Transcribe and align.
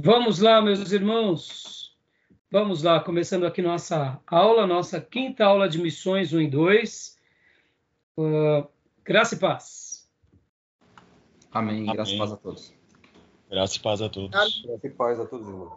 Vamos 0.00 0.38
lá, 0.38 0.62
meus 0.62 0.92
irmãos. 0.92 1.92
Vamos 2.52 2.84
lá, 2.84 3.00
começando 3.00 3.44
aqui 3.44 3.60
nossa 3.60 4.20
aula, 4.28 4.64
nossa 4.64 5.00
quinta 5.00 5.44
aula 5.44 5.68
de 5.68 5.82
missões 5.82 6.32
1 6.32 6.40
e 6.42 6.46
2. 6.48 7.18
Uh, 8.16 8.68
graça 9.04 9.34
e 9.34 9.38
paz. 9.40 10.08
Amém. 11.50 11.82
Amém. 11.82 11.96
Graça 11.96 12.12
e 12.12 12.18
paz 12.18 12.30
a 12.32 12.36
todos. 12.36 12.74
Graça 13.50 13.76
e 13.76 13.80
paz 13.80 14.00
a 14.00 14.08
todos. 14.08 14.30
Graça 14.30 14.86
e 14.86 14.90
paz 14.90 15.18
a 15.18 15.26
todos, 15.26 15.48
irmãos. 15.48 15.72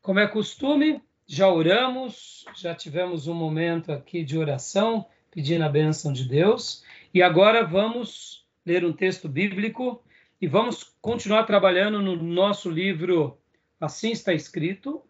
Como 0.00 0.18
é 0.18 0.26
costume, 0.26 1.00
já 1.24 1.48
oramos, 1.48 2.44
já 2.56 2.74
tivemos 2.74 3.28
um 3.28 3.34
momento 3.34 3.92
aqui 3.92 4.24
de 4.24 4.36
oração, 4.36 5.06
pedindo 5.30 5.62
a 5.62 5.68
bênção 5.68 6.12
de 6.12 6.24
Deus. 6.24 6.82
E 7.14 7.22
agora 7.22 7.64
vamos 7.64 8.44
ler 8.66 8.84
um 8.84 8.92
texto 8.92 9.28
bíblico 9.28 10.02
e 10.42 10.48
vamos 10.48 10.82
continuar 11.00 11.44
trabalhando 11.44 12.02
no 12.02 12.16
nosso 12.16 12.68
livro 12.68 13.38
Assim 13.80 14.10
Está 14.10 14.34
Escrito, 14.34 15.00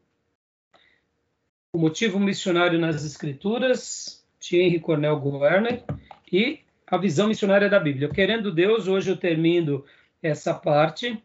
O 1.73 1.79
Motivo 1.79 2.21
Missionário 2.21 2.79
nas 2.79 3.03
Escrituras, 3.03 4.29
de 4.39 4.59
Henry 4.59 4.79
Cornel 4.79 5.19
Werner, 5.25 5.85
e 6.31 6.61
a 6.87 6.99
visão 6.99 7.29
missionária 7.29 7.71
da 7.71 7.81
Bíblia. 7.81 8.11
Querendo 8.11 8.53
Deus, 8.53 8.87
hoje 8.87 9.11
eu 9.11 9.17
termino 9.17 9.87
essa 10.23 10.53
parte, 10.53 11.25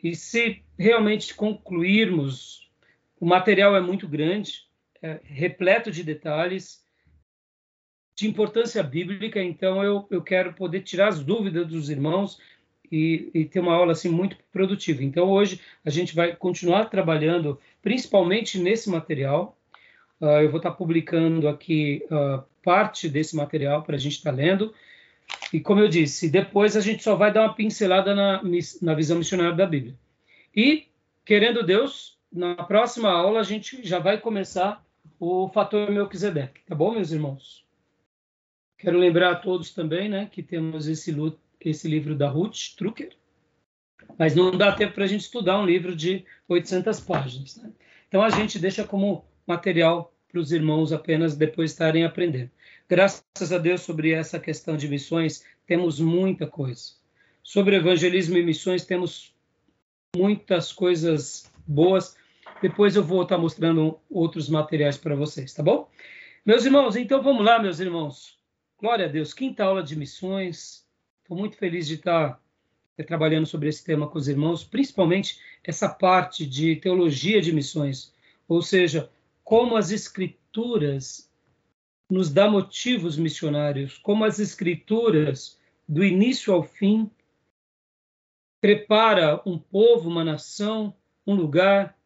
e 0.00 0.14
se 0.14 0.62
realmente 0.78 1.34
concluirmos, 1.34 2.70
o 3.18 3.26
material 3.26 3.74
é 3.74 3.80
muito 3.80 4.06
grande, 4.06 4.64
é 5.02 5.18
repleto 5.24 5.90
de 5.90 6.04
detalhes, 6.04 6.86
de 8.14 8.28
importância 8.28 8.80
bíblica, 8.80 9.42
então 9.42 9.82
eu, 9.82 10.06
eu 10.08 10.22
quero 10.22 10.52
poder 10.52 10.82
tirar 10.82 11.08
as 11.08 11.24
dúvidas 11.24 11.66
dos 11.66 11.90
irmãos 11.90 12.38
e, 12.90 13.30
e, 13.32 13.44
ter 13.44 13.60
uma 13.60 13.74
aula 13.74 13.92
assim 13.92 14.08
muito 14.08 14.36
produtiva. 14.52 15.04
Então 15.04 15.28
hoje 15.30 15.60
a 15.84 15.90
gente 15.90 16.14
vai 16.14 16.34
continuar 16.34 16.86
trabalhando 16.86 17.58
principalmente 17.80 18.58
nesse 18.58 18.90
material. 18.90 19.56
Uh, 20.20 20.42
eu 20.42 20.50
vou 20.50 20.58
estar 20.58 20.72
publicando 20.72 21.48
aqui 21.48 22.04
uh, 22.10 22.42
parte 22.62 23.08
desse 23.08 23.36
material 23.36 23.82
para 23.82 23.96
a 23.96 23.98
gente 23.98 24.16
estar 24.16 24.32
lendo. 24.32 24.74
E 25.52 25.60
como 25.60 25.80
eu 25.80 25.88
disse, 25.88 26.28
depois 26.28 26.76
a 26.76 26.80
gente 26.80 27.02
só 27.02 27.14
vai 27.14 27.32
dar 27.32 27.42
uma 27.42 27.54
pincelada 27.54 28.14
na, 28.14 28.42
na 28.82 28.94
visão 28.94 29.18
missionária 29.18 29.54
da 29.54 29.66
Bíblia. 29.66 29.94
E, 30.54 30.86
querendo 31.24 31.62
Deus, 31.62 32.18
na 32.32 32.56
próxima 32.56 33.10
aula 33.10 33.40
a 33.40 33.44
gente 33.44 33.86
já 33.86 33.98
vai 33.98 34.18
começar 34.18 34.84
o 35.18 35.48
fator 35.48 35.90
Melquisedeque, 35.90 36.62
tá 36.66 36.74
bom, 36.74 36.92
meus 36.92 37.12
irmãos? 37.12 37.64
Quero 38.78 38.98
lembrar 38.98 39.32
a 39.32 39.36
todos 39.36 39.72
também, 39.72 40.08
né, 40.08 40.28
que 40.30 40.42
temos 40.42 40.88
esse 40.88 41.12
luto 41.12 41.38
esse 41.60 41.88
livro 41.88 42.14
da 42.14 42.28
Ruth 42.28 42.74
Trucker, 42.76 43.10
mas 44.18 44.34
não 44.34 44.50
dá 44.50 44.72
tempo 44.72 44.94
para 44.94 45.04
a 45.04 45.06
gente 45.06 45.22
estudar 45.22 45.58
um 45.58 45.66
livro 45.66 45.94
de 45.94 46.24
800 46.48 47.00
páginas. 47.00 47.56
Né? 47.56 47.70
Então 48.08 48.22
a 48.22 48.30
gente 48.30 48.58
deixa 48.58 48.84
como 48.84 49.24
material 49.46 50.12
para 50.30 50.40
os 50.40 50.52
irmãos 50.52 50.92
apenas 50.92 51.36
depois 51.36 51.72
estarem 51.72 52.04
aprendendo. 52.04 52.50
Graças 52.88 53.52
a 53.52 53.58
Deus 53.58 53.82
sobre 53.82 54.12
essa 54.12 54.38
questão 54.38 54.76
de 54.76 54.88
missões 54.88 55.44
temos 55.66 56.00
muita 56.00 56.46
coisa. 56.46 56.92
Sobre 57.42 57.76
evangelismo 57.76 58.36
e 58.36 58.44
missões 58.44 58.84
temos 58.84 59.34
muitas 60.16 60.72
coisas 60.72 61.50
boas. 61.66 62.16
Depois 62.60 62.96
eu 62.96 63.04
vou 63.04 63.22
estar 63.22 63.38
mostrando 63.38 63.98
outros 64.10 64.48
materiais 64.48 64.96
para 64.96 65.14
vocês, 65.14 65.54
tá 65.54 65.62
bom? 65.62 65.88
Meus 66.44 66.64
irmãos, 66.64 66.96
então 66.96 67.22
vamos 67.22 67.44
lá, 67.44 67.58
meus 67.58 67.80
irmãos. 67.80 68.38
Glória 68.78 69.06
a 69.06 69.08
Deus. 69.08 69.32
Quinta 69.32 69.64
aula 69.64 69.82
de 69.82 69.96
missões. 69.96 70.84
Estou 71.30 71.38
muito 71.38 71.56
feliz 71.56 71.86
de 71.86 71.94
estar 71.94 72.42
é, 72.98 73.04
trabalhando 73.04 73.46
sobre 73.46 73.68
esse 73.68 73.84
tema 73.84 74.08
com 74.08 74.18
os 74.18 74.26
irmãos, 74.26 74.64
principalmente 74.64 75.38
essa 75.62 75.88
parte 75.88 76.44
de 76.44 76.74
teologia 76.74 77.40
de 77.40 77.52
missões, 77.52 78.12
ou 78.48 78.60
seja, 78.60 79.08
como 79.44 79.76
as 79.76 79.92
escrituras 79.92 81.30
nos 82.10 82.32
dá 82.32 82.50
motivos 82.50 83.16
missionários, 83.16 83.96
como 83.96 84.24
as 84.24 84.40
escrituras 84.40 85.56
do 85.88 86.02
início 86.02 86.52
ao 86.52 86.64
fim 86.64 87.08
prepara 88.60 89.40
um 89.46 89.56
povo, 89.56 90.10
uma 90.10 90.24
nação, 90.24 90.92
um 91.24 91.36
lugar, 91.36 91.96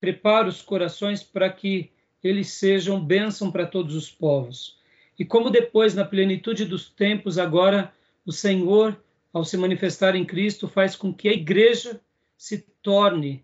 prepara 0.00 0.48
os 0.48 0.62
corações 0.62 1.22
para 1.22 1.52
que 1.52 1.92
eles 2.24 2.48
sejam 2.48 2.98
bênção 2.98 3.52
para 3.52 3.66
todos 3.66 3.94
os 3.94 4.10
povos. 4.10 4.78
E 5.18 5.24
como 5.24 5.50
depois, 5.50 5.94
na 5.94 6.04
plenitude 6.06 6.64
dos 6.64 6.88
tempos, 6.88 7.36
agora 7.36 7.92
o 8.28 8.32
Senhor, 8.32 9.02
ao 9.32 9.42
se 9.42 9.56
manifestar 9.56 10.14
em 10.14 10.22
Cristo, 10.22 10.68
faz 10.68 10.94
com 10.94 11.14
que 11.14 11.30
a 11.30 11.32
igreja 11.32 11.98
se 12.36 12.58
torne 12.82 13.42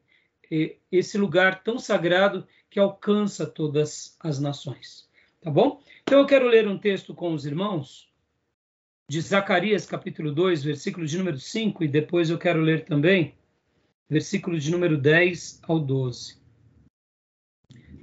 eh, 0.53 0.77
esse 0.93 1.17
lugar 1.17 1.65
tão 1.65 1.79
sagrado 1.79 2.47
que 2.69 2.79
alcança 2.79 3.47
todas 3.47 4.15
as 4.21 4.39
nações. 4.39 5.09
Tá 5.41 5.51
bom? 5.51 5.81
Então 6.03 6.19
eu 6.19 6.27
quero 6.27 6.47
ler 6.47 6.69
um 6.69 6.77
texto 6.77 7.15
com 7.15 7.33
os 7.33 7.47
irmãos 7.47 8.13
de 9.09 9.23
Zacarias, 9.23 9.87
capítulo 9.87 10.31
2, 10.31 10.63
versículo 10.63 11.07
de 11.07 11.17
número 11.17 11.39
5, 11.39 11.83
e 11.83 11.89
depois 11.89 12.29
eu 12.29 12.37
quero 12.37 12.61
ler 12.61 12.85
também 12.85 13.35
versículo 14.07 14.59
de 14.59 14.71
número 14.71 14.99
10 14.99 15.63
ao 15.63 15.81
12. 15.81 16.37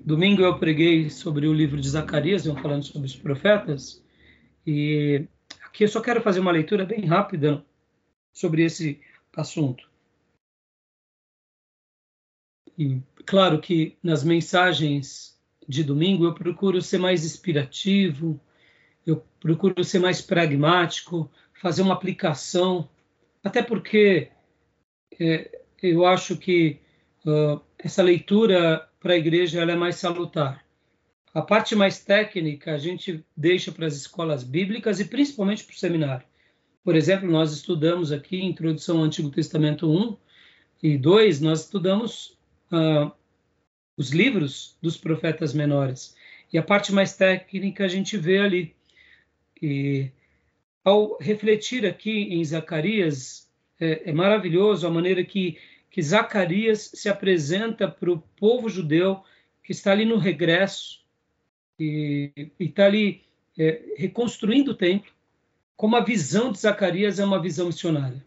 Domingo 0.04 0.42
eu 0.42 0.58
preguei 0.58 1.12
sobre 1.12 1.46
o 1.46 1.54
livro 1.54 1.80
de 1.80 1.88
Zacarias, 1.88 2.48
eu 2.48 2.56
falando 2.56 2.84
sobre 2.84 3.06
os 3.06 3.16
profetas, 3.16 4.04
e 4.66 5.28
Aqui 5.72 5.86
eu 5.86 5.88
só 5.88 6.02
quero 6.02 6.22
fazer 6.22 6.42
uma 6.42 6.52
leitura 6.52 6.86
bem 6.86 7.06
rápida 7.06 7.66
sobre 8.34 8.62
esse 8.66 9.00
assunto. 9.34 9.90
E 12.78 13.02
claro 13.26 13.62
que 13.62 13.98
nas 14.04 14.22
mensagens 14.22 15.40
de 15.66 15.82
domingo 15.82 16.26
eu 16.26 16.34
procuro 16.34 16.82
ser 16.82 16.98
mais 16.98 17.24
inspirativo, 17.24 18.38
eu 19.08 19.26
procuro 19.40 19.82
ser 19.82 20.00
mais 20.00 20.22
pragmático, 20.22 21.32
fazer 21.54 21.84
uma 21.84 21.94
aplicação, 21.94 22.90
até 23.42 23.64
porque 23.64 24.30
é, 25.18 25.62
eu 25.82 26.06
acho 26.06 26.36
que 26.36 26.82
uh, 27.26 27.62
essa 27.80 28.04
leitura 28.04 28.90
para 29.00 29.14
a 29.14 29.18
igreja 29.18 29.62
ela 29.62 29.72
é 29.72 29.76
mais 29.78 29.96
salutar. 29.96 30.66
A 31.34 31.42
parte 31.42 31.76
mais 31.76 32.00
técnica 32.00 32.74
a 32.74 32.78
gente 32.78 33.24
deixa 33.36 33.72
para 33.72 33.88
as 33.88 33.96
escolas 33.96 34.44
bíblicas 34.44 35.00
e 35.00 35.06
principalmente 35.06 35.64
para 35.64 35.74
o 35.74 35.78
seminário. 35.78 36.26
Por 36.84 36.96
exemplo, 36.96 37.30
nós 37.30 37.54
estudamos 37.54 38.12
aqui 38.12 38.44
Introdução 38.44 38.98
ao 38.98 39.04
Antigo 39.04 39.30
Testamento 39.30 39.90
1 39.90 40.18
e 40.84 40.98
2, 40.98 41.40
nós 41.40 41.62
estudamos 41.62 42.38
uh, 42.72 43.12
os 43.96 44.10
livros 44.10 44.78
dos 44.82 44.98
profetas 44.98 45.54
menores. 45.54 46.16
E 46.52 46.58
a 46.58 46.64
parte 46.64 46.92
mais 46.92 47.16
técnica 47.16 47.86
a 47.86 47.88
gente 47.88 48.18
vê 48.18 48.40
ali. 48.40 48.76
E 49.62 50.12
ao 50.84 51.18
refletir 51.18 51.86
aqui 51.86 52.34
em 52.34 52.44
Zacarias, 52.44 53.50
é, 53.80 54.10
é 54.10 54.12
maravilhoso 54.12 54.86
a 54.86 54.90
maneira 54.90 55.24
que, 55.24 55.58
que 55.90 56.02
Zacarias 56.02 56.92
se 56.94 57.08
apresenta 57.08 57.88
para 57.88 58.12
o 58.12 58.20
povo 58.36 58.68
judeu 58.68 59.24
que 59.64 59.72
está 59.72 59.92
ali 59.92 60.04
no 60.04 60.18
regresso, 60.18 61.01
e 61.82 62.52
está 62.60 62.86
ali 62.86 63.24
é, 63.58 63.96
reconstruindo 63.98 64.72
o 64.72 64.76
templo, 64.76 65.12
como 65.76 65.96
a 65.96 66.04
visão 66.04 66.52
de 66.52 66.60
Zacarias 66.60 67.18
é 67.18 67.26
uma 67.26 67.42
visão 67.42 67.68
missionária. 67.68 68.24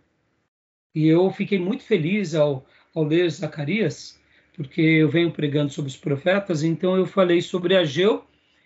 E 0.92 1.06
eu 1.06 1.30
fiquei 1.30 1.58
muito 1.58 1.84
feliz 1.84 2.34
ao, 2.34 2.66
ao 2.92 3.04
ler 3.04 3.30
Zacarias, 3.30 4.20
porque 4.54 4.80
eu 4.80 5.08
venho 5.08 5.30
pregando 5.30 5.72
sobre 5.72 5.88
os 5.88 5.96
profetas, 5.96 6.64
então 6.64 6.96
eu 6.96 7.06
falei 7.06 7.40
sobre 7.40 7.76
Ageu 7.76 8.24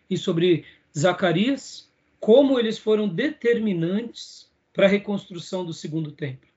e 0.09 0.17
sobre 0.17 0.65
Zacarias, 0.97 1.91
como 2.19 2.59
eles 2.59 2.79
foram 2.79 3.07
determinantes 3.07 4.51
para 4.73 4.87
a 4.87 4.89
reconstrução 4.89 5.67
do 5.67 5.75
segundo 5.75 6.13
templo. 6.13 6.49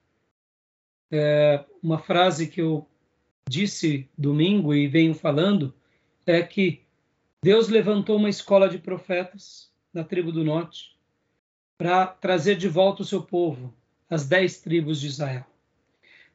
É, 1.12 1.66
uma 1.84 2.00
frase 2.00 2.48
que 2.48 2.62
eu 2.62 2.88
disse 3.48 4.10
domingo 4.18 4.74
e 4.74 4.88
venho 4.88 5.14
falando 5.14 5.74
é 6.26 6.42
que 6.42 6.82
Deus 7.44 7.70
levantou 7.70 8.18
uma 8.18 8.30
escola 8.30 8.70
de 8.70 8.78
profetas 8.78 9.72
na 9.92 10.04
tribo 10.04 10.32
do 10.32 10.44
norte 10.44 10.96
para 11.76 12.06
trazer 12.06 12.56
de 12.56 12.68
volta 12.68 13.02
o 13.02 13.06
seu 13.06 13.24
povo, 13.24 13.74
as 14.08 14.28
dez 14.28 14.62
tribos 14.62 15.02
de 15.02 15.08
Israel. 15.08 15.44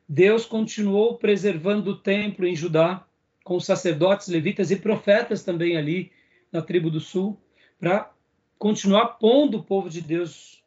Deus 0.09 0.45
continuou 0.45 1.17
preservando 1.17 1.93
o 1.93 1.97
templo 1.97 2.45
em 2.45 2.57
Judá, 2.57 3.07
com 3.45 3.61
sacerdotes, 3.61 4.27
levitas 4.27 4.73
e 4.73 4.77
profetas 4.77 5.45
também 5.45 5.77
ali 5.77 6.11
na 6.51 6.61
tribo 6.61 6.91
do 6.91 6.99
sul, 6.99 7.41
para 7.79 8.13
continuar 8.59 9.19
pondo 9.21 9.59
o 9.59 9.63
povo 9.63 9.89
de 9.89 10.01
Deus 10.01 10.61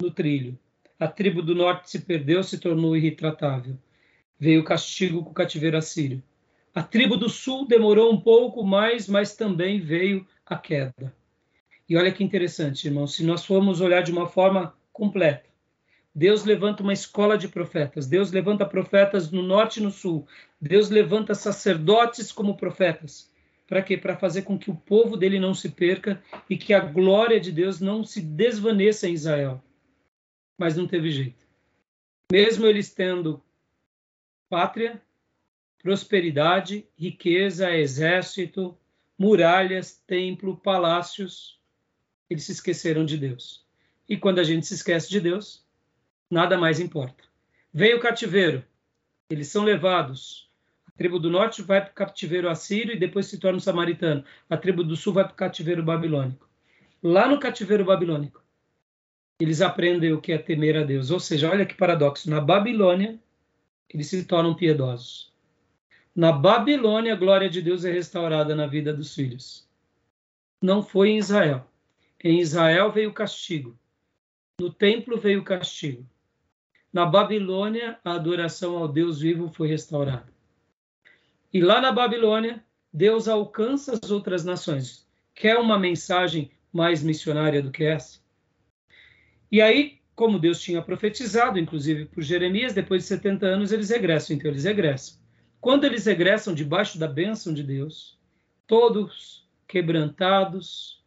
no 0.00 0.10
trilho. 0.10 0.58
A 0.98 1.06
tribo 1.06 1.42
do 1.42 1.54
norte 1.54 1.90
se 1.90 1.98
perdeu, 1.98 2.42
se 2.42 2.56
tornou 2.56 2.96
irretratável. 2.96 3.76
Veio 4.40 4.62
o 4.62 4.64
castigo 4.64 5.22
com 5.22 5.30
o 5.30 5.34
cativeiro 5.34 5.76
assírio. 5.76 6.22
A 6.74 6.82
tribo 6.82 7.16
do 7.16 7.28
sul 7.28 7.66
demorou 7.66 8.12
um 8.12 8.20
pouco 8.20 8.64
mais, 8.64 9.08
mas 9.08 9.34
também 9.34 9.80
veio 9.80 10.26
a 10.46 10.56
queda. 10.56 11.14
E 11.88 11.96
olha 11.96 12.12
que 12.12 12.22
interessante, 12.22 12.86
irmão, 12.86 13.06
se 13.06 13.24
nós 13.24 13.44
formos 13.44 13.80
olhar 13.80 14.02
de 14.02 14.12
uma 14.12 14.26
forma 14.26 14.74
completa, 14.92 15.48
Deus 16.14 16.44
levanta 16.44 16.82
uma 16.82 16.92
escola 16.92 17.38
de 17.38 17.48
profetas. 17.48 18.06
Deus 18.06 18.32
levanta 18.32 18.66
profetas 18.66 19.30
no 19.30 19.42
norte 19.42 19.78
e 19.78 19.82
no 19.82 19.90
sul. 19.90 20.26
Deus 20.60 20.90
levanta 20.90 21.34
sacerdotes 21.34 22.32
como 22.32 22.56
profetas. 22.56 23.30
Para 23.68 23.82
quê? 23.82 23.96
Para 23.96 24.16
fazer 24.16 24.42
com 24.42 24.58
que 24.58 24.70
o 24.70 24.74
povo 24.74 25.16
dele 25.16 25.38
não 25.38 25.54
se 25.54 25.68
perca 25.68 26.22
e 26.48 26.56
que 26.56 26.74
a 26.74 26.80
glória 26.80 27.38
de 27.38 27.52
Deus 27.52 27.80
não 27.80 28.02
se 28.02 28.20
desvaneça 28.20 29.08
em 29.08 29.12
Israel. 29.12 29.62
Mas 30.58 30.76
não 30.76 30.88
teve 30.88 31.10
jeito. 31.10 31.46
Mesmo 32.32 32.66
eles 32.66 32.92
tendo 32.92 33.42
pátria, 34.48 35.00
prosperidade, 35.82 36.86
riqueza, 36.96 37.70
exército, 37.76 38.76
muralhas, 39.18 40.02
templo, 40.06 40.56
palácios, 40.56 41.60
eles 42.28 42.44
se 42.44 42.52
esqueceram 42.52 43.04
de 43.04 43.16
Deus. 43.16 43.64
E 44.08 44.16
quando 44.16 44.38
a 44.38 44.44
gente 44.44 44.66
se 44.66 44.74
esquece 44.74 45.08
de 45.08 45.20
Deus, 45.20 45.64
nada 46.30 46.58
mais 46.58 46.80
importa. 46.80 47.24
Vem 47.72 47.94
o 47.94 48.00
cativeiro, 48.00 48.64
eles 49.30 49.48
são 49.48 49.64
levados. 49.64 50.48
A 50.86 50.90
tribo 50.92 51.18
do 51.18 51.30
norte 51.30 51.62
vai 51.62 51.80
para 51.80 51.90
o 51.90 51.94
cativeiro 51.94 52.48
assírio 52.48 52.94
e 52.94 52.98
depois 52.98 53.26
se 53.26 53.38
torna 53.38 53.58
um 53.58 53.60
samaritano. 53.60 54.24
A 54.48 54.56
tribo 54.56 54.82
do 54.82 54.96
sul 54.96 55.12
vai 55.12 55.24
para 55.24 55.32
o 55.32 55.36
cativeiro 55.36 55.82
babilônico. 55.82 56.48
Lá 57.02 57.28
no 57.28 57.38
cativeiro 57.38 57.84
babilônico, 57.84 58.42
eles 59.38 59.60
aprendem 59.60 60.12
o 60.12 60.20
que 60.20 60.32
é 60.32 60.38
temer 60.38 60.76
a 60.76 60.82
Deus. 60.82 61.10
Ou 61.10 61.20
seja, 61.20 61.50
olha 61.50 61.64
que 61.64 61.74
paradoxo. 61.74 62.28
Na 62.28 62.40
Babilônia, 62.40 63.18
eles 63.88 64.08
se 64.08 64.24
tornam 64.24 64.54
piedosos. 64.54 65.32
Na 66.18 66.32
Babilônia, 66.32 67.12
a 67.12 67.16
glória 67.16 67.48
de 67.48 67.62
Deus 67.62 67.84
é 67.84 67.92
restaurada 67.92 68.52
na 68.52 68.66
vida 68.66 68.92
dos 68.92 69.14
filhos. 69.14 69.64
Não 70.60 70.82
foi 70.82 71.10
em 71.10 71.18
Israel. 71.18 71.64
Em 72.24 72.40
Israel 72.40 72.90
veio 72.90 73.12
castigo. 73.12 73.78
No 74.60 74.68
templo 74.68 75.16
veio 75.16 75.44
castigo. 75.44 76.04
Na 76.92 77.06
Babilônia, 77.06 78.00
a 78.04 78.14
adoração 78.14 78.76
ao 78.76 78.88
Deus 78.88 79.20
vivo 79.20 79.48
foi 79.48 79.68
restaurada. 79.68 80.26
E 81.54 81.60
lá 81.60 81.80
na 81.80 81.92
Babilônia, 81.92 82.64
Deus 82.92 83.28
alcança 83.28 83.92
as 83.92 84.10
outras 84.10 84.44
nações. 84.44 85.06
Quer 85.36 85.56
uma 85.56 85.78
mensagem 85.78 86.50
mais 86.72 87.00
missionária 87.00 87.62
do 87.62 87.70
que 87.70 87.84
essa? 87.84 88.18
E 89.52 89.62
aí, 89.62 90.00
como 90.16 90.40
Deus 90.40 90.60
tinha 90.60 90.82
profetizado, 90.82 91.60
inclusive 91.60 92.06
por 92.06 92.24
Jeremias, 92.24 92.74
depois 92.74 93.04
de 93.04 93.08
70 93.08 93.46
anos 93.46 93.70
eles 93.70 93.90
regressam. 93.90 94.34
Então, 94.34 94.50
eles 94.50 94.64
regressam. 94.64 95.27
Quando 95.60 95.84
eles 95.84 96.06
regressam 96.06 96.54
debaixo 96.54 96.98
da 96.98 97.08
bênção 97.08 97.52
de 97.52 97.62
Deus, 97.62 98.18
todos 98.66 99.48
quebrantados, 99.66 101.02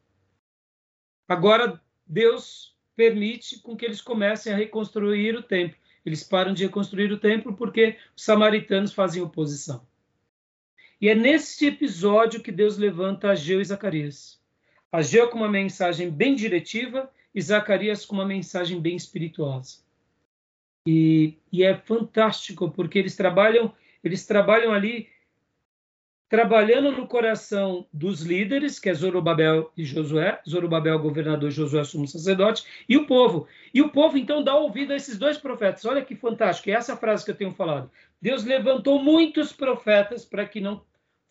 agora 1.28 1.82
Deus 2.06 2.76
permite 2.96 3.60
com 3.60 3.76
que 3.76 3.86
eles 3.86 4.02
comecem 4.02 4.54
a 4.54 4.58
reconstruir 4.58 5.36
o 5.36 5.44
templo. 5.44 5.78
Eles 6.06 6.24
param 6.24 6.54
de 6.54 6.66
reconstruir 6.66 7.12
o 7.12 7.20
templo 7.20 7.56
porque 7.56 7.98
os 8.16 8.24
samaritanos 8.24 8.94
fazem 8.94 9.22
oposição. 9.22 9.86
E 11.00 11.10
é 11.10 11.16
nesse 11.16 11.66
episódio 11.66 12.44
que 12.44 12.52
Deus 12.52 12.78
levanta 12.78 13.32
Ageu 13.32 13.62
e 13.62 13.66
Zacarias. 13.66 14.40
Ageu 14.92 15.30
com 15.30 15.38
uma 15.38 15.50
mensagem 15.50 16.12
bem 16.12 16.36
diretiva 16.36 17.10
e 17.34 17.42
Zacarias 17.42 18.06
com 18.06 18.16
uma 18.16 18.26
mensagem 18.26 18.80
bem 18.80 18.96
espirituosa. 18.96 19.80
E, 20.86 21.38
e 21.52 21.64
é 21.64 21.76
fantástico 21.76 22.70
porque 22.70 23.00
eles 23.00 23.16
trabalham, 23.16 23.74
eles 24.04 24.26
trabalham 24.26 24.74
ali 24.74 25.10
trabalhando 26.32 26.94
no 26.94 27.06
coração 27.08 27.86
dos 27.92 28.22
líderes, 28.22 28.80
que 28.80 28.90
é 28.90 28.94
Zorobabel 28.94 29.70
e 29.76 29.84
Josué, 29.84 30.40
Zorobabel 30.50 30.98
governador, 30.98 31.52
Josué 31.52 31.84
sumo 31.84 32.08
sacerdote, 32.08 32.64
e 32.88 32.96
o 32.96 33.06
povo. 33.06 33.50
E 33.74 33.82
o 33.82 33.90
povo 33.90 34.18
então 34.18 34.42
dá 34.42 34.56
ouvido 34.56 34.94
a 34.94 34.96
esses 34.96 35.18
dois 35.18 35.38
profetas. 35.38 35.84
Olha 35.84 36.02
que 36.02 36.16
fantástico, 36.16 36.70
é 36.70 36.74
essa 36.74 36.96
frase 36.96 37.26
que 37.26 37.32
eu 37.32 37.36
tenho 37.36 37.52
falado. 37.52 37.92
Deus 38.22 38.46
levantou 38.46 39.04
muitos 39.04 39.52
profetas 39.52 40.24
para 40.24 40.46
que 40.46 40.62
não 40.62 40.82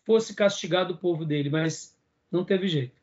fosse 0.05 0.35
castigado 0.35 0.93
o 0.93 0.97
povo 0.97 1.25
dele, 1.25 1.49
mas 1.49 1.97
não 2.31 2.45
teve 2.45 2.67
jeito. 2.67 3.01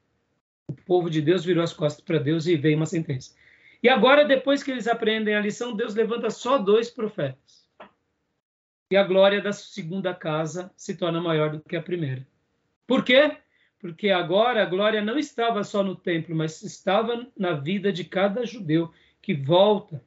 O 0.68 0.74
povo 0.74 1.10
de 1.10 1.20
Deus 1.20 1.44
virou 1.44 1.64
as 1.64 1.72
costas 1.72 2.04
para 2.04 2.18
Deus 2.18 2.46
e 2.46 2.56
veio 2.56 2.76
uma 2.76 2.86
sentença. 2.86 3.34
E 3.82 3.88
agora, 3.88 4.24
depois 4.24 4.62
que 4.62 4.70
eles 4.70 4.86
aprendem 4.86 5.34
a 5.34 5.40
lição, 5.40 5.74
Deus 5.74 5.96
levanta 5.96 6.30
só 6.30 6.58
dois 6.58 6.90
profetas 6.90 7.57
e 8.90 8.96
a 8.96 9.02
glória 9.02 9.40
da 9.40 9.52
segunda 9.52 10.14
casa 10.14 10.72
se 10.76 10.96
torna 10.96 11.20
maior 11.20 11.50
do 11.50 11.60
que 11.60 11.76
a 11.76 11.82
primeira. 11.82 12.26
Por 12.86 13.04
quê? 13.04 13.36
Porque 13.78 14.10
agora 14.10 14.62
a 14.62 14.66
glória 14.66 15.02
não 15.02 15.18
estava 15.18 15.62
só 15.62 15.82
no 15.82 15.94
templo, 15.94 16.34
mas 16.34 16.62
estava 16.62 17.26
na 17.36 17.52
vida 17.52 17.92
de 17.92 18.04
cada 18.04 18.46
judeu 18.46 18.92
que 19.20 19.34
volta, 19.34 20.02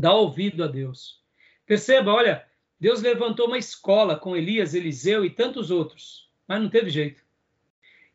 dá 0.00 0.12
ouvido 0.14 0.64
a 0.64 0.66
Deus. 0.66 1.22
Perceba, 1.66 2.12
olha, 2.12 2.44
Deus 2.80 3.02
levantou 3.02 3.46
uma 3.46 3.58
escola 3.58 4.16
com 4.16 4.36
Elias, 4.36 4.72
Eliseu 4.72 5.24
e 5.24 5.30
tantos 5.30 5.70
outros, 5.70 6.30
mas 6.46 6.62
não 6.62 6.68
teve 6.68 6.88
jeito. 6.88 7.22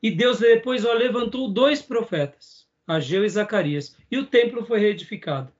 E 0.02 0.10
Deus 0.10 0.40
depois 0.40 0.84
ó, 0.86 0.94
levantou 0.94 1.48
dois 1.50 1.82
profetas, 1.82 2.68
Ageu 2.88 3.24
e 3.24 3.30
Zacarias, 3.30 3.96
e 4.10 4.18
o 4.18 4.26
templo 4.26 4.66
foi 4.66 4.80
reedificado. 4.80 5.54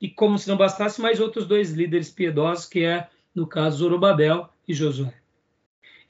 E 0.00 0.10
como 0.10 0.38
se 0.38 0.48
não 0.48 0.56
bastasse, 0.56 1.00
mais 1.00 1.20
outros 1.20 1.46
dois 1.46 1.72
líderes 1.72 2.10
piedosos, 2.10 2.66
que 2.66 2.84
é 2.84 3.08
no 3.36 3.46
caso 3.46 3.78
Zorobabel 3.78 4.48
e 4.66 4.72
Josué. 4.72 5.14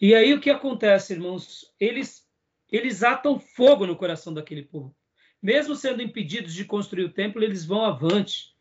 E 0.01 0.15
aí 0.15 0.33
o 0.33 0.41
que 0.41 0.49
acontece, 0.49 1.13
irmãos? 1.13 1.75
Eles 1.81 2.25
eles 2.71 3.03
atam 3.03 3.39
fogo 3.39 3.87
no 3.87 3.97
coração 3.97 4.33
daquele 4.33 4.63
povo. 4.63 4.95
Mesmo 5.43 5.77
sendo 5.77 6.03
impedidos 6.03 6.53
de 6.53 6.65
construir 6.65 7.05
o 7.05 7.13
templo, 7.13 7.43
eles 7.43 7.65
vão 7.65 7.85
avante. 7.85 8.55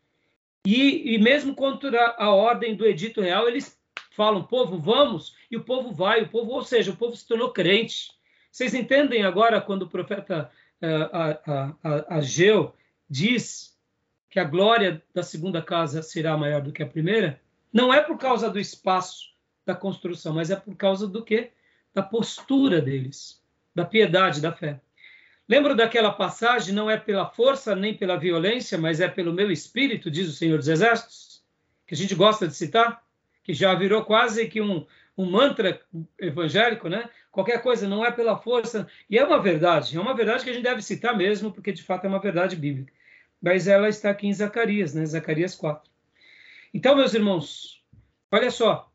E, 0.64 1.14
e 1.14 1.18
mesmo 1.18 1.54
contra 1.54 2.14
a 2.16 2.30
ordem 2.30 2.76
do 2.76 2.86
edito 2.86 3.20
real, 3.20 3.48
eles 3.48 3.80
falam, 4.12 4.44
povo, 4.44 4.78
vamos, 4.78 5.34
e 5.50 5.56
o 5.56 5.64
povo 5.64 5.92
vai, 5.92 6.22
o 6.22 6.28
povo, 6.28 6.52
ou 6.52 6.62
seja, 6.62 6.92
o 6.92 6.96
povo 6.96 7.16
se 7.16 7.26
tornou 7.26 7.52
crente. 7.52 8.10
Vocês 8.50 8.74
entendem 8.74 9.24
agora 9.24 9.60
quando 9.60 9.82
o 9.82 9.88
profeta 9.88 10.50
uh, 10.80 12.04
Ageu 12.08 12.74
diz 13.10 13.76
que 14.30 14.38
a 14.38 14.44
glória 14.44 15.02
da 15.12 15.22
segunda 15.22 15.60
casa 15.60 16.00
será 16.00 16.36
maior 16.36 16.62
do 16.62 16.72
que 16.72 16.82
a 16.82 16.86
primeira? 16.86 17.40
Não 17.76 17.92
é 17.92 18.00
por 18.00 18.16
causa 18.16 18.48
do 18.48 18.58
espaço 18.58 19.34
da 19.66 19.74
construção, 19.74 20.32
mas 20.32 20.50
é 20.50 20.56
por 20.56 20.74
causa 20.76 21.06
do 21.06 21.22
quê? 21.22 21.50
Da 21.92 22.02
postura 22.02 22.80
deles, 22.80 23.38
da 23.74 23.84
piedade, 23.84 24.40
da 24.40 24.50
fé. 24.50 24.80
Lembra 25.46 25.74
daquela 25.74 26.10
passagem? 26.10 26.74
Não 26.74 26.90
é 26.90 26.96
pela 26.96 27.28
força 27.28 27.76
nem 27.76 27.94
pela 27.94 28.16
violência, 28.16 28.78
mas 28.78 28.98
é 28.98 29.08
pelo 29.08 29.30
meu 29.30 29.50
espírito, 29.50 30.10
diz 30.10 30.26
o 30.26 30.32
Senhor 30.32 30.56
dos 30.56 30.68
Exércitos, 30.68 31.44
que 31.86 31.92
a 31.92 31.96
gente 31.98 32.14
gosta 32.14 32.48
de 32.48 32.56
citar, 32.56 33.04
que 33.44 33.52
já 33.52 33.74
virou 33.74 34.06
quase 34.06 34.48
que 34.48 34.62
um, 34.62 34.86
um 35.14 35.30
mantra 35.30 35.78
evangélico, 36.18 36.88
né? 36.88 37.10
Qualquer 37.30 37.60
coisa 37.60 37.86
não 37.86 38.02
é 38.02 38.10
pela 38.10 38.38
força. 38.38 38.88
E 39.10 39.18
é 39.18 39.24
uma 39.26 39.38
verdade, 39.38 39.98
é 39.98 40.00
uma 40.00 40.14
verdade 40.14 40.44
que 40.44 40.48
a 40.48 40.54
gente 40.54 40.64
deve 40.64 40.80
citar 40.80 41.14
mesmo, 41.14 41.52
porque 41.52 41.72
de 41.72 41.82
fato 41.82 42.06
é 42.06 42.08
uma 42.08 42.20
verdade 42.20 42.56
bíblica. 42.56 42.90
Mas 43.38 43.68
ela 43.68 43.86
está 43.86 44.08
aqui 44.08 44.26
em 44.26 44.32
Zacarias, 44.32 44.94
né? 44.94 45.04
Zacarias 45.04 45.54
4. 45.54 45.94
Então, 46.72 46.96
meus 46.96 47.14
irmãos, 47.14 47.82
olha 48.30 48.50
só. 48.50 48.90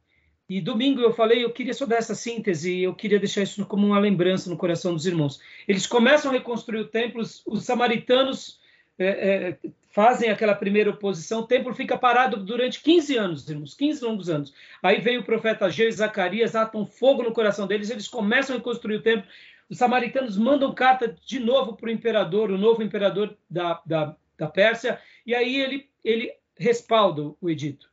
E 0.50 0.60
domingo 0.60 1.00
eu 1.00 1.14
falei, 1.14 1.46
eu 1.46 1.54
queria 1.54 1.74
só 1.74 1.86
dar 1.86 1.96
essa 1.96 2.14
síntese, 2.14 2.82
eu 2.82 2.94
queria 2.94 3.18
deixar 3.18 3.42
isso 3.42 3.66
como 3.66 3.88
uma 3.88 4.00
lembrança 4.00 4.50
no 4.50 4.58
coração 4.58 4.94
dos 4.94 5.06
irmãos. 5.06 5.40
Eles 5.66 5.88
começam 5.88 6.30
a 6.30 6.34
reconstruir 6.34 6.82
o 6.82 6.88
templo, 6.88 7.22
os 7.22 7.64
samaritanos 7.64 8.60
é, 9.00 9.08
é, 9.08 9.58
fazem 9.92 10.30
aquela 10.30 10.54
primeira 10.54 10.90
oposição, 10.90 11.40
o 11.40 11.48
templo 11.48 11.74
fica 11.74 11.98
parado 11.98 12.38
durante 12.38 12.82
15 12.82 13.18
anos, 13.18 13.50
irmãos, 13.50 13.74
15 13.74 14.04
longos 14.04 14.30
anos. 14.30 14.54
Aí 14.84 15.00
vem 15.00 15.18
o 15.18 15.24
profeta 15.24 15.66
Ageu 15.66 15.88
e 15.88 15.92
Zacarias, 15.92 16.56
atam 16.56 16.86
fogo 16.86 17.24
no 17.24 17.32
coração 17.32 17.66
deles, 17.66 17.90
eles 17.90 18.08
começam 18.08 18.54
a 18.54 18.58
reconstruir 18.58 18.98
o 18.98 19.02
templo. 19.02 19.30
Os 19.70 19.78
samaritanos 19.78 20.38
mandam 20.38 20.74
carta 20.74 21.16
de 21.26 21.40
novo 21.40 21.78
para 21.78 21.88
o 21.88 21.92
imperador, 21.92 22.52
o 22.52 22.58
novo 22.58 22.84
imperador 22.84 23.38
da, 23.50 23.82
da, 23.86 24.16
da 24.38 24.48
Pérsia, 24.48 25.00
e 25.26 25.34
aí 25.34 25.56
ele, 25.56 25.90
ele 26.04 26.34
respaldo 26.58 27.38
o 27.42 27.50
edito. 27.50 27.90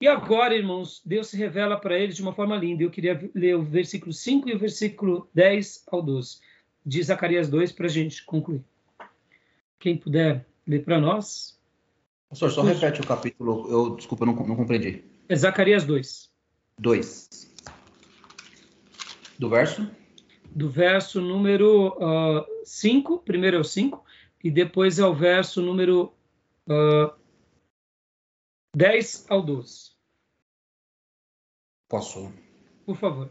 E 0.00 0.06
agora, 0.06 0.54
irmãos, 0.54 1.02
Deus 1.04 1.28
se 1.28 1.36
revela 1.36 1.76
para 1.76 1.98
eles 1.98 2.14
de 2.14 2.22
uma 2.22 2.32
forma 2.32 2.56
linda. 2.56 2.84
Eu 2.84 2.90
queria 2.90 3.30
ler 3.34 3.56
o 3.56 3.64
versículo 3.64 4.12
5 4.12 4.48
e 4.48 4.54
o 4.54 4.58
versículo 4.58 5.28
10 5.34 5.84
ao 5.90 6.00
12, 6.00 6.38
de 6.86 7.02
Zacarias 7.02 7.48
2, 7.48 7.72
para 7.72 7.86
a 7.86 7.90
gente 7.90 8.24
concluir. 8.24 8.62
Quem 9.78 9.96
puder 9.96 10.46
ler 10.66 10.84
para 10.84 11.00
nós. 11.00 11.58
Pastor, 12.28 12.50
só 12.50 12.62
repete 12.62 13.00
o 13.00 13.06
capítulo. 13.06 13.66
Eu, 13.70 13.96
desculpa, 13.96 14.24
não, 14.24 14.34
não 14.34 14.54
compreendi. 14.54 15.02
É 15.28 15.34
Zacarias 15.34 15.84
2. 15.84 16.30
2. 16.78 17.54
Do 19.38 19.48
verso? 19.48 19.90
Do 20.46 20.70
verso 20.70 21.20
número 21.20 21.96
5, 22.64 23.14
uh, 23.14 23.18
primeiro 23.18 23.56
é 23.56 23.60
o 23.60 23.64
5, 23.64 24.04
e 24.42 24.50
depois 24.50 24.98
é 24.98 25.06
o 25.06 25.14
verso 25.14 25.60
número 25.60 26.12
uh, 26.68 27.12
10 28.76 29.26
ao 29.30 29.42
12. 29.42 29.92
Posso? 31.88 32.30
Por 32.84 32.96
favor. 32.96 33.30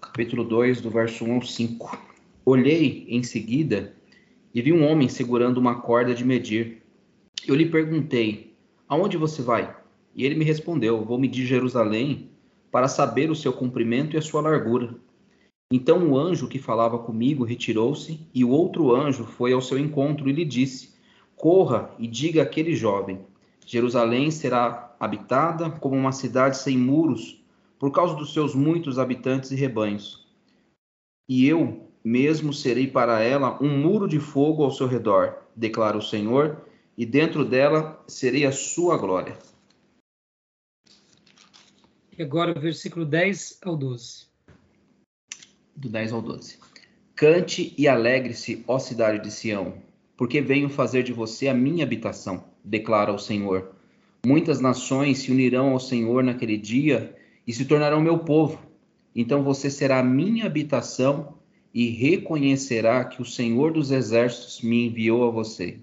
Capítulo 0.00 0.42
2, 0.42 0.80
do 0.80 0.90
verso 0.90 1.24
1 1.24 1.34
ao 1.34 1.42
5. 1.42 1.98
Olhei 2.46 3.06
em 3.10 3.22
seguida 3.22 3.94
e 4.54 4.62
vi 4.62 4.72
um 4.72 4.84
homem 4.84 5.06
segurando 5.06 5.58
uma 5.58 5.82
corda 5.82 6.14
de 6.14 6.24
medir 6.24 6.82
Eu 7.46 7.54
lhe 7.54 7.68
perguntei: 7.68 8.56
Aonde 8.88 9.18
você 9.18 9.42
vai? 9.42 9.76
E 10.14 10.24
ele 10.24 10.34
me 10.34 10.46
respondeu: 10.46 11.04
Vou 11.04 11.18
medir 11.18 11.44
Jerusalém 11.44 12.30
para 12.72 12.88
saber 12.88 13.30
o 13.30 13.36
seu 13.36 13.52
comprimento 13.52 14.16
e 14.16 14.18
a 14.18 14.22
sua 14.22 14.40
largura. 14.40 14.98
Então 15.70 16.08
o 16.08 16.18
anjo 16.18 16.48
que 16.48 16.58
falava 16.58 16.98
comigo 16.98 17.44
retirou-se, 17.44 18.18
e 18.34 18.42
o 18.42 18.50
outro 18.50 18.94
anjo 18.94 19.24
foi 19.24 19.52
ao 19.52 19.60
seu 19.60 19.78
encontro 19.78 20.26
e 20.26 20.32
lhe 20.32 20.46
disse: 20.46 20.94
Corra 21.36 21.94
e 21.98 22.06
diga 22.06 22.42
àquele 22.42 22.74
jovem: 22.74 23.20
Jerusalém 23.68 24.30
será 24.30 24.96
habitada 24.98 25.70
como 25.70 25.94
uma 25.94 26.10
cidade 26.10 26.56
sem 26.56 26.78
muros, 26.78 27.44
por 27.78 27.92
causa 27.92 28.14
dos 28.14 28.32
seus 28.32 28.54
muitos 28.54 28.98
habitantes 28.98 29.50
e 29.50 29.54
rebanhos. 29.54 30.26
E 31.28 31.46
eu 31.46 31.86
mesmo 32.02 32.50
serei 32.54 32.86
para 32.86 33.20
ela 33.20 33.62
um 33.62 33.68
muro 33.76 34.08
de 34.08 34.18
fogo 34.18 34.64
ao 34.64 34.70
seu 34.70 34.86
redor, 34.86 35.42
declara 35.54 35.98
o 35.98 36.02
Senhor, 36.02 36.64
e 36.96 37.04
dentro 37.04 37.44
dela 37.44 38.02
serei 38.08 38.46
a 38.46 38.52
sua 38.52 38.96
glória. 38.96 39.36
E 42.16 42.22
agora 42.22 42.56
o 42.56 42.60
versículo 42.60 43.04
10 43.04 43.58
ao 43.62 43.76
12. 43.76 44.28
Do 45.76 45.90
10 45.90 46.14
ao 46.14 46.22
12. 46.22 46.58
Cante 47.14 47.74
e 47.76 47.86
alegre-se, 47.86 48.64
ó 48.66 48.78
cidade 48.78 49.22
de 49.22 49.30
Sião, 49.30 49.74
porque 50.16 50.40
venho 50.40 50.70
fazer 50.70 51.02
de 51.02 51.12
você 51.12 51.48
a 51.48 51.54
minha 51.54 51.84
habitação, 51.84 52.47
declara 52.64 53.12
o 53.12 53.18
Senhor. 53.18 53.72
Muitas 54.26 54.60
nações 54.60 55.18
se 55.18 55.30
unirão 55.30 55.70
ao 55.70 55.80
Senhor 55.80 56.22
naquele 56.22 56.56
dia 56.56 57.16
e 57.46 57.52
se 57.52 57.64
tornarão 57.64 58.00
meu 58.00 58.18
povo. 58.18 58.60
Então 59.14 59.42
você 59.42 59.70
será 59.70 60.02
minha 60.02 60.46
habitação 60.46 61.34
e 61.72 61.88
reconhecerá 61.88 63.04
que 63.04 63.22
o 63.22 63.24
Senhor 63.24 63.72
dos 63.72 63.90
exércitos 63.90 64.60
me 64.62 64.86
enviou 64.86 65.26
a 65.26 65.30
você. 65.30 65.78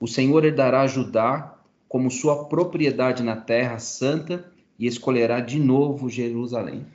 O 0.00 0.06
Senhor 0.06 0.44
herdará 0.44 0.86
Judá 0.86 1.58
como 1.88 2.10
sua 2.10 2.44
propriedade 2.44 3.22
na 3.22 3.36
terra 3.36 3.78
santa 3.78 4.50
e 4.78 4.86
escolherá 4.86 5.40
de 5.40 5.58
novo 5.58 6.08
Jerusalém. 6.08 6.86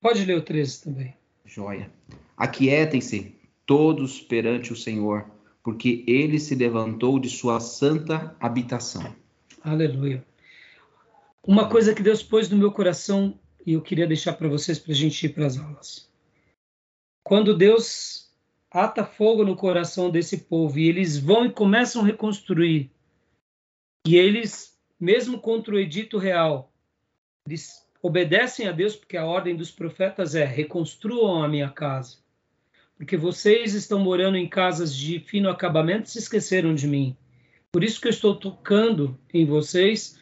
Pode 0.00 0.24
ler 0.24 0.38
o 0.38 0.42
13 0.42 0.84
também. 0.84 1.14
Joia. 1.44 1.90
Aquietem-se 2.36 3.34
todos 3.64 4.20
perante 4.20 4.72
o 4.72 4.76
Senhor, 4.76 5.26
porque 5.66 6.04
ele 6.06 6.38
se 6.38 6.54
levantou 6.54 7.18
de 7.18 7.28
sua 7.28 7.58
santa 7.58 8.36
habitação. 8.38 9.16
Aleluia. 9.64 10.24
Uma 11.44 11.68
coisa 11.68 11.92
que 11.92 12.04
Deus 12.04 12.22
pôs 12.22 12.48
no 12.48 12.56
meu 12.56 12.70
coração 12.70 13.36
e 13.66 13.72
eu 13.72 13.82
queria 13.82 14.06
deixar 14.06 14.34
para 14.34 14.46
vocês 14.46 14.78
para 14.78 14.92
a 14.92 14.94
gente 14.94 15.26
ir 15.26 15.30
para 15.30 15.44
as 15.44 15.58
aulas. 15.58 16.08
Quando 17.24 17.52
Deus 17.52 18.32
ata 18.70 19.04
fogo 19.04 19.44
no 19.44 19.56
coração 19.56 20.08
desse 20.08 20.38
povo 20.38 20.78
e 20.78 20.88
eles 20.88 21.18
vão 21.18 21.46
e 21.46 21.52
começam 21.52 22.02
a 22.02 22.06
reconstruir, 22.06 22.92
e 24.06 24.14
eles, 24.14 24.78
mesmo 25.00 25.40
contra 25.40 25.74
o 25.74 25.80
edito 25.80 26.16
real, 26.16 26.72
eles 27.44 27.84
obedecem 28.00 28.68
a 28.68 28.72
Deus 28.72 28.94
porque 28.94 29.16
a 29.16 29.26
ordem 29.26 29.56
dos 29.56 29.72
profetas 29.72 30.36
é: 30.36 30.44
reconstruam 30.44 31.42
a 31.42 31.48
minha 31.48 31.70
casa. 31.70 32.18
Porque 32.96 33.16
vocês 33.16 33.74
estão 33.74 33.98
morando 33.98 34.36
em 34.36 34.48
casas 34.48 34.94
de 34.94 35.20
fino 35.20 35.50
acabamento 35.50 36.08
e 36.08 36.10
se 36.10 36.18
esqueceram 36.18 36.74
de 36.74 36.86
mim. 36.86 37.16
Por 37.70 37.84
isso 37.84 38.00
que 38.00 38.06
eu 38.06 38.10
estou 38.10 38.34
tocando 38.34 39.18
em 39.32 39.44
vocês, 39.44 40.18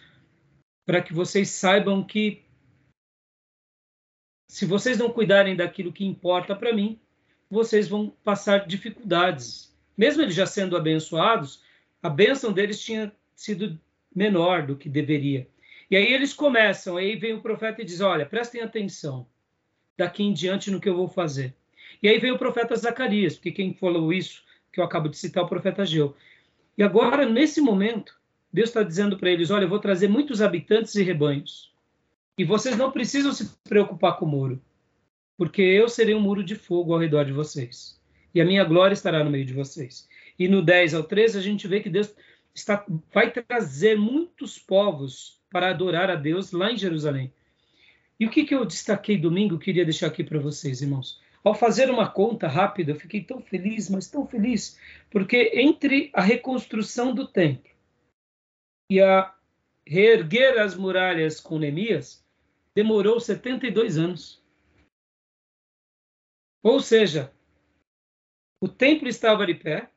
para 0.84 1.00
que 1.00 1.12
vocês 1.12 1.50
saibam 1.50 2.02
que 2.02 2.44
se 4.48 4.66
vocês 4.66 4.98
não 4.98 5.10
cuidarem 5.10 5.56
daquilo 5.56 5.92
que 5.92 6.04
importa 6.04 6.54
para 6.54 6.72
mim, 6.72 7.00
vocês 7.50 7.88
vão 7.88 8.10
passar 8.22 8.66
dificuldades. 8.66 9.74
Mesmo 9.96 10.22
eles 10.22 10.34
já 10.34 10.46
sendo 10.46 10.76
abençoados, 10.76 11.62
a 12.02 12.08
bênção 12.08 12.52
deles 12.52 12.80
tinha 12.80 13.12
sido 13.34 13.80
menor 14.14 14.66
do 14.66 14.76
que 14.76 14.88
deveria. 14.88 15.48
E 15.90 15.96
aí 15.96 16.12
eles 16.12 16.32
começam, 16.32 16.96
aí 16.96 17.16
vem 17.16 17.34
o 17.34 17.42
profeta 17.42 17.82
e 17.82 17.84
diz: 17.84 18.00
Olha, 18.00 18.26
prestem 18.26 18.60
atenção 18.60 19.26
daqui 19.96 20.22
em 20.22 20.32
diante 20.32 20.70
no 20.70 20.80
que 20.80 20.88
eu 20.88 20.96
vou 20.96 21.08
fazer. 21.08 21.54
E 22.04 22.08
aí 22.08 22.18
vem 22.18 22.30
o 22.30 22.38
profeta 22.38 22.76
Zacarias, 22.76 23.36
porque 23.36 23.50
quem 23.50 23.72
falou 23.72 24.12
isso, 24.12 24.42
que 24.70 24.78
eu 24.78 24.84
acabo 24.84 25.08
de 25.08 25.16
citar, 25.16 25.42
é 25.42 25.46
o 25.46 25.48
profeta 25.48 25.86
Geu. 25.86 26.14
E 26.76 26.82
agora, 26.82 27.24
nesse 27.24 27.62
momento, 27.62 28.14
Deus 28.52 28.68
está 28.68 28.82
dizendo 28.82 29.16
para 29.16 29.30
eles: 29.30 29.50
Olha, 29.50 29.64
eu 29.64 29.70
vou 29.70 29.78
trazer 29.78 30.06
muitos 30.06 30.42
habitantes 30.42 30.94
e 30.96 31.02
rebanhos. 31.02 31.72
E 32.36 32.44
vocês 32.44 32.76
não 32.76 32.92
precisam 32.92 33.32
se 33.32 33.50
preocupar 33.66 34.18
com 34.18 34.26
o 34.26 34.28
muro, 34.28 34.60
porque 35.34 35.62
eu 35.62 35.88
serei 35.88 36.14
um 36.14 36.20
muro 36.20 36.44
de 36.44 36.54
fogo 36.54 36.92
ao 36.92 37.00
redor 37.00 37.24
de 37.24 37.32
vocês. 37.32 37.98
E 38.34 38.40
a 38.40 38.44
minha 38.44 38.64
glória 38.64 38.92
estará 38.92 39.24
no 39.24 39.30
meio 39.30 39.46
de 39.46 39.54
vocês. 39.54 40.06
E 40.38 40.46
no 40.46 40.60
10 40.60 40.92
ao 40.92 41.04
13, 41.04 41.38
a 41.38 41.40
gente 41.40 41.66
vê 41.66 41.80
que 41.80 41.88
Deus 41.88 42.14
está, 42.54 42.84
vai 43.14 43.30
trazer 43.30 43.96
muitos 43.96 44.58
povos 44.58 45.40
para 45.48 45.70
adorar 45.70 46.10
a 46.10 46.16
Deus 46.16 46.52
lá 46.52 46.70
em 46.70 46.76
Jerusalém. 46.76 47.32
E 48.20 48.26
o 48.26 48.30
que, 48.30 48.44
que 48.44 48.54
eu 48.54 48.66
destaquei 48.66 49.16
domingo, 49.16 49.58
queria 49.58 49.86
deixar 49.86 50.08
aqui 50.08 50.22
para 50.22 50.38
vocês, 50.38 50.82
irmãos. 50.82 51.23
Ao 51.44 51.54
fazer 51.54 51.90
uma 51.90 52.10
conta 52.10 52.48
rápida, 52.48 52.92
eu 52.92 52.98
fiquei 52.98 53.22
tão 53.22 53.38
feliz, 53.38 53.90
mas 53.90 54.08
tão 54.08 54.26
feliz, 54.26 54.80
porque 55.10 55.52
entre 55.54 56.10
a 56.14 56.22
reconstrução 56.22 57.14
do 57.14 57.28
templo 57.28 57.70
e 58.90 58.98
a 58.98 59.36
reerguer 59.86 60.58
as 60.58 60.74
muralhas 60.74 61.38
com 61.40 61.58
Neemias, 61.58 62.24
demorou 62.74 63.20
72 63.20 63.98
anos. 63.98 64.42
Ou 66.62 66.80
seja, 66.80 67.30
o 68.58 68.66
templo 68.66 69.06
estava 69.06 69.46
de 69.46 69.54
pé, 69.54 69.90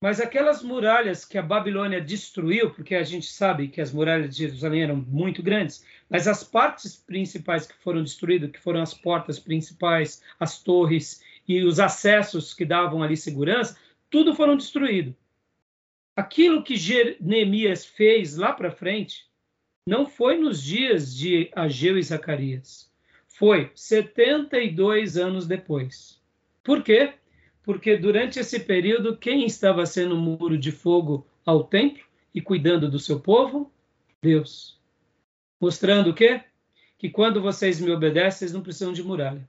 mas 0.00 0.20
aquelas 0.20 0.62
muralhas 0.62 1.24
que 1.24 1.38
a 1.38 1.42
Babilônia 1.42 2.00
destruiu, 2.00 2.70
porque 2.70 2.94
a 2.94 3.02
gente 3.02 3.26
sabe 3.26 3.68
que 3.68 3.80
as 3.80 3.92
muralhas 3.92 4.34
de 4.34 4.42
Jerusalém 4.42 4.82
eram 4.82 4.96
muito 4.96 5.42
grandes, 5.42 5.84
mas 6.08 6.28
as 6.28 6.44
partes 6.44 6.96
principais 6.96 7.66
que 7.66 7.74
foram 7.82 8.02
destruídas, 8.02 8.50
que 8.50 8.60
foram 8.60 8.82
as 8.82 8.92
portas 8.92 9.38
principais, 9.38 10.22
as 10.38 10.62
torres 10.62 11.22
e 11.48 11.62
os 11.62 11.80
acessos 11.80 12.52
que 12.52 12.64
davam 12.64 13.02
ali 13.02 13.16
segurança, 13.16 13.78
tudo 14.10 14.34
foram 14.34 14.56
destruídos. 14.56 15.14
Aquilo 16.14 16.62
que 16.62 16.76
Neemias 17.20 17.84
fez 17.84 18.36
lá 18.36 18.52
para 18.52 18.70
frente 18.70 19.26
não 19.86 20.06
foi 20.06 20.36
nos 20.36 20.62
dias 20.62 21.14
de 21.14 21.50
Ageu 21.54 21.98
e 21.98 22.02
Zacarias. 22.02 22.90
Foi 23.28 23.70
72 23.74 25.16
anos 25.16 25.46
depois. 25.46 26.20
Por 26.64 26.82
quê? 26.82 27.12
Porque 27.66 27.96
durante 27.96 28.38
esse 28.38 28.60
período, 28.60 29.16
quem 29.16 29.44
estava 29.44 29.84
sendo 29.84 30.16
muro 30.16 30.56
de 30.56 30.70
fogo 30.70 31.26
ao 31.44 31.64
templo 31.64 32.04
e 32.32 32.40
cuidando 32.40 32.88
do 32.88 33.00
seu 33.00 33.18
povo? 33.18 33.72
Deus. 34.22 34.78
Mostrando 35.60 36.10
o 36.10 36.14
quê? 36.14 36.42
Que 36.96 37.10
quando 37.10 37.42
vocês 37.42 37.80
me 37.80 37.90
obedecem, 37.90 38.38
vocês 38.38 38.52
não 38.52 38.62
precisam 38.62 38.92
de 38.92 39.02
muralha. 39.02 39.46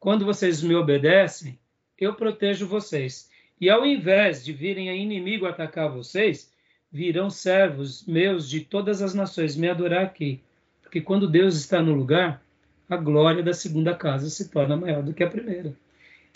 Quando 0.00 0.24
vocês 0.24 0.62
me 0.62 0.74
obedecem, 0.74 1.58
eu 1.98 2.14
protejo 2.14 2.66
vocês. 2.66 3.30
E 3.60 3.68
ao 3.68 3.84
invés 3.84 4.42
de 4.42 4.54
virem 4.54 4.88
a 4.88 4.94
inimigo 4.94 5.44
atacar 5.44 5.90
vocês, 5.90 6.50
virão 6.90 7.28
servos 7.28 8.06
meus 8.06 8.48
de 8.48 8.60
todas 8.60 9.02
as 9.02 9.12
nações 9.12 9.56
me 9.56 9.68
adorar 9.68 10.04
aqui. 10.06 10.40
Porque 10.82 11.02
quando 11.02 11.28
Deus 11.28 11.54
está 11.56 11.82
no 11.82 11.92
lugar, 11.92 12.42
a 12.88 12.96
glória 12.96 13.42
da 13.42 13.52
segunda 13.52 13.94
casa 13.94 14.30
se 14.30 14.48
torna 14.48 14.74
maior 14.74 15.02
do 15.02 15.12
que 15.12 15.22
a 15.22 15.28
primeira. 15.28 15.76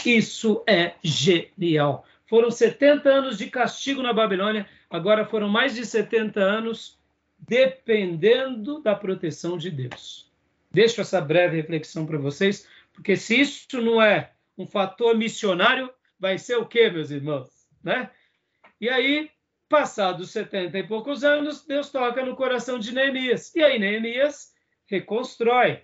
Isso 0.04 0.62
é 0.66 0.94
genial. 1.02 2.04
Foram 2.26 2.50
70 2.50 3.08
anos 3.08 3.38
de 3.38 3.48
castigo 3.50 4.02
na 4.02 4.12
Babilônia, 4.12 4.68
agora 4.90 5.24
foram 5.24 5.48
mais 5.48 5.74
de 5.74 5.84
70 5.84 6.40
anos 6.40 6.98
dependendo 7.38 8.80
da 8.80 8.94
proteção 8.94 9.56
de 9.56 9.70
Deus. 9.70 10.30
Deixo 10.70 11.00
essa 11.00 11.20
breve 11.20 11.56
reflexão 11.56 12.06
para 12.06 12.18
vocês, 12.18 12.68
porque 12.92 13.16
se 13.16 13.40
isso 13.40 13.80
não 13.80 14.02
é 14.02 14.32
um 14.58 14.66
fator 14.66 15.16
missionário, 15.16 15.90
vai 16.18 16.38
ser 16.38 16.56
o 16.56 16.66
quê, 16.66 16.90
meus 16.90 17.10
irmãos? 17.10 17.48
Né? 17.82 18.10
E 18.80 18.88
aí, 18.88 19.30
Passados 19.68 20.30
setenta 20.30 20.78
e 20.78 20.86
poucos 20.86 21.24
anos, 21.24 21.64
Deus 21.66 21.90
toca 21.90 22.24
no 22.24 22.36
coração 22.36 22.78
de 22.78 22.94
Neemias. 22.94 23.52
E 23.54 23.62
aí 23.62 23.80
Neemias 23.80 24.54
reconstrói. 24.86 25.82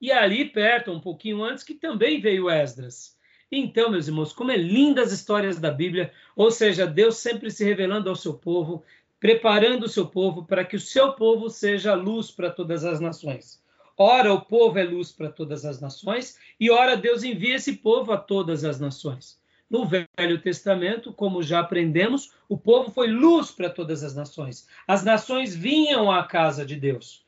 E 0.00 0.12
ali 0.12 0.44
perto, 0.44 0.92
um 0.92 1.00
pouquinho 1.00 1.42
antes, 1.42 1.64
que 1.64 1.74
também 1.74 2.20
veio 2.20 2.48
Esdras. 2.48 3.16
Então, 3.54 3.90
meus 3.90 4.08
irmãos, 4.08 4.32
como 4.32 4.50
é 4.50 4.56
lindas 4.56 5.08
as 5.08 5.20
histórias 5.20 5.60
da 5.60 5.70
Bíblia, 5.70 6.10
ou 6.34 6.50
seja, 6.50 6.86
Deus 6.86 7.18
sempre 7.18 7.50
se 7.50 7.62
revelando 7.62 8.08
ao 8.08 8.16
seu 8.16 8.32
povo, 8.32 8.82
preparando 9.20 9.84
o 9.84 9.88
seu 9.90 10.06
povo 10.06 10.46
para 10.46 10.64
que 10.64 10.74
o 10.74 10.80
seu 10.80 11.12
povo 11.12 11.50
seja 11.50 11.94
luz 11.94 12.30
para 12.30 12.50
todas 12.50 12.82
as 12.82 12.98
nações. 12.98 13.62
Ora, 13.98 14.32
o 14.32 14.40
povo 14.40 14.78
é 14.78 14.84
luz 14.84 15.12
para 15.12 15.28
todas 15.28 15.66
as 15.66 15.82
nações, 15.82 16.38
e 16.58 16.70
ora, 16.70 16.96
Deus 16.96 17.22
envia 17.22 17.56
esse 17.56 17.74
povo 17.74 18.10
a 18.10 18.16
todas 18.16 18.64
as 18.64 18.80
nações. 18.80 19.38
No 19.68 19.84
Velho 19.84 20.40
Testamento, 20.40 21.12
como 21.12 21.42
já 21.42 21.60
aprendemos, 21.60 22.32
o 22.48 22.56
povo 22.56 22.90
foi 22.90 23.08
luz 23.08 23.50
para 23.50 23.68
todas 23.68 24.02
as 24.02 24.14
nações. 24.14 24.66
As 24.88 25.04
nações 25.04 25.54
vinham 25.54 26.10
à 26.10 26.24
casa 26.24 26.64
de 26.64 26.76
Deus. 26.76 27.22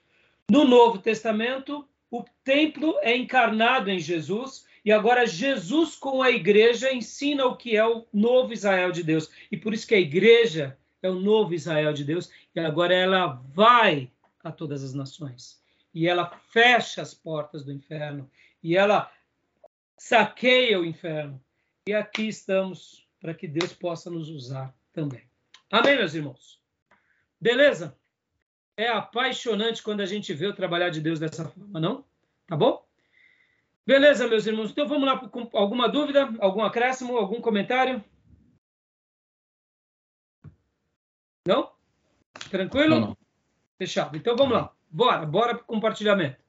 No 0.51 0.65
Novo 0.65 0.99
Testamento, 0.99 1.87
o 2.11 2.25
templo 2.43 2.97
é 3.03 3.15
encarnado 3.15 3.91
em 3.91 3.99
Jesus 3.99 4.65
E 4.85 4.93
agora 4.93 5.27
Jesus 5.27 5.97
com 5.97 6.23
a 6.23 6.31
igreja 6.31 6.93
ensina 6.93 7.47
o 7.47 7.57
que 7.57 7.77
é 7.77 7.87
o 7.87 8.07
novo 8.13 8.53
Israel 8.53 8.93
de 8.93 9.03
Deus. 9.03 9.31
E 9.51 9.57
por 9.57 9.73
isso 9.73 9.87
que 9.87 9.95
a 9.95 10.01
igreja 10.01 10.77
é 11.03 11.09
o 11.09 11.15
novo 11.15 11.55
Israel 11.55 11.93
de 11.93 12.05
Deus. 12.05 12.31
E 12.55 12.61
agora 12.61 12.95
ela 12.95 13.43
vai 13.55 14.11
a 14.43 14.53
todas 14.53 14.85
as 14.85 14.93
nações. 14.93 15.59
E 15.95 16.07
ela 16.07 16.29
fecha 16.51 17.01
as 17.01 17.15
portas 17.15 17.65
do 17.65 17.73
inferno. 17.73 18.31
E 18.63 18.77
ela 18.77 19.11
saqueia 19.97 20.79
o 20.79 20.85
inferno. 20.85 21.43
E 21.89 21.95
aqui 21.95 22.29
estamos 22.29 23.07
para 23.21 23.33
que 23.33 23.49
Deus 23.49 23.73
possa 23.73 24.11
nos 24.11 24.29
usar 24.29 24.75
também. 24.93 25.23
Amém, 25.71 25.97
meus 25.97 26.15
irmãos? 26.15 26.61
Beleza? 27.41 27.97
É 28.77 28.89
apaixonante 28.89 29.83
quando 29.83 30.03
a 30.03 30.07
gente 30.07 30.35
vê 30.35 30.47
o 30.47 30.55
trabalhar 30.55 30.91
de 30.91 31.01
Deus 31.01 31.19
dessa 31.19 31.47
forma, 31.47 31.81
não? 31.81 32.05
Tá 32.47 32.57
bom? 32.57 32.85
Beleza, 33.87 34.27
meus 34.27 34.47
irmãos. 34.47 34.71
Então 34.71 34.89
vamos 34.89 35.07
lá 35.07 35.31
alguma 35.53 35.89
dúvida, 35.89 36.29
algum 36.41 36.63
acréscimo, 36.63 37.17
algum 37.19 37.41
comentário? 37.41 38.03
Não? 41.47 41.71
Tranquilo? 42.51 43.01
Não. 43.01 43.19
Fechado. 43.77 44.17
Então 44.17 44.35
vamos 44.37 44.55
lá. 44.55 44.75
Bora, 44.89 45.27
bora 45.27 45.55
para 45.55 45.65
compartilhamento. 45.65 46.43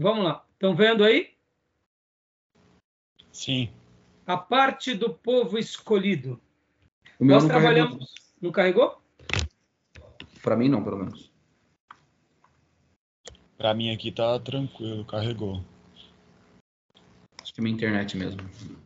Vamos 0.00 0.24
lá. 0.24 0.44
Estão 0.52 0.74
vendo 0.74 1.04
aí? 1.04 1.36
Sim. 3.32 3.72
A 4.26 4.36
parte 4.36 4.94
do 4.94 5.14
povo 5.14 5.58
escolhido. 5.58 6.40
Nós 7.20 7.44
não 7.44 7.50
trabalhamos. 7.50 7.92
Carregou. 7.92 8.38
Não 8.40 8.52
carregou? 8.52 9.02
Para 10.48 10.56
mim 10.56 10.70
não, 10.70 10.82
pelo 10.82 10.96
menos. 10.96 11.30
Para 13.58 13.74
mim 13.74 13.92
aqui 13.92 14.10
tá 14.10 14.40
tranquilo, 14.40 15.04
carregou. 15.04 15.62
Acho 17.42 17.52
que 17.52 17.60
é 17.60 17.62
minha 17.62 17.74
internet 17.74 18.16
mesmo. 18.16 18.40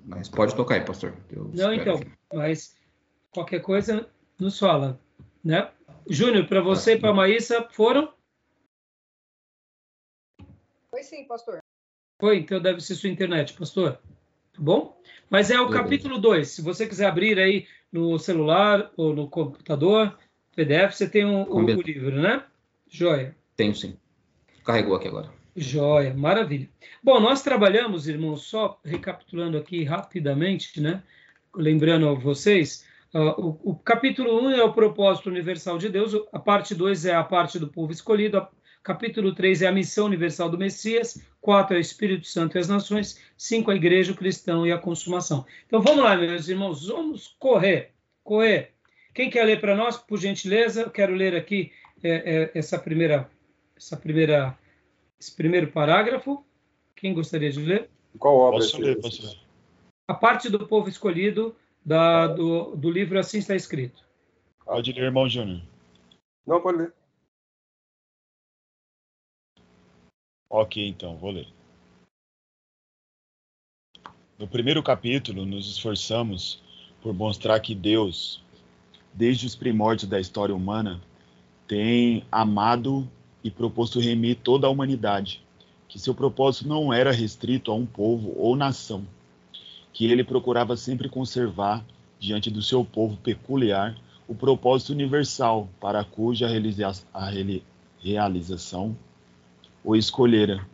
Mas 0.05 0.29
pode 0.29 0.57
tocar 0.57 0.75
aí, 0.75 0.85
pastor. 0.85 1.17
Eu 1.31 1.53
não, 1.55 1.73
então. 1.73 1.99
Aqui. 1.99 2.13
Mas 2.35 2.77
qualquer 3.31 3.61
coisa 3.61 4.11
nos 4.41 4.59
fala, 4.59 5.01
né? 5.45 5.71
Júnior, 6.11 6.49
para 6.49 6.61
você 6.61 6.95
e 6.95 6.99
para 6.99 7.11
a 7.11 7.15
Maísa, 7.15 7.69
foram? 7.71 8.13
Foi 10.91 11.05
sim, 11.05 11.25
pastor. 11.29 11.61
Foi, 12.21 12.39
então 12.39 12.61
deve 12.61 12.81
ser 12.81 12.97
sua 12.97 13.09
internet, 13.09 13.53
pastor. 13.53 14.01
Tá 14.53 14.59
bom? 14.59 15.01
Mas 15.31 15.49
é 15.49 15.61
o 15.61 15.67
Beleza. 15.67 15.85
capítulo 15.85 16.19
2. 16.19 16.49
Se 16.49 16.61
você 16.61 16.89
quiser 16.89 17.07
abrir 17.07 17.39
aí 17.39 17.69
no 17.93 18.19
celular 18.19 18.91
ou 18.97 19.15
no 19.15 19.31
computador, 19.31 20.19
PDF, 20.55 20.93
você 20.93 21.09
tem 21.09 21.25
um, 21.25 21.43
o, 21.43 21.57
o 21.57 21.83
livro, 21.83 22.21
né? 22.21 22.45
Joia. 22.89 23.35
Tenho 23.57 23.75
sim. 23.75 23.97
Carregou 24.65 24.97
aqui 24.97 25.09
agora. 25.09 25.31
Joia, 25.57 26.15
maravilha. 26.15 26.69
Bom, 27.03 27.21
nós 27.21 27.43
trabalhamos, 27.43 28.09
irmãos, 28.09 28.43
só 28.43 28.81
recapitulando 28.85 29.59
aqui 29.59 29.85
rapidamente, 29.85 30.81
né? 30.81 31.03
Lembrando 31.55 32.09
a 32.09 32.15
vocês, 32.15 32.87
uh, 33.15 33.39
o, 33.39 33.71
o, 33.71 33.75
capítulo 33.75 34.41
1 34.41 34.45
um 34.45 34.51
é 34.51 34.63
o 34.63 34.73
propósito 34.73 35.29
universal 35.29 35.77
de 35.77 35.89
Deus, 35.89 36.15
a 36.33 36.39
parte 36.39 36.75
2 36.75 37.07
é 37.07 37.15
a 37.15 37.23
parte 37.23 37.59
do 37.59 37.69
povo 37.69 37.93
escolhido, 37.93 38.39
a 38.39 38.49
Capítulo 38.83 39.33
3 39.33 39.63
é 39.63 39.69
a 39.69 39.73
missão 39.73 40.07
universal 40.07 40.49
do 40.49 40.59
Messias. 40.59 41.23
4 41.41 41.77
é 41.77 41.79
o 41.79 41.81
Espírito 41.81 42.27
Santo 42.27 42.57
e 42.57 42.61
as 42.61 42.67
nações. 42.67 43.21
5 43.37 43.71
a 43.71 43.77
igreja, 43.77 44.13
o 44.13 44.17
cristão 44.17 44.67
e 44.67 44.73
a 44.73 44.79
consumação. 44.79 45.47
Então 45.67 45.81
vamos 45.81 46.03
lá, 46.03 46.17
meus 46.17 46.49
irmãos, 46.49 46.89
vamos 46.89 47.37
correr. 47.39 47.93
Correr. 48.25 48.72
Quem 49.15 49.29
quer 49.29 49.45
ler 49.45 49.61
para 49.61 49.77
nós, 49.77 49.97
por 49.97 50.19
gentileza? 50.19 50.83
Eu 50.83 50.91
quero 50.91 51.15
ler 51.15 51.37
aqui 51.37 51.73
é, 52.03 52.11
é, 52.11 52.59
essa 52.59 52.79
primeira, 52.79 53.31
essa 53.77 53.97
primeira, 53.97 54.59
esse 55.21 55.35
primeiro 55.35 55.71
parágrafo. 55.71 56.45
Quem 56.97 57.13
gostaria 57.13 57.51
de 57.51 57.61
ler? 57.61 57.91
Qual 58.19 58.37
obra? 58.37 58.61
Posso 58.61 58.81
ler, 58.81 59.01
posso 59.01 59.27
ler. 59.27 59.39
A 60.09 60.15
parte 60.15 60.49
do 60.49 60.67
povo 60.67 60.89
escolhido 60.89 61.55
da, 61.85 62.27
do, 62.27 62.77
do 62.77 62.91
livro 62.91 63.19
Assim 63.19 63.39
Está 63.39 63.55
Escrito. 63.55 64.03
Pode 64.65 64.93
ler, 64.93 65.05
irmão 65.05 65.29
Júnior. 65.29 65.63
Não, 66.47 66.61
pode 66.61 66.79
ler. 66.79 66.95
Ok, 70.49 70.87
então, 70.87 71.17
vou 71.17 71.31
ler. 71.31 71.49
No 74.39 74.47
primeiro 74.47 74.83
capítulo, 74.83 75.47
nos 75.47 75.71
esforçamos 75.71 76.63
por 77.01 77.15
mostrar 77.15 77.59
que 77.61 77.75
Deus, 77.75 78.45
desde 79.13 79.47
os 79.47 79.55
primórdios 79.55 80.09
da 80.09 80.21
história 80.21 80.55
humana, 80.55 81.01
tem 81.67 82.25
amado 82.31 83.09
e 83.43 83.51
proposto 83.51 84.01
remir 84.01 84.37
toda 84.43 84.67
a 84.67 84.71
humanidade, 84.71 85.43
que 85.89 85.99
seu 85.99 86.15
propósito 86.15 86.69
não 86.69 86.93
era 86.93 87.13
restrito 87.13 87.71
a 87.71 87.75
um 87.75 87.87
povo 87.87 88.35
ou 88.37 88.57
nação, 88.57 89.05
que 89.93 90.07
ele 90.07 90.25
procurava 90.25 90.77
sempre 90.77 91.09
conservar, 91.09 91.85
diante 92.19 92.51
do 92.51 92.63
seu 92.63 92.85
povo 92.85 93.17
peculiar, 93.17 93.97
o 94.29 94.35
propósito 94.35 94.93
universal 94.93 95.69
para 95.81 96.05
cuja 96.05 96.49
realização 97.99 98.97
o 99.85 99.97
escolhera. 99.97 100.65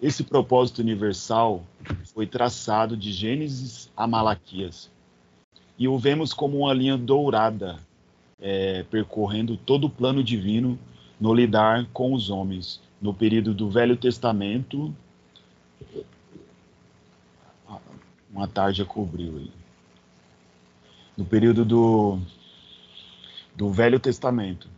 Esse 0.00 0.24
propósito 0.24 0.78
universal 0.78 1.62
foi 2.14 2.26
traçado 2.26 2.96
de 2.96 3.12
Gênesis 3.12 3.90
a 3.96 4.06
Malaquias. 4.06 4.90
E 5.80 5.88
o 5.88 5.98
vemos 5.98 6.32
como 6.32 6.58
uma 6.58 6.72
linha 6.72 6.96
dourada, 6.96 7.80
é, 8.40 8.84
percorrendo 8.84 9.56
todo 9.56 9.88
o 9.88 9.90
plano 9.90 10.22
divino 10.22 10.78
no 11.18 11.34
lidar 11.34 11.86
com 11.92 12.12
os 12.12 12.30
homens, 12.30 12.80
no 13.00 13.12
período 13.12 13.52
do 13.52 13.68
Velho 13.68 13.96
Testamento. 13.96 14.94
Uma 18.30 18.46
tarde 18.46 18.84
cobriu 18.84 19.38
aí. 19.38 19.50
No 21.16 21.24
período 21.24 21.64
do, 21.64 22.18
do 23.56 23.70
Velho 23.70 23.98
Testamento 23.98 24.68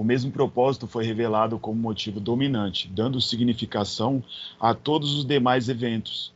o 0.00 0.04
mesmo 0.04 0.32
propósito 0.32 0.86
foi 0.86 1.04
revelado 1.04 1.58
como 1.58 1.78
motivo 1.78 2.18
dominante, 2.18 2.88
dando 2.88 3.20
significação 3.20 4.24
a 4.58 4.72
todos 4.72 5.14
os 5.14 5.26
demais 5.26 5.68
eventos, 5.68 6.32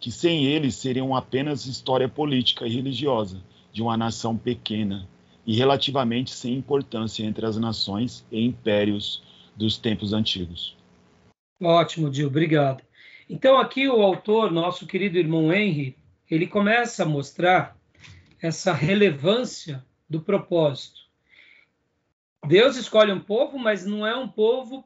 que 0.00 0.10
sem 0.10 0.44
eles 0.44 0.74
seriam 0.74 1.14
apenas 1.14 1.66
história 1.66 2.08
política 2.08 2.66
e 2.66 2.74
religiosa 2.74 3.42
de 3.72 3.82
uma 3.82 3.96
nação 3.96 4.36
pequena 4.36 5.08
e 5.46 5.56
relativamente 5.56 6.30
sem 6.30 6.54
importância 6.54 7.24
entre 7.24 7.44
as 7.46 7.56
nações 7.56 8.24
e 8.30 8.44
impérios 8.44 9.22
dos 9.56 9.76
tempos 9.76 10.12
antigos. 10.12 10.76
Ótimo, 11.60 12.12
Gil, 12.12 12.28
obrigado. 12.28 12.82
Então 13.28 13.58
aqui 13.58 13.88
o 13.88 14.00
autor, 14.02 14.50
nosso 14.50 14.86
querido 14.86 15.18
irmão 15.18 15.52
Henry, 15.52 15.96
ele 16.30 16.46
começa 16.46 17.02
a 17.02 17.06
mostrar 17.06 17.76
essa 18.40 18.72
relevância 18.72 19.84
do 20.08 20.20
propósito. 20.20 21.00
Deus 22.46 22.76
escolhe 22.76 23.12
um 23.12 23.20
povo, 23.20 23.58
mas 23.58 23.84
não 23.84 24.06
é 24.06 24.16
um 24.16 24.28
povo 24.28 24.84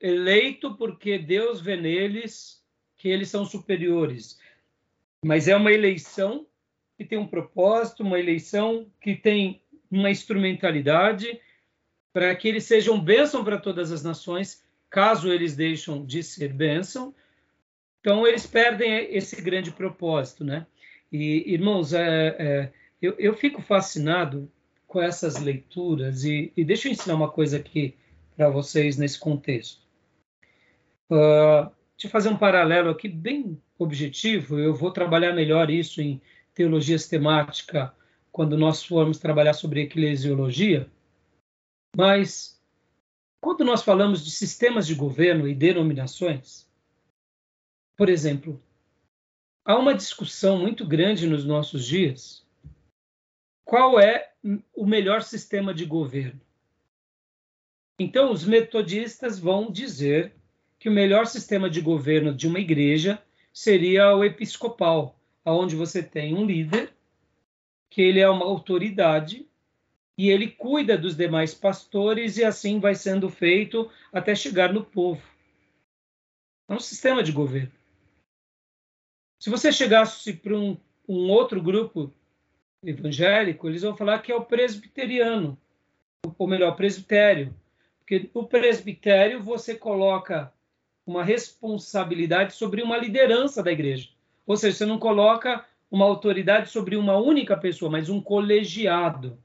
eleito 0.00 0.74
porque 0.74 1.18
Deus 1.18 1.60
vê 1.60 1.76
neles 1.76 2.63
que 3.04 3.10
eles 3.10 3.28
são 3.28 3.44
superiores. 3.44 4.38
Mas 5.22 5.46
é 5.46 5.54
uma 5.54 5.70
eleição 5.70 6.46
que 6.96 7.04
tem 7.04 7.18
um 7.18 7.26
propósito, 7.26 8.02
uma 8.02 8.18
eleição 8.18 8.90
que 8.98 9.14
tem 9.14 9.60
uma 9.90 10.10
instrumentalidade 10.10 11.38
para 12.14 12.34
que 12.34 12.48
eles 12.48 12.64
sejam 12.64 12.98
bênção 12.98 13.44
para 13.44 13.58
todas 13.58 13.92
as 13.92 14.02
nações, 14.02 14.64
caso 14.88 15.30
eles 15.30 15.54
deixam 15.54 16.02
de 16.06 16.22
ser 16.22 16.54
bênção. 16.54 17.14
Então, 18.00 18.26
eles 18.26 18.46
perdem 18.46 19.14
esse 19.14 19.38
grande 19.42 19.70
propósito, 19.70 20.42
né? 20.42 20.66
E, 21.12 21.52
irmãos, 21.52 21.92
é, 21.92 22.36
é, 22.38 22.72
eu, 23.02 23.14
eu 23.18 23.34
fico 23.34 23.60
fascinado 23.60 24.50
com 24.86 25.02
essas 25.02 25.38
leituras 25.38 26.24
e, 26.24 26.50
e 26.56 26.64
deixa 26.64 26.88
eu 26.88 26.92
ensinar 26.92 27.16
uma 27.16 27.30
coisa 27.30 27.58
aqui 27.58 27.94
para 28.34 28.48
vocês 28.48 28.96
nesse 28.96 29.18
contexto. 29.18 29.82
Uh, 31.10 31.70
eu 32.02 32.10
fazer 32.10 32.28
um 32.28 32.36
paralelo 32.36 32.90
aqui 32.90 33.08
bem 33.08 33.60
objetivo. 33.78 34.58
Eu 34.58 34.74
vou 34.74 34.90
trabalhar 34.90 35.32
melhor 35.32 35.70
isso 35.70 36.00
em 36.00 36.20
teologia 36.52 36.98
sistemática 36.98 37.94
quando 38.32 38.56
nós 38.56 38.84
formos 38.84 39.18
trabalhar 39.18 39.54
sobre 39.54 39.82
eclesiologia. 39.82 40.90
Mas 41.96 42.60
quando 43.40 43.64
nós 43.64 43.82
falamos 43.82 44.24
de 44.24 44.30
sistemas 44.30 44.86
de 44.86 44.94
governo 44.94 45.46
e 45.46 45.54
denominações, 45.54 46.68
por 47.96 48.08
exemplo, 48.08 48.60
há 49.64 49.78
uma 49.78 49.94
discussão 49.94 50.58
muito 50.58 50.86
grande 50.86 51.26
nos 51.26 51.44
nossos 51.44 51.86
dias. 51.86 52.44
Qual 53.64 54.00
é 54.00 54.34
o 54.74 54.86
melhor 54.86 55.22
sistema 55.22 55.72
de 55.72 55.86
governo. 55.86 56.40
Então, 57.98 58.30
os 58.30 58.44
metodistas 58.44 59.38
vão 59.38 59.70
dizer 59.70 60.36
que 60.84 60.88
o 60.90 60.92
melhor 60.92 61.26
sistema 61.26 61.70
de 61.70 61.80
governo 61.80 62.34
de 62.34 62.46
uma 62.46 62.60
igreja 62.60 63.18
seria 63.50 64.14
o 64.14 64.22
episcopal, 64.22 65.18
aonde 65.42 65.74
você 65.74 66.02
tem 66.02 66.34
um 66.34 66.44
líder, 66.44 66.92
que 67.88 68.02
ele 68.02 68.20
é 68.20 68.28
uma 68.28 68.44
autoridade 68.44 69.48
e 70.18 70.28
ele 70.28 70.46
cuida 70.46 70.98
dos 70.98 71.16
demais 71.16 71.54
pastores 71.54 72.36
e 72.36 72.44
assim 72.44 72.80
vai 72.80 72.94
sendo 72.94 73.30
feito 73.30 73.90
até 74.12 74.34
chegar 74.34 74.74
no 74.74 74.84
povo. 74.84 75.22
É 76.68 76.74
um 76.74 76.80
sistema 76.80 77.22
de 77.22 77.32
governo. 77.32 77.72
Se 79.40 79.48
você 79.48 79.72
chegasse 79.72 80.34
para 80.34 80.54
um, 80.54 80.76
um 81.08 81.30
outro 81.30 81.62
grupo 81.62 82.12
evangélico, 82.82 83.70
eles 83.70 83.80
vão 83.80 83.96
falar 83.96 84.18
que 84.18 84.30
é 84.30 84.36
o 84.36 84.44
presbiteriano, 84.44 85.58
ou 86.36 86.46
melhor, 86.46 86.76
presbitério. 86.76 87.56
Porque 88.00 88.28
no 88.34 88.46
presbitério 88.46 89.42
você 89.42 89.74
coloca 89.74 90.52
uma 91.06 91.22
responsabilidade 91.22 92.54
sobre 92.54 92.82
uma 92.82 92.96
liderança 92.96 93.62
da 93.62 93.72
igreja. 93.72 94.08
Ou 94.46 94.56
seja, 94.56 94.76
você 94.76 94.86
não 94.86 94.98
coloca 94.98 95.64
uma 95.90 96.04
autoridade 96.04 96.70
sobre 96.70 96.96
uma 96.96 97.16
única 97.16 97.56
pessoa, 97.56 97.90
mas 97.90 98.08
um 98.08 98.20
colegiado. 98.20 99.38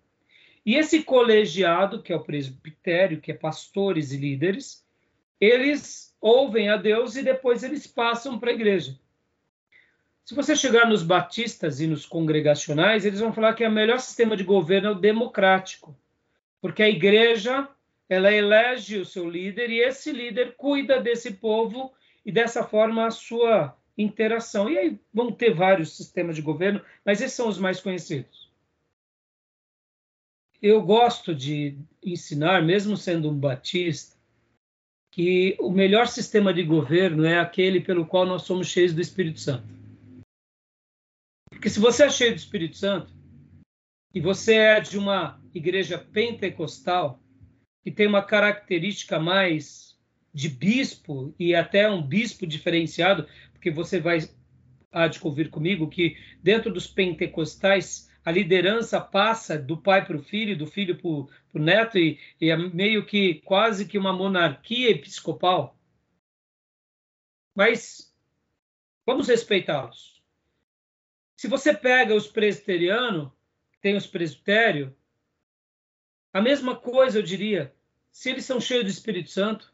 E 0.65 0.75
esse 0.75 1.03
colegiado, 1.03 2.01
que 2.01 2.11
é 2.11 2.15
o 2.15 2.23
presbitério, 2.23 3.21
que 3.21 3.31
é 3.31 3.35
pastores 3.35 4.11
e 4.11 4.17
líderes, 4.17 4.85
eles 5.39 6.15
ouvem 6.19 6.69
a 6.69 6.77
Deus 6.77 7.15
e 7.15 7.23
depois 7.23 7.63
eles 7.63 7.87
passam 7.87 8.37
para 8.37 8.51
a 8.51 8.53
igreja. 8.53 8.97
Se 10.25 10.35
você 10.35 10.55
chegar 10.55 10.87
nos 10.87 11.01
batistas 11.01 11.79
e 11.79 11.87
nos 11.87 12.05
congregacionais, 12.05 13.05
eles 13.05 13.19
vão 13.19 13.33
falar 13.33 13.53
que 13.53 13.65
o 13.65 13.71
melhor 13.71 13.99
sistema 13.99 14.37
de 14.37 14.43
governo 14.43 14.89
é 14.89 14.91
o 14.91 14.95
democrático, 14.95 15.97
porque 16.61 16.83
a 16.83 16.89
igreja 16.89 17.67
ela 18.09 18.33
elege 18.33 18.97
o 18.97 19.05
seu 19.05 19.29
líder 19.29 19.69
e 19.69 19.79
esse 19.79 20.11
líder 20.11 20.55
cuida 20.55 20.99
desse 20.99 21.35
povo 21.35 21.93
e 22.25 22.31
dessa 22.31 22.63
forma 22.63 23.05
a 23.05 23.11
sua 23.11 23.77
interação. 23.95 24.67
E 24.67 24.77
aí 24.77 24.99
vão 25.13 25.31
ter 25.31 25.53
vários 25.53 25.95
sistemas 25.95 26.35
de 26.35 26.41
governo, 26.41 26.83
mas 27.05 27.21
esses 27.21 27.37
são 27.37 27.47
os 27.47 27.59
mais 27.59 27.79
conhecidos. 27.79 28.49
Eu 30.59 30.81
gosto 30.81 31.33
de 31.35 31.77
ensinar, 32.03 32.63
mesmo 32.63 32.97
sendo 32.97 33.29
um 33.29 33.39
batista, 33.39 34.17
que 35.11 35.55
o 35.59 35.69
melhor 35.69 36.07
sistema 36.07 36.53
de 36.53 36.63
governo 36.63 37.23
é 37.25 37.39
aquele 37.39 37.79
pelo 37.79 38.05
qual 38.05 38.25
nós 38.25 38.41
somos 38.41 38.67
cheios 38.67 38.93
do 38.93 39.01
Espírito 39.01 39.39
Santo. 39.39 39.67
Porque 41.49 41.69
se 41.69 41.79
você 41.79 42.05
é 42.05 42.09
cheio 42.09 42.33
do 42.33 42.37
Espírito 42.37 42.75
Santo 42.75 43.13
e 44.13 44.19
você 44.19 44.55
é 44.55 44.79
de 44.79 44.97
uma 44.97 45.41
igreja 45.53 45.97
pentecostal 45.97 47.21
que 47.83 47.91
tem 47.91 48.07
uma 48.07 48.23
característica 48.23 49.19
mais 49.19 49.97
de 50.33 50.49
bispo 50.49 51.33
e 51.39 51.55
até 51.55 51.89
um 51.89 52.01
bispo 52.01 52.45
diferenciado, 52.45 53.27
porque 53.53 53.71
você 53.71 53.99
vai 53.99 54.19
há 54.91 55.07
de 55.07 55.19
ouvir 55.23 55.49
comigo 55.49 55.87
que 55.87 56.17
dentro 56.41 56.71
dos 56.73 56.87
pentecostais 56.87 58.09
a 58.23 58.31
liderança 58.31 58.99
passa 58.99 59.57
do 59.57 59.77
pai 59.77 60.05
para 60.05 60.17
o 60.17 60.23
filho, 60.23 60.57
do 60.57 60.67
filho 60.67 60.97
para 60.97 61.09
o 61.09 61.63
neto, 61.63 61.97
e, 61.97 62.19
e, 62.39 62.49
é 62.49 62.57
meio 62.57 63.05
que 63.05 63.35
quase 63.45 63.87
que 63.87 63.97
uma 63.97 64.13
monarquia 64.13 64.89
episcopal. 64.89 65.77
Mas 67.55 68.13
vamos 69.05 69.27
respeitá-los. 69.27 70.21
Se 71.35 71.47
você 71.47 71.73
pega 71.73 72.13
os 72.13 72.27
presbiterianos, 72.27 73.31
tem 73.81 73.95
os 73.95 74.05
presbitérios, 74.05 74.91
a 76.33 76.41
mesma 76.41 76.75
coisa 76.75 77.19
eu 77.19 77.23
diria, 77.23 77.73
se 78.11 78.29
eles 78.29 78.45
são 78.45 78.59
cheios 78.59 78.85
do 78.85 78.89
Espírito 78.89 79.29
Santo, 79.29 79.73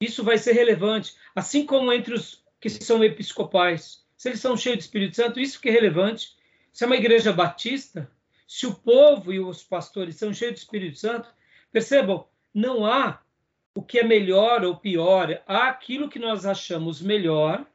isso 0.00 0.22
vai 0.22 0.38
ser 0.38 0.52
relevante, 0.52 1.14
assim 1.34 1.64
como 1.64 1.92
entre 1.92 2.14
os 2.14 2.44
que 2.60 2.70
são 2.70 3.04
episcopais, 3.04 4.04
se 4.16 4.28
eles 4.28 4.40
são 4.40 4.56
cheios 4.56 4.78
do 4.78 4.82
Espírito 4.82 5.16
Santo, 5.16 5.40
isso 5.40 5.60
que 5.60 5.68
é 5.68 5.72
relevante. 5.72 6.34
Se 6.72 6.84
é 6.84 6.86
uma 6.86 6.96
igreja 6.96 7.32
batista, 7.32 8.10
se 8.46 8.66
o 8.66 8.74
povo 8.74 9.32
e 9.32 9.38
os 9.38 9.62
pastores 9.62 10.16
são 10.16 10.32
cheios 10.32 10.54
do 10.54 10.58
Espírito 10.58 10.98
Santo, 10.98 11.28
percebam, 11.72 12.26
não 12.52 12.86
há 12.86 13.20
o 13.74 13.82
que 13.82 13.98
é 13.98 14.04
melhor 14.04 14.64
ou 14.64 14.76
pior, 14.76 15.42
há 15.46 15.68
aquilo 15.68 16.08
que 16.08 16.18
nós 16.18 16.46
achamos 16.46 17.02
melhor 17.02 17.66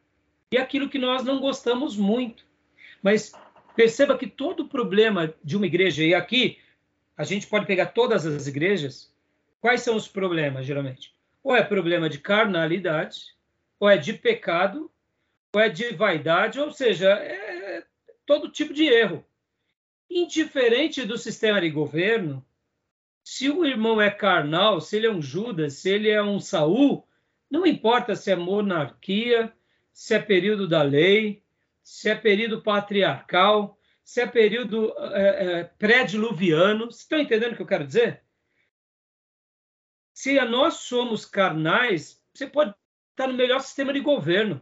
e 0.52 0.58
aquilo 0.58 0.90
que 0.90 0.98
nós 0.98 1.24
não 1.24 1.40
gostamos 1.40 1.98
muito. 1.98 2.46
Mas 3.02 3.34
perceba 3.76 4.18
que 4.18 4.28
todo 4.28 4.68
problema 4.68 5.34
de 5.44 5.58
uma 5.58 5.66
igreja, 5.66 6.04
e 6.04 6.14
aqui 6.14 6.58
a 7.20 7.26
gente 7.26 7.48
pode 7.48 7.66
pegar 7.66 7.88
todas 7.88 8.26
as 8.26 8.48
igrejas, 8.48 9.14
quais 9.60 9.82
são 9.82 9.98
os 9.98 10.08
problemas, 10.08 10.66
geralmente? 10.66 11.14
Ou 11.44 11.54
é 11.54 11.62
problema 11.62 12.08
de 12.08 12.18
carnalidade, 12.18 13.36
ou 13.78 13.90
é 13.90 13.98
de 13.98 14.14
pecado, 14.14 14.90
ou 15.54 15.60
é 15.60 15.68
de 15.68 15.94
vaidade, 15.94 16.62
ou 16.62 16.72
seja, 16.72 17.10
é 17.10 17.84
todo 18.26 18.50
tipo 18.50 18.74
de 18.74 18.86
erro. 18.86 19.26
Indiferente 20.10 21.04
do 21.04 21.18
sistema 21.18 21.60
de 21.60 21.70
governo, 21.70 22.44
se 23.22 23.50
o 23.50 23.66
irmão 23.66 24.00
é 24.00 24.10
carnal, 24.10 24.80
se 24.80 24.96
ele 24.96 25.08
é 25.08 25.12
um 25.12 25.22
Judas, 25.22 25.74
se 25.74 25.90
ele 25.90 26.10
é 26.10 26.24
um 26.24 26.40
Saul, 26.40 27.06
não 27.52 27.66
importa 27.66 28.16
se 28.16 28.32
é 28.32 28.36
monarquia, 28.38 29.52
se 29.92 30.16
é 30.16 30.20
período 30.20 30.70
da 30.70 30.84
lei, 30.84 31.44
se 31.84 32.10
é 32.10 32.16
período 32.16 32.62
patriarcal, 32.62 33.78
se 34.10 34.22
é 34.22 34.26
período 34.26 34.92
é, 35.14 35.60
é, 35.60 35.64
pré-diluviano. 35.64 36.86
Vocês 36.86 37.02
estão 37.02 37.20
entendendo 37.20 37.54
o 37.54 37.56
que 37.56 37.62
eu 37.62 37.68
quero 37.68 37.86
dizer? 37.86 38.24
Se 40.16 40.34
nós 40.46 40.78
somos 40.78 41.28
carnais, 41.28 42.20
você 42.34 42.48
pode 42.48 42.74
estar 43.12 43.28
no 43.28 43.36
melhor 43.36 43.62
sistema 43.62 43.94
de 43.94 44.00
governo. 44.00 44.60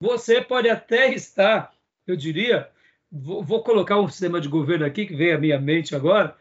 Você 0.00 0.42
pode 0.42 0.68
até 0.68 1.14
estar, 1.14 1.72
eu 2.04 2.16
diria, 2.16 2.68
vou, 3.08 3.40
vou 3.40 3.62
colocar 3.62 4.00
um 4.00 4.08
sistema 4.08 4.40
de 4.40 4.48
governo 4.48 4.84
aqui 4.84 5.06
que 5.06 5.14
veio 5.14 5.36
à 5.36 5.38
minha 5.38 5.60
mente 5.60 5.94
agora, 5.94 6.36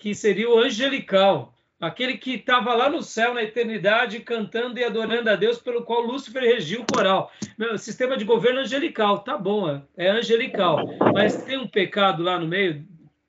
que 0.00 0.16
seria 0.16 0.50
o 0.50 0.58
angelical 0.58 1.55
aquele 1.80 2.16
que 2.16 2.34
estava 2.34 2.74
lá 2.74 2.88
no 2.88 3.02
céu 3.02 3.34
na 3.34 3.42
eternidade 3.42 4.20
cantando 4.20 4.78
e 4.78 4.84
adorando 4.84 5.30
a 5.30 5.36
Deus 5.36 5.58
pelo 5.58 5.84
qual 5.84 6.00
Lúcifer 6.00 6.42
regiu 6.42 6.82
o 6.82 6.86
coral. 6.92 7.30
Meu, 7.58 7.76
sistema 7.78 8.16
de 8.16 8.24
governo 8.24 8.60
angelical, 8.60 9.20
tá 9.20 9.36
bom, 9.36 9.68
é, 9.68 9.82
é 9.96 10.10
angelical, 10.10 10.78
mas 11.14 11.42
tem 11.44 11.58
um 11.58 11.68
pecado 11.68 12.22
lá 12.22 12.38
no 12.38 12.46
meio? 12.46 12.86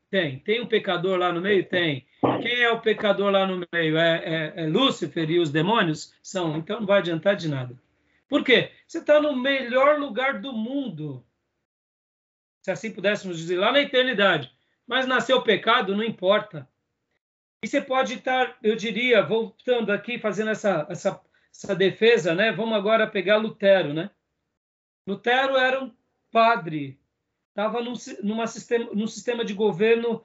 Tem. 0.10 0.40
Tem 0.40 0.62
um 0.62 0.66
pecador 0.66 1.18
lá 1.18 1.34
no 1.34 1.42
meio? 1.42 1.66
Tem. 1.66 2.06
Quem 2.42 2.62
é 2.62 2.72
o 2.72 2.80
pecador 2.80 3.30
lá 3.32 3.46
no 3.46 3.62
meio? 3.74 3.98
É, 3.98 4.54
é, 4.56 4.64
é 4.64 4.68
Lúcifer 4.68 5.30
e 5.30 5.40
os 5.40 5.52
demônios? 5.52 6.14
São. 6.24 6.58
Então 6.58 6.80
não 6.80 6.88
vai 6.88 7.00
adiantar 7.00 7.36
de 7.36 7.50
nada. 7.50 7.78
Por 8.30 8.44
quê? 8.44 8.72
Você 8.88 9.00
está 9.00 9.22
no 9.22 9.36
melhor 9.36 10.00
lugar 10.00 10.40
do 10.40 10.54
mundo. 10.54 11.26
Se 12.62 12.72
assim 12.72 12.92
pudéssemos 12.92 13.38
dizer, 13.38 13.58
lá 13.58 13.72
na 13.72 13.82
eternidade. 13.82 14.52
Mas 14.86 15.06
nasceu 15.06 15.42
pecado, 15.42 15.96
não 15.96 16.04
importa. 16.04 16.68
E 17.63 17.67
você 17.67 17.82
pode 17.82 18.15
estar, 18.15 18.58
eu 18.62 18.76
diria, 18.76 19.26
voltando 19.26 19.91
aqui, 19.91 20.20
fazendo 20.20 20.52
essa, 20.52 20.86
essa, 20.89 21.20
essa 21.52 21.76
defesa, 21.76 22.36
né? 22.36 22.52
Vamos 22.52 22.78
agora 22.78 23.10
pegar 23.10 23.38
Lutero, 23.38 23.93
né? 23.93 24.12
Lutero 25.08 25.58
era 25.58 25.84
um 25.84 25.91
padre, 26.32 27.00
estava 27.50 27.82
num, 27.82 27.96
sistema, 27.96 28.93
num 28.93 29.08
sistema 29.08 29.43
de 29.43 29.54
governo 29.54 30.24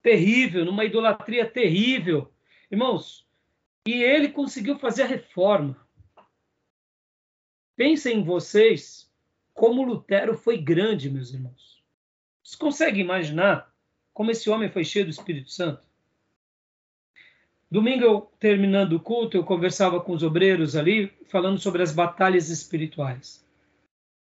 terrível, 0.00 0.64
numa 0.64 0.84
idolatria 0.84 1.44
terrível. 1.44 2.32
Irmãos, 2.70 3.26
e 3.84 4.02
ele 4.02 4.28
conseguiu 4.28 4.78
fazer 4.78 5.02
a 5.02 5.06
reforma. 5.06 5.76
Pensem 7.74 8.18
em 8.18 8.24
vocês 8.24 9.10
como 9.52 9.82
Lutero 9.82 10.36
foi 10.36 10.56
grande, 10.58 11.10
meus 11.10 11.32
irmãos. 11.32 11.82
Vocês 12.42 12.54
conseguem 12.54 13.00
imaginar 13.00 13.74
como 14.12 14.30
esse 14.30 14.48
homem 14.48 14.70
foi 14.70 14.84
cheio 14.84 15.06
do 15.06 15.10
Espírito 15.10 15.50
Santo? 15.50 15.89
Domingo, 17.70 18.02
eu, 18.02 18.28
terminando 18.40 18.94
o 18.94 19.00
culto, 19.00 19.36
eu 19.36 19.44
conversava 19.44 20.00
com 20.00 20.12
os 20.12 20.24
obreiros 20.24 20.74
ali, 20.74 21.12
falando 21.28 21.60
sobre 21.60 21.82
as 21.82 21.92
batalhas 21.92 22.48
espirituais. 22.48 23.44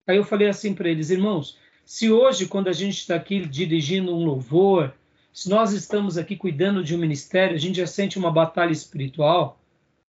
Aí 0.05 0.17
eu 0.17 0.23
falei 0.23 0.47
assim 0.47 0.75
para 0.75 0.87
eles, 0.87 1.09
irmãos, 1.09 1.57
se 1.83 2.11
hoje, 2.11 2.47
quando 2.47 2.67
a 2.67 2.73
gente 2.73 2.99
está 2.99 3.15
aqui 3.15 3.43
dirigindo 3.47 4.15
um 4.15 4.23
louvor, 4.23 4.93
se 5.33 5.49
nós 5.49 5.73
estamos 5.73 6.17
aqui 6.17 6.35
cuidando 6.35 6.83
de 6.83 6.95
um 6.95 6.99
ministério, 6.99 7.55
a 7.55 7.59
gente 7.59 7.77
já 7.77 7.87
sente 7.87 8.19
uma 8.19 8.31
batalha 8.31 8.71
espiritual, 8.71 9.59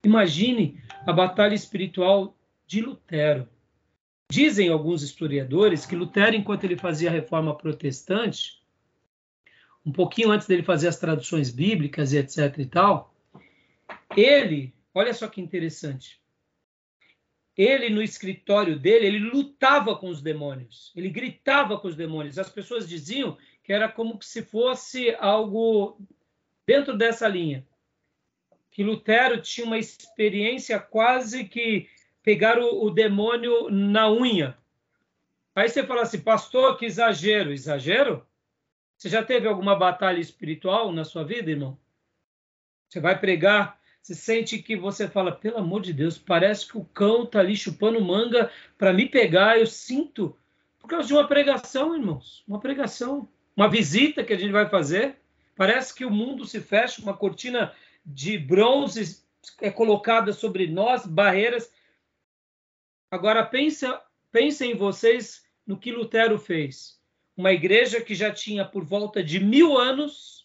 imagine 0.05 0.81
a 1.05 1.13
batalha 1.13 1.55
espiritual 1.55 2.37
de 2.69 2.81
Lutero. 2.81 3.49
Dizem 4.31 4.69
alguns 4.69 5.03
historiadores 5.03 5.85
que 5.85 5.97
Lutero, 5.97 6.37
enquanto 6.37 6.65
ele 6.65 6.77
fazia 6.77 7.09
a 7.09 7.13
reforma 7.13 7.57
protestante, 7.57 8.61
um 9.85 9.91
pouquinho 9.91 10.31
antes 10.31 10.47
dele 10.47 10.63
fazer 10.63 10.87
as 10.87 10.99
traduções 10.99 11.51
bíblicas 11.51 12.13
e 12.13 12.19
etc 12.19 12.59
e 12.59 12.67
tal, 12.67 13.14
ele, 14.17 14.75
olha 14.95 15.13
só 15.13 15.29
que 15.29 15.41
interessante. 15.41 16.21
Ele 17.57 17.89
no 17.89 18.03
escritório 18.03 18.79
dele, 18.79 19.07
ele 19.07 19.19
lutava 19.19 19.97
com 19.97 20.09
os 20.09 20.21
demônios. 20.21 20.93
Ele 20.97 21.09
gritava 21.09 21.79
com 21.79 21.87
os 21.87 21.95
demônios. 21.95 22.39
As 22.39 22.51
pessoas 22.51 22.89
diziam 22.89 23.39
que 23.63 23.73
era 23.73 23.89
como 23.89 24.21
se 24.21 24.43
fosse 24.43 25.15
algo 25.21 25.99
dentro 26.67 26.97
dessa 26.97 27.29
linha. 27.29 27.67
Que 28.71 28.83
Lutero 28.83 29.41
tinha 29.41 29.67
uma 29.67 29.79
experiência 29.79 30.81
quase 30.81 31.45
que 31.45 31.89
pegar 32.23 32.59
o, 32.59 32.85
o 32.85 32.91
demônio 32.91 33.71
na 33.71 34.11
unha. 34.11 34.59
Aí 35.55 35.69
você 35.69 35.87
fala 35.87 36.03
assim, 36.03 36.21
pastor, 36.21 36.77
que 36.77 36.87
exagero. 36.87 37.53
Exagero? 37.53 38.27
Você 38.97 39.09
já 39.09 39.23
teve 39.23 39.47
alguma 39.47 39.77
batalha 39.77 40.19
espiritual 40.19 40.91
na 40.91 41.05
sua 41.05 41.23
vida, 41.23 41.51
irmão? 41.51 41.79
Você 42.89 43.01
vai 43.01 43.19
pregar, 43.19 43.79
você 44.05 44.15
sente 44.15 44.59
que 44.59 44.77
você 44.77 45.09
fala, 45.09 45.33
pelo 45.33 45.57
amor 45.57 45.81
de 45.81 45.91
Deus, 45.91 46.19
parece 46.19 46.69
que 46.69 46.77
o 46.77 46.85
cão 46.85 47.25
tá 47.25 47.41
ali 47.41 47.57
chupando 47.57 47.99
manga 48.05 48.51
para 48.77 48.93
me 48.93 49.09
pegar, 49.09 49.59
eu 49.59 49.67
sinto. 49.67 50.37
Por 50.79 50.89
causa 50.89 51.09
de 51.09 51.15
uma 51.15 51.27
pregação, 51.27 51.97
irmãos, 51.97 52.45
uma 52.47 52.61
pregação, 52.61 53.27
uma 53.57 53.67
visita 53.67 54.23
que 54.23 54.35
a 54.35 54.37
gente 54.37 54.53
vai 54.53 54.69
fazer. 54.69 55.17
Parece 55.57 55.95
que 55.95 56.05
o 56.05 56.11
mundo 56.11 56.45
se 56.45 56.61
fecha, 56.61 57.01
uma 57.01 57.17
cortina 57.17 57.73
de 58.05 58.37
bronze 58.37 59.25
é 59.63 59.71
colocada 59.71 60.35
sobre 60.35 60.67
nós, 60.67 61.07
barreiras. 61.07 61.73
Agora 63.11 63.43
pensa, 63.43 64.03
pensa 64.31 64.67
em 64.67 64.75
vocês 64.75 65.47
no 65.67 65.79
que 65.79 65.91
Lutero 65.91 66.39
fez. 66.39 67.01
Uma 67.35 67.53
igreja 67.53 68.03
que 68.03 68.15
já 68.15 68.31
tinha 68.31 68.67
por 68.67 68.85
volta 68.85 69.25
de 69.25 69.41
mil 69.41 69.79
anos, 69.79 70.44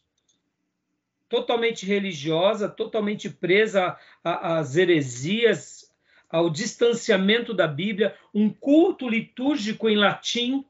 totalmente 1.30 1.86
religiosa, 1.86 2.68
totalmente 2.68 3.30
presa 3.30 3.96
às 4.24 4.76
heresias, 4.76 5.94
ao 6.30 6.50
distanciamento 6.50 7.54
da 7.54 7.68
Bíblia, 7.68 8.16
um 8.34 8.50
culto 8.50 9.08
litúrgico 9.08 9.88
em 9.90 9.96
latim, 9.96 10.66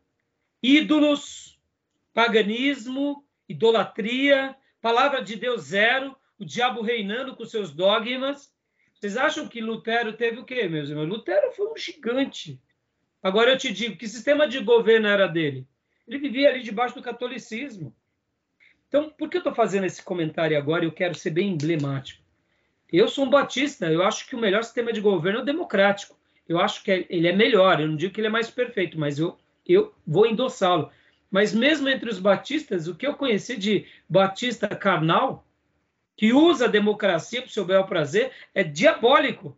ídolos, 0.62 1.60
paganismo, 2.14 3.26
idolatria, 3.48 4.56
palavra 4.82 5.24
de 5.24 5.36
Deus 5.36 5.64
zero, 5.64 6.16
o 6.38 6.46
diabo 6.46 6.82
reinando 6.82 7.36
com 7.36 7.46
seus 7.46 7.72
dogmas. 7.72 8.54
Vocês 8.94 9.18
acham 9.18 9.48
que 9.48 9.62
Lutero 9.62 10.14
teve 10.14 10.40
o 10.40 10.46
quê, 10.46 10.68
meus 10.68 10.90
irmãos? 10.90 11.08
Lutero 11.08 11.52
foi 11.54 11.72
um 11.72 11.78
gigante. 11.78 12.62
Agora 13.22 13.52
eu 13.52 13.58
te 13.58 13.72
digo, 13.72 13.98
que 13.98 14.08
sistema 14.08 14.48
de 14.48 14.60
governo 14.60 15.08
era 15.08 15.28
dele? 15.28 15.68
Ele 16.08 16.18
vivia 16.18 16.50
ali 16.50 16.64
debaixo 16.64 16.96
do 16.96 17.02
catolicismo. 17.02 17.96
Então, 18.90 19.10
por 19.12 19.30
que 19.30 19.38
eu 19.38 19.40
estou 19.40 19.54
fazendo 19.54 19.86
esse 19.86 20.04
comentário 20.04 20.58
agora? 20.58 20.84
Eu 20.84 20.92
quero 20.92 21.14
ser 21.14 21.30
bem 21.30 21.50
emblemático. 21.50 22.22
Eu 22.92 23.08
sou 23.08 23.26
um 23.26 23.30
batista, 23.30 23.86
eu 23.86 24.04
acho 24.04 24.28
que 24.28 24.36
o 24.36 24.40
melhor 24.40 24.64
sistema 24.64 24.92
de 24.92 25.00
governo 25.00 25.40
é 25.40 25.42
o 25.44 25.46
democrático. 25.46 26.18
Eu 26.48 26.60
acho 26.60 26.84
que 26.84 27.06
ele 27.08 27.28
é 27.28 27.32
melhor, 27.32 27.80
eu 27.80 27.88
não 27.88 27.96
digo 27.96 28.12
que 28.12 28.20
ele 28.20 28.28
é 28.28 28.32
mais 28.32 28.50
perfeito, 28.50 29.00
mas 29.00 29.20
eu, 29.20 29.38
eu 29.68 29.94
vou 30.06 30.26
endossá-lo. 30.26 30.92
Mas 31.30 31.54
mesmo 31.54 31.88
entre 31.88 32.10
os 32.10 32.20
batistas, 32.20 32.88
o 32.88 32.96
que 32.96 33.06
eu 33.06 33.14
conheci 33.14 33.56
de 33.56 33.86
batista 34.10 34.68
carnal, 34.68 35.46
que 36.18 36.34
usa 36.34 36.66
a 36.66 36.70
democracia 36.70 37.44
para 37.44 37.50
o 37.50 37.52
seu 37.52 37.64
bel 37.64 37.86
prazer, 37.86 38.32
é 38.56 38.64
diabólico. 38.64 39.56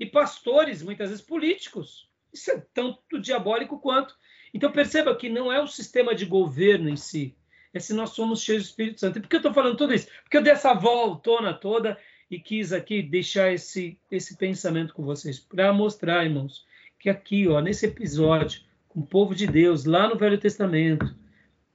E 0.00 0.04
pastores, 0.04 0.82
muitas 0.82 1.10
vezes 1.10 1.24
políticos, 1.24 2.08
isso 2.32 2.50
é 2.50 2.60
tanto 2.74 3.20
diabólico 3.20 3.78
quanto. 3.78 4.16
Então 4.52 4.72
perceba 4.72 5.14
que 5.14 5.28
não 5.28 5.52
é 5.52 5.62
o 5.62 5.68
sistema 5.68 6.12
de 6.12 6.24
governo 6.24 6.88
em 6.88 6.96
si, 6.96 7.36
é 7.72 7.80
se 7.80 7.92
nós 7.94 8.10
somos 8.10 8.42
cheios 8.42 8.64
do 8.64 8.66
Espírito 8.66 9.00
Santo. 9.00 9.18
E 9.18 9.22
por 9.22 9.28
que 9.28 9.36
eu 9.36 9.40
estou 9.40 9.54
falando 9.54 9.76
tudo 9.76 9.94
isso? 9.94 10.08
Porque 10.22 10.36
eu 10.36 10.42
dei 10.42 10.52
essa 10.52 10.74
voltona 10.74 11.52
toda 11.52 11.98
e 12.30 12.38
quis 12.38 12.72
aqui 12.72 13.02
deixar 13.02 13.52
esse, 13.52 13.98
esse 14.10 14.36
pensamento 14.36 14.94
com 14.94 15.02
vocês, 15.02 15.38
para 15.38 15.72
mostrar, 15.72 16.24
irmãos, 16.24 16.66
que 16.98 17.08
aqui, 17.08 17.48
ó, 17.48 17.60
nesse 17.60 17.86
episódio, 17.86 18.62
com 18.88 19.00
o 19.00 19.06
povo 19.06 19.34
de 19.34 19.46
Deus, 19.46 19.84
lá 19.84 20.08
no 20.08 20.16
Velho 20.16 20.38
Testamento, 20.38 21.14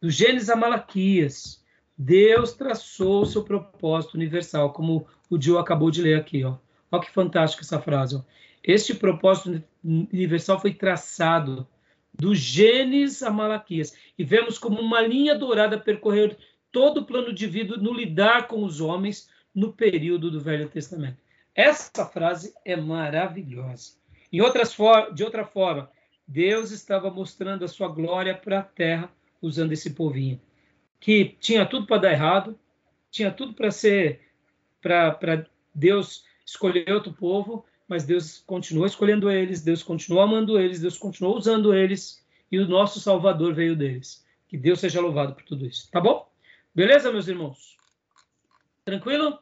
do 0.01 0.09
Gênesis 0.09 0.49
a 0.49 0.55
Malaquias, 0.55 1.63
Deus 1.97 2.53
traçou 2.53 3.21
o 3.21 3.25
seu 3.25 3.43
propósito 3.43 4.15
universal, 4.15 4.73
como 4.73 5.07
o 5.29 5.37
Dio 5.37 5.57
acabou 5.57 5.89
de 5.89 6.01
ler 6.01 6.19
aqui. 6.19 6.43
Ó. 6.43 6.57
Olha 6.91 7.01
que 7.01 7.11
fantástico 7.11 7.63
essa 7.63 7.79
frase. 7.79 8.15
Ó. 8.15 8.21
Este 8.63 8.93
propósito 8.93 9.63
universal 9.83 10.59
foi 10.59 10.73
traçado 10.73 11.67
do 12.13 12.35
Gênesis 12.35 13.23
a 13.23 13.31
Malaquias. 13.31 13.95
E 14.17 14.23
vemos 14.23 14.57
como 14.57 14.79
uma 14.79 15.01
linha 15.01 15.35
dourada 15.35 15.79
percorrer 15.79 16.37
todo 16.71 17.01
o 17.01 17.05
plano 17.05 17.33
de 17.33 17.47
vida 17.47 17.77
no 17.77 17.93
lidar 17.93 18.47
com 18.47 18.63
os 18.63 18.81
homens 18.81 19.29
no 19.53 19.73
período 19.73 20.31
do 20.31 20.39
Velho 20.39 20.69
Testamento. 20.69 21.17
Essa 21.55 22.05
frase 22.05 22.53
é 22.65 22.75
maravilhosa. 22.75 23.93
Em 24.31 24.41
outras 24.41 24.75
de 25.13 25.23
outra 25.23 25.45
forma, 25.45 25.89
Deus 26.27 26.71
estava 26.71 27.11
mostrando 27.11 27.63
a 27.63 27.67
sua 27.67 27.87
glória 27.87 28.35
para 28.35 28.59
a 28.59 28.63
terra 28.63 29.11
usando 29.41 29.73
esse 29.73 29.91
povinho 29.91 30.39
que 31.03 31.35
tinha 31.41 31.65
tudo 31.65 31.85
para 31.85 31.97
dar 31.97 32.13
errado, 32.13 32.57
tinha 33.11 33.29
tudo 33.29 33.53
para 33.53 33.69
ser 33.71 34.21
para 34.81 35.45
Deus 35.75 36.23
escolher 36.45 36.89
outro 36.93 37.11
povo, 37.11 37.65
mas 37.87 38.05
Deus 38.05 38.43
continuou 38.45 38.87
escolhendo 38.87 39.29
eles, 39.29 39.61
Deus 39.61 39.83
continuou 39.83 40.23
amando 40.23 40.59
eles, 40.59 40.79
Deus 40.79 40.97
continuou 40.97 41.37
usando 41.37 41.73
eles 41.73 42.23
e 42.51 42.59
o 42.59 42.67
nosso 42.67 42.99
Salvador 42.99 43.53
veio 43.53 43.75
deles. 43.75 44.23
Que 44.47 44.57
Deus 44.57 44.79
seja 44.79 45.01
louvado 45.01 45.33
por 45.33 45.43
tudo 45.43 45.65
isso. 45.65 45.89
Tá 45.91 45.99
bom? 45.99 46.29
Beleza, 46.73 47.11
meus 47.11 47.27
irmãos? 47.27 47.77
Tranquilo? 48.85 49.39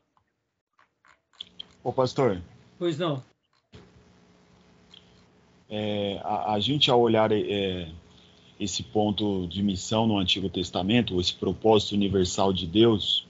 Ô, 1.83 1.91
pastor. 1.91 2.41
Pois 2.77 2.97
não. 2.97 3.23
É, 5.69 6.19
a, 6.23 6.53
a, 6.53 6.59
gente, 6.59 6.91
ao 6.91 6.99
olhar 6.99 7.31
é, 7.31 7.89
esse 8.59 8.83
ponto 8.83 9.47
de 9.47 9.63
missão 9.63 10.05
no 10.05 10.17
Antigo 10.17 10.49
Testamento, 10.49 11.19
esse 11.19 11.33
propósito 11.33 11.95
universal 11.95 12.51
de 12.51 12.67
Deus, 12.67 13.27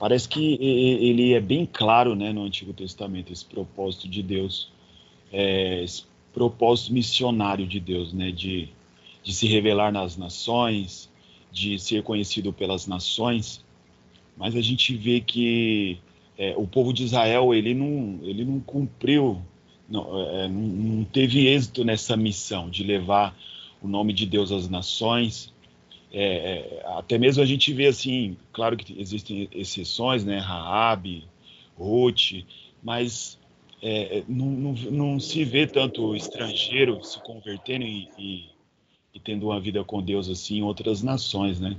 parece 0.00 0.26
que 0.26 0.54
ele 0.54 1.34
é 1.34 1.40
bem 1.40 1.68
claro 1.70 2.16
né, 2.16 2.32
no 2.32 2.42
Antigo 2.42 2.72
Testamento, 2.72 3.30
esse 3.30 3.44
propósito 3.44 4.08
de 4.08 4.22
Deus, 4.22 4.72
é, 5.30 5.84
esse 5.84 6.04
propósito 6.32 6.94
missionário 6.94 7.66
de 7.66 7.78
Deus, 7.78 8.10
né, 8.10 8.30
de, 8.30 8.70
de 9.22 9.34
se 9.34 9.46
revelar 9.46 9.92
nas 9.92 10.16
nações, 10.16 11.10
de 11.52 11.78
ser 11.78 12.02
conhecido 12.02 12.50
pelas 12.50 12.86
nações, 12.86 13.62
mas 14.38 14.56
a 14.56 14.62
gente 14.62 14.96
vê 14.96 15.20
que 15.20 15.98
é, 16.38 16.54
o 16.56 16.66
povo 16.66 16.94
de 16.94 17.04
Israel 17.04 17.52
ele 17.52 17.74
não, 17.74 18.20
ele 18.22 18.42
não 18.42 18.58
cumpriu, 18.58 19.42
não, 19.86 20.18
é, 20.30 20.48
não, 20.48 20.62
não 20.62 21.04
teve 21.04 21.46
êxito 21.46 21.84
nessa 21.84 22.16
missão 22.16 22.70
de 22.70 22.82
levar 22.84 23.36
o 23.82 23.86
nome 23.86 24.14
de 24.14 24.24
Deus 24.24 24.50
às 24.50 24.66
nações. 24.66 25.52
É, 26.12 26.22
é, 26.22 26.82
até 26.98 27.16
mesmo 27.18 27.42
a 27.42 27.46
gente 27.46 27.72
vê 27.72 27.86
assim, 27.86 28.36
claro 28.52 28.76
que 28.76 29.00
existem 29.00 29.48
exceções, 29.52 30.24
né, 30.24 30.38
Raab, 30.38 31.24
Ruth, 31.78 32.44
mas 32.82 33.38
é, 33.82 34.18
é, 34.18 34.24
não, 34.28 34.46
não, 34.46 34.72
não, 34.72 35.20
se 35.20 35.44
vê 35.44 35.66
tanto 35.66 36.14
estrangeiro 36.14 37.02
se 37.04 37.18
convertendo 37.22 37.84
e, 37.84 38.08
e, 38.18 38.44
e, 39.14 39.20
tendo 39.20 39.46
uma 39.46 39.60
vida 39.60 39.82
com 39.84 40.02
Deus 40.02 40.28
assim 40.28 40.58
em 40.58 40.62
outras 40.62 41.02
nações, 41.02 41.60
né? 41.60 41.76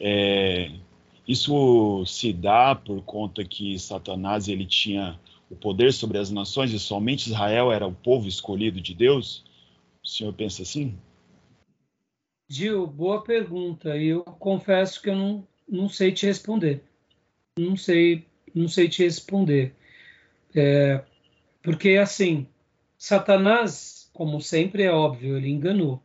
É, 0.00 0.70
isso 1.28 2.04
se 2.06 2.32
dá 2.32 2.74
por 2.74 3.00
conta 3.02 3.44
que 3.44 3.78
Satanás 3.78 4.48
ele 4.48 4.66
tinha 4.66 5.18
o 5.48 5.54
poder 5.54 5.92
sobre 5.92 6.18
as 6.18 6.30
nações 6.30 6.72
e 6.72 6.78
somente 6.78 7.26
Israel 7.26 7.70
era 7.70 7.86
o 7.86 7.92
povo 7.92 8.26
escolhido 8.26 8.80
de 8.80 8.94
Deus. 8.94 9.44
O 10.02 10.08
senhor 10.08 10.32
pensa 10.32 10.62
assim? 10.62 10.96
Gil, 12.48 12.86
boa 12.86 13.22
pergunta. 13.22 13.96
Eu 13.96 14.22
confesso 14.22 15.00
que 15.00 15.10
eu 15.10 15.16
não, 15.16 15.48
não 15.68 15.88
sei 15.88 16.12
te 16.12 16.26
responder. 16.26 16.82
Não 17.58 17.76
sei, 17.76 18.26
não 18.54 18.68
sei 18.68 18.88
te 18.88 19.02
responder. 19.02 19.74
É, 20.54 21.04
porque, 21.62 21.90
assim, 21.90 22.46
Satanás, 22.98 24.10
como 24.12 24.40
sempre 24.40 24.82
é 24.82 24.90
óbvio, 24.90 25.36
ele 25.36 25.48
enganou. 25.48 26.02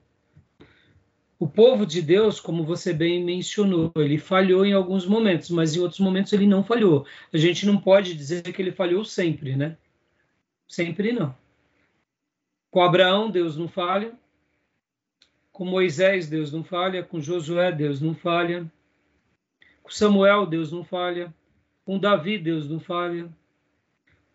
O 1.39 1.47
povo 1.47 1.85
de 1.85 2.01
Deus, 2.01 2.39
como 2.39 2.63
você 2.63 2.91
bem 2.91 3.23
mencionou, 3.23 3.91
ele 3.95 4.17
falhou 4.17 4.65
em 4.65 4.73
alguns 4.73 5.05
momentos, 5.05 5.51
mas 5.51 5.75
em 5.75 5.79
outros 5.79 5.99
momentos 5.99 6.33
ele 6.33 6.47
não 6.47 6.63
falhou. 6.63 7.05
A 7.31 7.37
gente 7.37 7.65
não 7.65 7.79
pode 7.79 8.15
dizer 8.15 8.41
que 8.41 8.59
ele 8.59 8.71
falhou 8.71 9.05
sempre, 9.05 9.55
né? 9.55 9.77
Sempre 10.67 11.11
não. 11.11 11.35
Com 12.71 12.81
Abraão, 12.81 13.29
Deus 13.29 13.55
não 13.55 13.67
falha. 13.67 14.13
Com 15.57 15.65
Moisés, 15.65 16.29
Deus 16.29 16.51
não 16.51 16.63
falha. 16.63 17.01
Com 17.03 17.19
Josué, 17.19 17.71
Deus 17.71 17.99
não 17.99 18.13
falha. 18.13 18.71
Com 19.81 19.89
Samuel, 19.89 20.45
Deus 20.45 20.71
não 20.71 20.83
falha. 20.83 21.33
Com 21.83 21.97
Davi, 21.97 22.37
Deus 22.37 22.69
não 22.69 22.79
falha. 22.79 23.27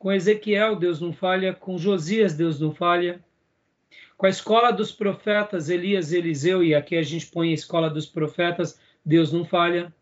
Com 0.00 0.10
Ezequiel, 0.10 0.74
Deus 0.74 1.00
não 1.00 1.12
falha. 1.12 1.54
Com 1.54 1.78
Josias, 1.78 2.34
Deus 2.34 2.58
não 2.58 2.74
falha. 2.74 3.24
Com 4.16 4.26
a 4.26 4.30
escola 4.30 4.72
dos 4.72 4.90
profetas, 4.90 5.68
Elias 5.68 6.12
Eliseu, 6.12 6.60
e 6.60 6.74
aqui 6.74 6.96
a 6.96 7.04
gente 7.04 7.28
põe 7.28 7.52
a 7.52 7.54
escola 7.54 7.88
dos 7.88 8.06
profetas, 8.06 8.80
Deus 9.06 9.32
não 9.32 9.44
falha. 9.44 9.94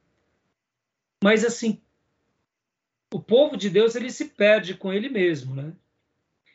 Mas 1.22 1.44
assim, 1.44 1.82
o 3.12 3.20
povo 3.20 3.58
de 3.58 3.68
Deus 3.68 3.94
ele 3.94 4.10
se 4.10 4.30
perde 4.30 4.72
com 4.72 4.90
ele 4.90 5.10
mesmo, 5.10 5.54
né? 5.54 5.74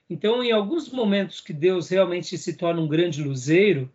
Então, 0.10 0.43
em 0.43 0.51
alguns 0.51 0.89
momentos 0.89 1.39
que 1.39 1.54
Deus 1.54 1.89
realmente 1.89 2.36
se 2.36 2.58
torna 2.58 2.82
um 2.82 2.88
grande 2.88 3.23
luzeiro, 3.23 3.93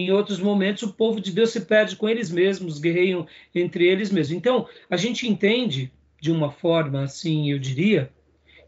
em 0.00 0.10
outros 0.10 0.38
momentos 0.38 0.82
o 0.82 0.92
povo 0.92 1.20
de 1.20 1.32
Deus 1.32 1.50
se 1.50 1.62
perde 1.62 1.96
com 1.96 2.08
eles 2.08 2.30
mesmos, 2.30 2.78
guerreiam 2.78 3.26
entre 3.54 3.86
eles 3.86 4.10
mesmos. 4.10 4.36
Então, 4.36 4.68
a 4.90 4.96
gente 4.96 5.26
entende 5.26 5.92
de 6.20 6.30
uma 6.30 6.50
forma 6.50 7.02
assim, 7.02 7.50
eu 7.50 7.58
diria, 7.58 8.12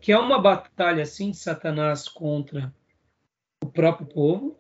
que 0.00 0.12
é 0.12 0.18
uma 0.18 0.40
batalha 0.40 1.02
assim 1.02 1.30
de 1.30 1.36
Satanás 1.36 2.08
contra 2.08 2.74
o 3.62 3.66
próprio 3.66 4.06
povo, 4.06 4.58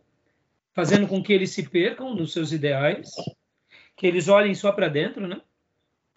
fazendo 0.74 1.06
com 1.06 1.22
que 1.22 1.32
eles 1.32 1.50
se 1.50 1.68
percam 1.68 2.14
nos 2.14 2.32
seus 2.32 2.52
ideais, 2.52 3.10
que 3.96 4.06
eles 4.06 4.28
olhem 4.28 4.54
só 4.54 4.70
para 4.70 4.88
dentro, 4.88 5.26
né? 5.26 5.40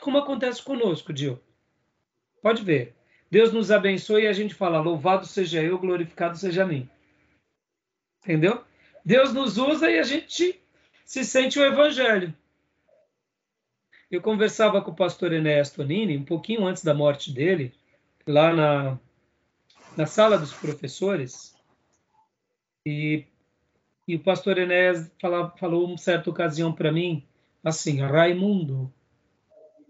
Como 0.01 0.17
acontece 0.17 0.63
conosco, 0.63 1.13
Dio. 1.13 1.41
Pode 2.41 2.63
ver. 2.63 2.95
Deus 3.29 3.53
nos 3.53 3.71
abençoe 3.71 4.23
e 4.23 4.27
a 4.27 4.33
gente 4.33 4.53
fala: 4.53 4.81
louvado 4.81 5.25
seja 5.25 5.61
eu, 5.61 5.79
glorificado 5.79 6.37
seja 6.37 6.65
mim. 6.65 6.89
Entendeu? 8.21 8.63
Deus 9.03 9.33
nos 9.33 9.57
usa 9.57 9.89
e 9.89 9.99
a 9.99 10.03
gente 10.03 10.61
se 11.05 11.25
sente 11.25 11.59
o 11.59 11.65
evangelho. 11.65 12.33
Eu 14.09 14.21
conversava 14.21 14.81
com 14.81 14.91
o 14.91 14.95
pastor 14.95 15.31
Enéas 15.31 15.71
Tonini, 15.71 16.17
um 16.17 16.25
pouquinho 16.25 16.65
antes 16.65 16.83
da 16.83 16.93
morte 16.93 17.31
dele, 17.31 17.73
lá 18.27 18.53
na, 18.53 18.99
na 19.95 20.05
sala 20.05 20.37
dos 20.37 20.53
professores, 20.53 21.55
e, 22.85 23.25
e 24.07 24.15
o 24.15 24.19
pastor 24.19 24.57
Enéas 24.57 25.11
falou 25.57 25.85
uma 25.85 25.97
certa 25.97 26.29
ocasião 26.29 26.73
para 26.73 26.91
mim, 26.91 27.25
assim, 27.63 28.01
Raimundo, 28.01 28.91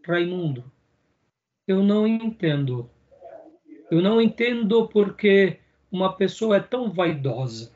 Raimundo, 0.06 0.71
eu 1.67 1.82
não 1.84 2.06
entendo. 2.06 2.89
Eu 3.89 4.02
não 4.02 4.21
entendo 4.21 4.88
porque 4.88 5.60
uma 5.91 6.13
pessoa 6.13 6.58
é 6.58 6.60
tão 6.60 6.91
vaidosa, 6.91 7.71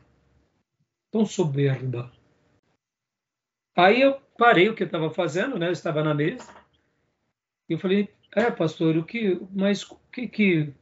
tão 1.16 1.26
soberba. 1.26 2.12
Aí 3.74 4.02
eu 4.02 4.20
parei 4.38 4.68
o 4.68 4.76
que 4.76 4.84
eu 4.84 4.86
estava 4.86 5.10
fazendo, 5.10 5.58
né? 5.58 5.68
Eu 5.68 5.72
estava 5.72 6.04
na 6.04 6.14
mesa. 6.14 6.54
E 7.70 7.74
eu 7.74 7.80
falei, 7.80 8.14
é, 8.36 8.52
pastor, 8.52 8.98
o 8.98 9.06
que, 9.06 9.40
mas 9.50 9.90
o 9.90 9.96
que 10.12 10.28
que 10.28 10.74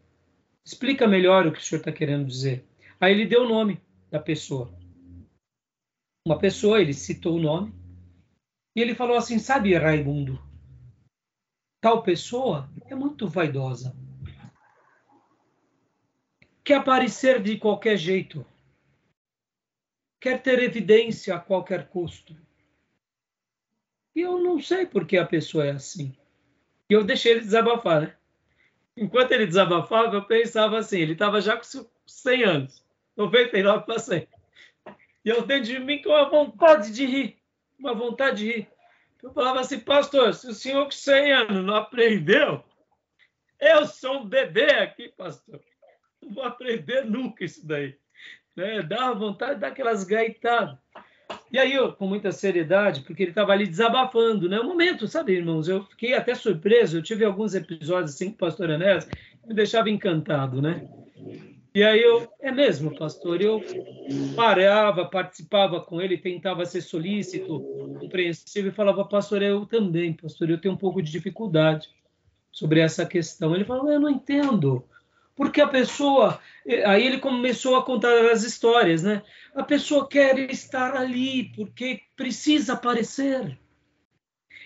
explica 0.66 1.08
melhor 1.08 1.46
o 1.46 1.52
que 1.52 1.60
o 1.60 1.62
senhor 1.62 1.82
está 1.82 1.92
querendo 1.92 2.26
dizer? 2.26 2.66
Aí 3.00 3.12
ele 3.14 3.28
deu 3.28 3.44
o 3.44 3.48
nome 3.48 3.80
da 4.10 4.20
pessoa. 4.20 4.74
Uma 6.26 6.40
pessoa, 6.40 6.82
ele 6.82 6.96
citou 6.96 7.36
o 7.36 7.42
nome. 7.42 7.72
E 8.76 8.82
ele 8.82 8.96
falou 8.96 9.18
assim, 9.18 9.38
sabe, 9.38 9.78
Raimundo, 9.78 10.42
tal 11.80 12.02
pessoa 12.02 12.68
é 12.88 12.96
muito 12.96 13.28
vaidosa. 13.28 13.96
Quer 16.64 16.78
aparecer 16.80 17.40
de 17.40 17.56
qualquer 17.60 17.98
jeito. 17.98 18.44
Quer 20.24 20.42
ter 20.42 20.64
evidência 20.64 21.36
a 21.36 21.40
qualquer 21.40 21.90
custo. 21.90 22.34
E 24.16 24.22
eu 24.22 24.40
não 24.40 24.58
sei 24.58 24.86
por 24.86 25.06
que 25.06 25.18
a 25.18 25.26
pessoa 25.26 25.66
é 25.66 25.72
assim. 25.72 26.16
E 26.90 26.94
eu 26.94 27.04
deixei 27.04 27.34
ele 27.34 27.42
desabafar, 27.42 28.04
né? 28.04 28.16
Enquanto 28.96 29.34
ele 29.34 29.46
desabafava, 29.46 30.16
eu 30.16 30.24
pensava 30.24 30.78
assim, 30.78 31.00
ele 31.00 31.12
estava 31.12 31.42
já 31.42 31.58
com 31.58 31.64
100 32.06 32.44
anos, 32.46 32.86
99 33.18 33.86
para 33.86 34.00
100. 34.00 34.26
E 35.26 35.30
eu 35.30 35.46
dentro 35.46 35.66
de 35.66 35.80
mim 35.80 36.02
com 36.02 36.12
uma 36.12 36.30
vontade 36.30 36.94
de 36.94 37.06
rir, 37.06 37.38
uma 37.78 37.94
vontade 37.94 38.38
de 38.38 38.50
rir. 38.50 38.68
Eu 39.22 39.34
falava 39.34 39.60
assim, 39.60 39.82
pastor, 39.82 40.34
se 40.34 40.48
o 40.48 40.54
senhor 40.54 40.86
com 40.86 40.92
100 40.92 41.34
anos 41.34 41.66
não 41.66 41.76
aprendeu, 41.76 42.64
eu 43.60 43.86
sou 43.88 44.20
um 44.20 44.26
bebê 44.26 44.72
aqui, 44.76 45.10
pastor. 45.10 45.62
Não 46.22 46.32
vou 46.32 46.46
aprender 46.46 47.04
nunca 47.04 47.44
isso 47.44 47.68
daí. 47.68 48.02
Né? 48.56 48.82
Dá 48.82 49.14
vontade 49.14 49.56
de 49.56 49.62
dar 49.62 49.68
aquelas 49.68 50.04
gaitadas. 50.04 50.78
E 51.52 51.58
aí, 51.58 51.74
eu, 51.74 51.94
com 51.94 52.08
muita 52.08 52.32
seriedade, 52.32 53.02
porque 53.02 53.24
ele 53.24 53.32
estava 53.32 53.52
ali 53.52 53.66
desabafando, 53.66 54.50
né? 54.50 54.60
Um 54.60 54.68
momento, 54.68 55.08
sabe, 55.08 55.34
irmãos? 55.34 55.68
Eu 55.68 55.84
fiquei 55.86 56.14
até 56.14 56.36
surpreso. 56.36 56.98
Eu 56.98 57.04
tive 57.04 57.24
alguns 57.26 57.56
episódios 57.56 58.14
assim 58.14 58.30
com 58.30 58.36
o 58.36 58.38
pastor 58.38 58.70
Anés 58.70 59.08
me 59.46 59.54
deixava 59.54 59.90
encantado, 59.90 60.62
né? 60.62 60.88
E 61.76 61.84
aí 61.84 62.02
eu, 62.02 62.28
é 62.40 62.52
mesmo, 62.52 62.96
pastor, 62.96 63.42
eu 63.42 63.60
parava, 64.36 65.06
participava 65.06 65.82
com 65.82 66.00
ele, 66.00 66.18
tentava 66.18 66.66
ser 66.66 66.82
solícito, 66.82 67.60
compreensível 68.00 68.72
e 68.72 68.76
falava, 68.76 69.04
pastor, 69.06 69.42
eu 69.42 69.66
também, 69.66 70.14
pastor, 70.14 70.50
eu 70.50 70.62
tenho 70.62 70.76
um 70.76 70.78
pouco 70.78 71.02
de 71.02 71.12
dificuldade 71.12 71.90
sobre 72.52 72.80
essa 72.80 73.06
questão. 73.08 73.56
Ele 73.56 73.66
falou, 73.66 73.92
eu 73.92 74.00
não 74.00 74.10
entendo. 74.10 74.86
Porque 75.36 75.62
a 75.62 75.68
pessoa, 75.68 76.40
eh, 76.66 76.86
aí 76.86 77.06
ele 77.06 77.20
começou 77.20 77.76
a 77.76 77.84
contar 77.84 78.32
as 78.32 78.44
histórias, 78.44 79.02
né? 79.02 79.24
A 79.56 79.64
pessoa 79.64 80.08
quer 80.08 80.40
estar 80.52 80.96
ali 80.96 81.46
porque 81.56 82.02
precisa 82.16 82.74
aparecer. 82.74 83.58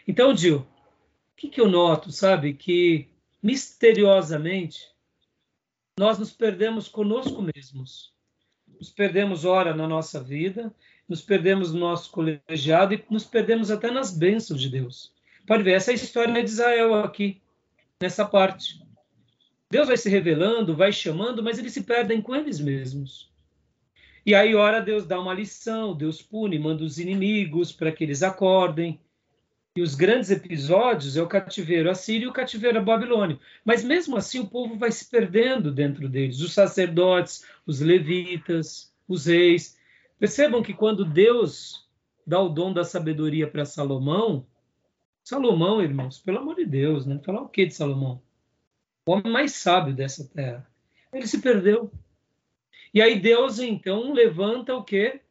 Então, 0.08 0.36
Gil, 0.36 0.58
o 0.58 0.66
que, 1.36 1.50
que 1.50 1.62
eu 1.62 1.70
noto, 1.70 2.12
sabe? 2.12 2.54
Que 2.54 3.08
misteriosamente 3.42 4.90
nós 5.98 6.20
nos 6.20 6.32
perdemos 6.32 6.88
conosco 6.88 7.42
mesmos. 7.42 8.14
Nos 8.80 8.92
perdemos, 8.92 9.46
ora, 9.46 9.74
na 9.74 9.88
nossa 9.88 10.22
vida, 10.22 10.74
nos 11.08 11.22
perdemos 11.22 11.74
no 11.74 11.80
nosso 11.80 12.12
colegiado 12.12 12.94
e 12.94 13.04
nos 13.10 13.24
perdemos 13.24 13.72
até 13.72 13.90
nas 13.90 14.16
bênçãos 14.16 14.62
de 14.62 14.70
Deus. 14.70 15.12
Pode 15.48 15.64
ver, 15.64 15.72
essa 15.74 15.92
é 15.92 15.94
a 15.94 15.96
história 15.96 16.44
de 16.44 16.50
Israel 16.50 16.94
aqui, 16.96 17.42
nessa 18.02 18.26
parte. 18.26 18.86
Deus 19.70 19.88
vai 19.88 19.98
se 19.98 20.10
revelando, 20.10 20.76
vai 20.76 20.92
chamando, 20.92 21.44
mas 21.44 21.60
eles 21.60 21.74
se 21.74 21.84
perdem 21.84 22.22
com 22.22 22.34
eles 22.34 22.60
mesmos. 22.60 23.30
E 24.26 24.34
aí, 24.34 24.56
ora, 24.56 24.82
Deus 24.82 25.06
dá 25.06 25.20
uma 25.20 25.34
lição, 25.34 25.94
Deus 25.94 26.22
pune, 26.22 26.58
manda 26.58 26.84
os 26.84 27.00
inimigos 27.00 27.72
para 27.72 27.92
que 27.92 28.04
eles 28.04 28.24
acordem. 28.24 29.00
E 29.76 29.82
os 29.82 29.94
grandes 29.94 30.32
episódios 30.32 31.16
é 31.16 31.22
o 31.22 31.28
cativeiro 31.28 31.90
assírio 31.90 32.26
e 32.26 32.30
o 32.30 32.34
cativeiro 32.34 32.84
babilônio. 32.84 33.40
Mas 33.64 33.84
mesmo 33.84 34.18
assim, 34.18 34.40
o 34.40 34.48
povo 34.48 34.76
vai 34.76 34.92
se 34.92 35.10
perdendo 35.10 35.72
dentro 35.72 36.10
deles. 36.10 36.42
Os 36.42 36.54
sacerdotes, 36.54 37.46
os 37.66 37.80
levitas, 37.80 38.92
os 39.08 39.28
reis. 39.28 39.78
Percebam 40.18 40.64
que 40.64 40.74
quando 40.74 41.06
Deus 41.06 41.88
dá 42.26 42.42
o 42.42 42.50
dom 42.50 42.74
da 42.74 42.84
sabedoria 42.84 43.48
para 43.48 43.66
Salomão, 43.66 44.46
Salomão, 45.24 45.82
irmãos, 45.82 46.20
pelo 46.20 46.40
amor 46.40 46.56
de 46.56 46.66
Deus, 46.66 47.06
né? 47.06 47.20
Falar 47.24 47.42
o 47.42 47.50
que 47.50 47.66
de 47.66 47.74
Salomão? 47.74 48.22
O 49.08 49.14
homem 49.14 49.32
mais 49.32 49.54
sábio 49.54 49.94
dessa 49.94 50.28
terra. 50.28 50.70
Ele 51.14 51.26
se 51.26 51.42
perdeu. 51.42 51.92
E 52.94 53.02
aí 53.02 53.20
Deus 53.20 53.60
então 53.60 54.14
levanta 54.14 54.76
o 54.76 54.84
que? 54.84 55.22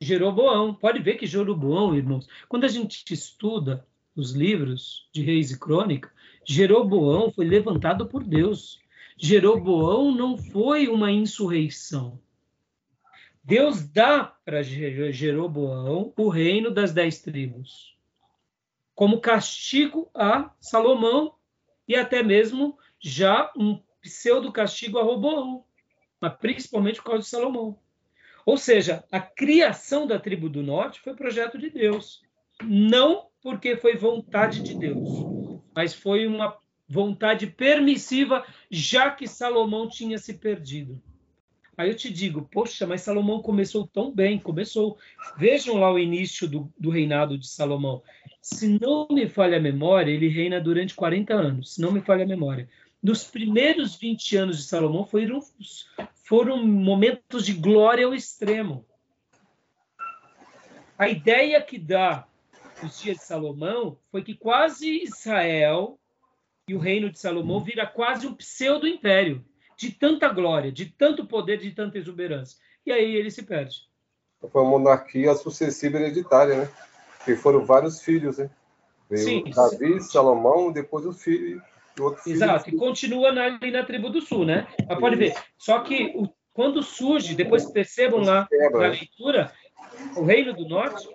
Jeroboão. 0.00 0.74
Pode 0.74 1.00
ver 1.00 1.16
que 1.16 1.26
Jeroboão, 1.26 1.94
irmãos, 1.94 2.28
quando 2.48 2.64
a 2.64 2.68
gente 2.68 3.12
estuda 3.14 3.86
os 4.16 4.32
livros 4.32 5.08
de 5.12 5.22
Reis 5.22 5.50
e 5.50 5.58
Crônica, 5.58 6.12
Jeroboão 6.44 7.30
foi 7.30 7.46
levantado 7.46 8.06
por 8.06 8.24
Deus. 8.24 8.80
Jeroboão 9.16 10.12
não 10.12 10.36
foi 10.36 10.88
uma 10.88 11.10
insurreição. 11.10 12.20
Deus 13.44 13.82
dá 13.82 14.36
para 14.44 14.62
Jeroboão 14.62 16.12
o 16.16 16.28
reino 16.28 16.70
das 16.70 16.92
dez 16.92 17.20
tribos, 17.20 17.96
como 18.94 19.20
castigo 19.20 20.08
a 20.14 20.50
Salomão 20.60 21.34
e 21.88 21.96
até 21.96 22.22
mesmo 22.22 22.78
já 23.02 23.50
um 23.56 23.80
pseudo 24.00 24.52
castigo 24.52 24.98
a 24.98 25.02
Roboão, 25.02 25.64
mas 26.20 26.34
principalmente 26.34 26.96
por 26.96 27.10
causa 27.10 27.22
de 27.22 27.28
Salomão. 27.28 27.76
Ou 28.46 28.56
seja, 28.56 29.04
a 29.10 29.20
criação 29.20 30.06
da 30.06 30.18
tribo 30.18 30.48
do 30.48 30.62
norte 30.62 31.00
foi 31.00 31.14
projeto 31.14 31.58
de 31.58 31.68
Deus, 31.68 32.22
não 32.62 33.26
porque 33.42 33.76
foi 33.76 33.96
vontade 33.96 34.62
de 34.62 34.74
Deus, 34.74 35.08
mas 35.74 35.94
foi 35.94 36.26
uma 36.26 36.56
vontade 36.88 37.46
permissiva, 37.46 38.44
já 38.70 39.10
que 39.10 39.26
Salomão 39.26 39.88
tinha 39.88 40.18
se 40.18 40.34
perdido. 40.34 41.00
Aí 41.76 41.88
eu 41.88 41.96
te 41.96 42.12
digo, 42.12 42.42
poxa, 42.52 42.86
mas 42.86 43.00
Salomão 43.00 43.40
começou 43.40 43.86
tão 43.86 44.12
bem, 44.12 44.38
começou. 44.38 44.98
Vejam 45.38 45.78
lá 45.78 45.90
o 45.90 45.98
início 45.98 46.46
do, 46.46 46.70
do 46.78 46.90
reinado 46.90 47.38
de 47.38 47.48
Salomão. 47.48 48.02
Se 48.42 48.78
não 48.78 49.08
me 49.10 49.26
falha 49.26 49.56
a 49.56 49.60
memória, 49.60 50.12
ele 50.12 50.28
reina 50.28 50.60
durante 50.60 50.94
40 50.94 51.32
anos, 51.32 51.74
se 51.74 51.80
não 51.80 51.90
me 51.90 52.02
falha 52.02 52.24
a 52.24 52.28
memória 52.28 52.68
nos 53.02 53.24
primeiros 53.24 53.96
20 53.96 54.36
anos 54.36 54.58
de 54.58 54.64
Salomão 54.64 55.04
foram, 55.04 55.40
foram 56.24 56.64
momentos 56.64 57.44
de 57.44 57.52
glória 57.52 58.06
ao 58.06 58.14
extremo. 58.14 58.86
A 60.96 61.08
ideia 61.08 61.60
que 61.60 61.78
dá 61.78 62.26
os 62.82 63.00
dias 63.00 63.18
de 63.18 63.24
Salomão 63.24 63.98
foi 64.10 64.22
que 64.22 64.34
quase 64.34 65.02
Israel 65.02 65.98
e 66.68 66.74
o 66.74 66.78
reino 66.78 67.10
de 67.10 67.18
Salomão 67.18 67.62
vira 67.62 67.86
quase 67.86 68.26
um 68.26 68.34
pseudo-império, 68.34 69.44
de 69.76 69.90
tanta 69.90 70.28
glória, 70.28 70.70
de 70.70 70.86
tanto 70.86 71.26
poder, 71.26 71.58
de 71.58 71.72
tanta 71.72 71.98
exuberância. 71.98 72.56
E 72.86 72.92
aí 72.92 73.16
ele 73.16 73.32
se 73.32 73.42
perde. 73.42 73.88
Foi 74.40 74.62
uma 74.62 74.70
monarquia 74.70 75.34
sucessiva 75.34 75.98
hereditária, 75.98 76.56
né? 76.56 76.70
Porque 77.18 77.34
foram 77.34 77.64
vários 77.64 78.00
filhos, 78.00 78.38
né? 78.38 78.48
Veio 79.10 79.24
Sim, 79.24 79.44
Davi, 79.50 80.00
Salomão, 80.00 80.72
depois 80.72 81.04
o 81.04 81.12
filho, 81.12 81.62
Exato, 82.26 82.70
e 82.70 82.76
continua 82.76 83.32
na, 83.32 83.44
ali 83.44 83.70
na 83.70 83.84
tribo 83.84 84.08
do 84.08 84.20
sul, 84.20 84.44
né? 84.44 84.66
Mas 84.88 84.98
pode 84.98 85.16
ver. 85.16 85.34
Só 85.58 85.80
que 85.80 86.12
o, 86.16 86.28
quando 86.52 86.82
surge, 86.82 87.34
depois 87.34 87.70
percebam 87.70 88.20
lá 88.20 88.48
na 88.72 88.88
leitura, 88.88 89.52
o 90.16 90.24
reino 90.24 90.54
do 90.54 90.68
norte, 90.68 91.08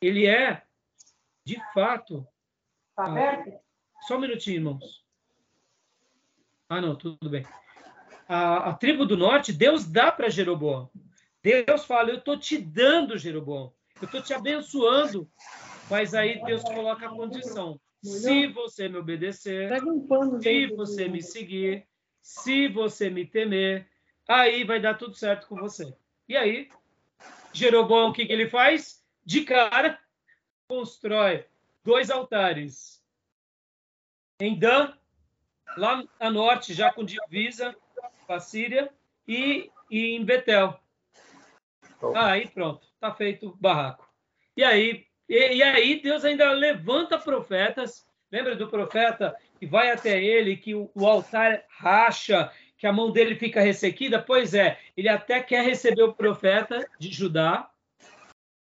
ele 0.00 0.26
é, 0.26 0.62
de 1.44 1.60
fato. 1.72 2.26
Está 2.90 3.06
aberto? 3.06 3.50
Ah, 3.50 3.60
só 4.06 4.16
um 4.16 4.20
minutinho, 4.20 4.56
irmãos. 4.56 5.04
Ah, 6.68 6.80
não, 6.80 6.96
tudo 6.96 7.28
bem. 7.28 7.44
A, 8.28 8.70
a 8.70 8.74
tribo 8.74 9.04
do 9.04 9.16
norte, 9.16 9.52
Deus 9.52 9.84
dá 9.84 10.10
para 10.10 10.30
Jeroboão. 10.30 10.90
Deus 11.42 11.84
fala: 11.84 12.10
Eu 12.10 12.18
estou 12.18 12.38
te 12.38 12.56
dando, 12.56 13.18
Jeroboão. 13.18 13.72
Eu 14.00 14.06
estou 14.06 14.20
te 14.20 14.34
abençoando 14.34 15.30
Mas 15.88 16.14
aí 16.14 16.42
Deus 16.44 16.62
coloca 16.62 17.06
a 17.06 17.10
condição. 17.10 17.80
Se 18.04 18.46
você 18.48 18.88
me 18.88 18.98
obedecer, 18.98 19.70
se 20.42 20.66
você 20.66 21.08
me 21.08 21.22
seguir, 21.22 21.86
se 22.20 22.68
você 22.68 23.08
me 23.08 23.24
temer, 23.24 23.88
aí 24.28 24.62
vai 24.62 24.78
dar 24.78 24.94
tudo 24.94 25.14
certo 25.14 25.46
com 25.46 25.56
você. 25.56 25.96
E 26.28 26.36
aí, 26.36 26.68
Jeroboão, 27.52 28.10
o 28.10 28.12
que, 28.12 28.26
que 28.26 28.32
ele 28.32 28.48
faz? 28.48 29.02
De 29.24 29.42
cara, 29.42 29.98
constrói 30.68 31.46
dois 31.82 32.10
altares 32.10 33.02
em 34.38 34.58
Dan, 34.58 34.92
lá 35.76 36.04
a 36.20 36.30
norte, 36.30 36.74
já 36.74 36.92
com 36.92 37.04
divisa 37.04 37.74
com 38.26 38.32
a 38.32 38.40
Síria, 38.40 38.92
e, 39.26 39.70
e 39.90 40.16
em 40.16 40.24
Betel. 40.24 40.78
Aí 42.14 42.48
pronto, 42.48 42.86
está 42.94 43.14
feito 43.14 43.48
o 43.48 43.56
barraco. 43.56 44.06
E 44.56 44.62
aí, 44.62 45.06
e, 45.28 45.56
e, 45.56 45.62
aí 45.62 46.00
Deus 46.00 46.24
ainda 46.24 46.50
levanta 46.52 47.18
profetas. 47.18 48.06
Lembra 48.30 48.56
do 48.56 48.68
profeta 48.68 49.34
que 49.58 49.66
vai 49.66 49.90
até 49.90 50.22
ele, 50.22 50.56
que 50.56 50.74
o, 50.74 50.90
o 50.94 51.06
altar 51.06 51.64
racha, 51.68 52.50
que 52.76 52.86
a 52.86 52.92
mão 52.92 53.10
dele 53.10 53.36
fica 53.36 53.60
ressequida? 53.60 54.20
Pois 54.20 54.54
é, 54.54 54.78
ele 54.96 55.08
até 55.08 55.40
quer 55.40 55.64
receber 55.64 56.02
o 56.02 56.12
profeta 56.12 56.86
de 56.98 57.12
Judá, 57.12 57.70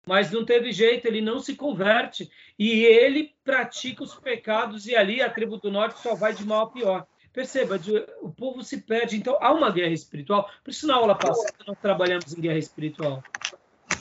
mas 0.06 0.30
não 0.30 0.44
teve 0.44 0.70
jeito, 0.70 1.06
ele 1.06 1.20
não 1.20 1.40
se 1.40 1.56
converte 1.56 2.30
e 2.58 2.84
ele 2.84 3.34
pratica 3.42 4.02
os 4.02 4.14
pecados 4.14 4.86
e 4.86 4.94
ali 4.94 5.22
a 5.22 5.30
tribo 5.30 5.56
do 5.56 5.70
norte 5.70 5.98
só 6.00 6.14
vai 6.14 6.34
de 6.34 6.44
mal 6.44 6.66
a 6.66 6.70
pior. 6.70 7.06
Perceba, 7.32 7.80
o 8.22 8.30
povo 8.30 8.62
se 8.62 8.82
perde, 8.82 9.16
então 9.16 9.36
há 9.40 9.52
uma 9.52 9.70
guerra 9.70 9.92
espiritual. 9.92 10.48
Por 10.62 10.70
isso 10.70 10.86
na 10.86 10.94
aula 10.94 11.16
passada 11.16 11.56
nós 11.66 11.78
trabalhamos 11.80 12.32
em 12.32 12.40
guerra 12.40 12.58
espiritual. 12.58 13.24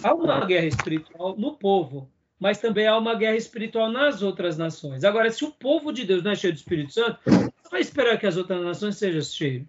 Há 0.04 0.14
uma 0.14 0.46
guerra 0.46 0.66
espiritual 0.66 1.36
no 1.36 1.56
povo, 1.58 2.13
mas 2.44 2.60
também 2.60 2.86
há 2.86 2.98
uma 2.98 3.16
guerra 3.16 3.38
espiritual 3.38 3.90
nas 3.90 4.22
outras 4.22 4.58
nações. 4.58 5.06
Agora, 5.06 5.32
se 5.32 5.46
o 5.46 5.52
povo 5.52 5.94
de 5.94 6.04
Deus 6.04 6.22
não 6.22 6.32
é 6.32 6.36
cheio 6.36 6.52
do 6.52 6.58
Espírito 6.58 6.92
Santo, 6.92 7.18
você 7.26 7.70
vai 7.72 7.80
esperar 7.80 8.20
que 8.20 8.28
as 8.28 8.36
outras 8.36 8.62
nações 8.62 8.98
sejam 8.98 9.22
cheias. 9.22 9.66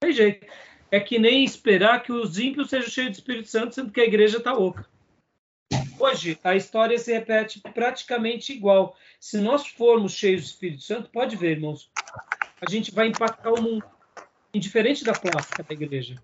Tem 0.00 0.10
jeito. 0.10 0.44
É 0.90 0.98
que 0.98 1.20
nem 1.20 1.44
esperar 1.44 2.02
que 2.02 2.10
os 2.10 2.36
ímpios 2.36 2.70
sejam 2.70 2.90
cheios 2.90 3.10
do 3.12 3.14
Espírito 3.20 3.48
Santo, 3.48 3.76
sendo 3.76 3.92
que 3.92 4.00
a 4.00 4.04
igreja 4.04 4.38
está 4.38 4.52
oca. 4.52 4.84
Hoje, 5.96 6.36
a 6.42 6.56
história 6.56 6.98
se 6.98 7.12
repete 7.12 7.60
praticamente 7.60 8.52
igual. 8.52 8.96
Se 9.20 9.38
nós 9.38 9.64
formos 9.64 10.14
cheios 10.14 10.42
do 10.42 10.46
Espírito 10.46 10.82
Santo, 10.82 11.10
pode 11.10 11.36
ver, 11.36 11.52
irmãos, 11.52 11.92
a 12.60 12.68
gente 12.68 12.92
vai 12.92 13.06
impactar 13.06 13.52
o 13.52 13.62
mundo, 13.62 13.84
indiferente 14.52 15.04
da 15.04 15.12
plástica 15.12 15.62
da 15.62 15.72
igreja. 15.72 16.16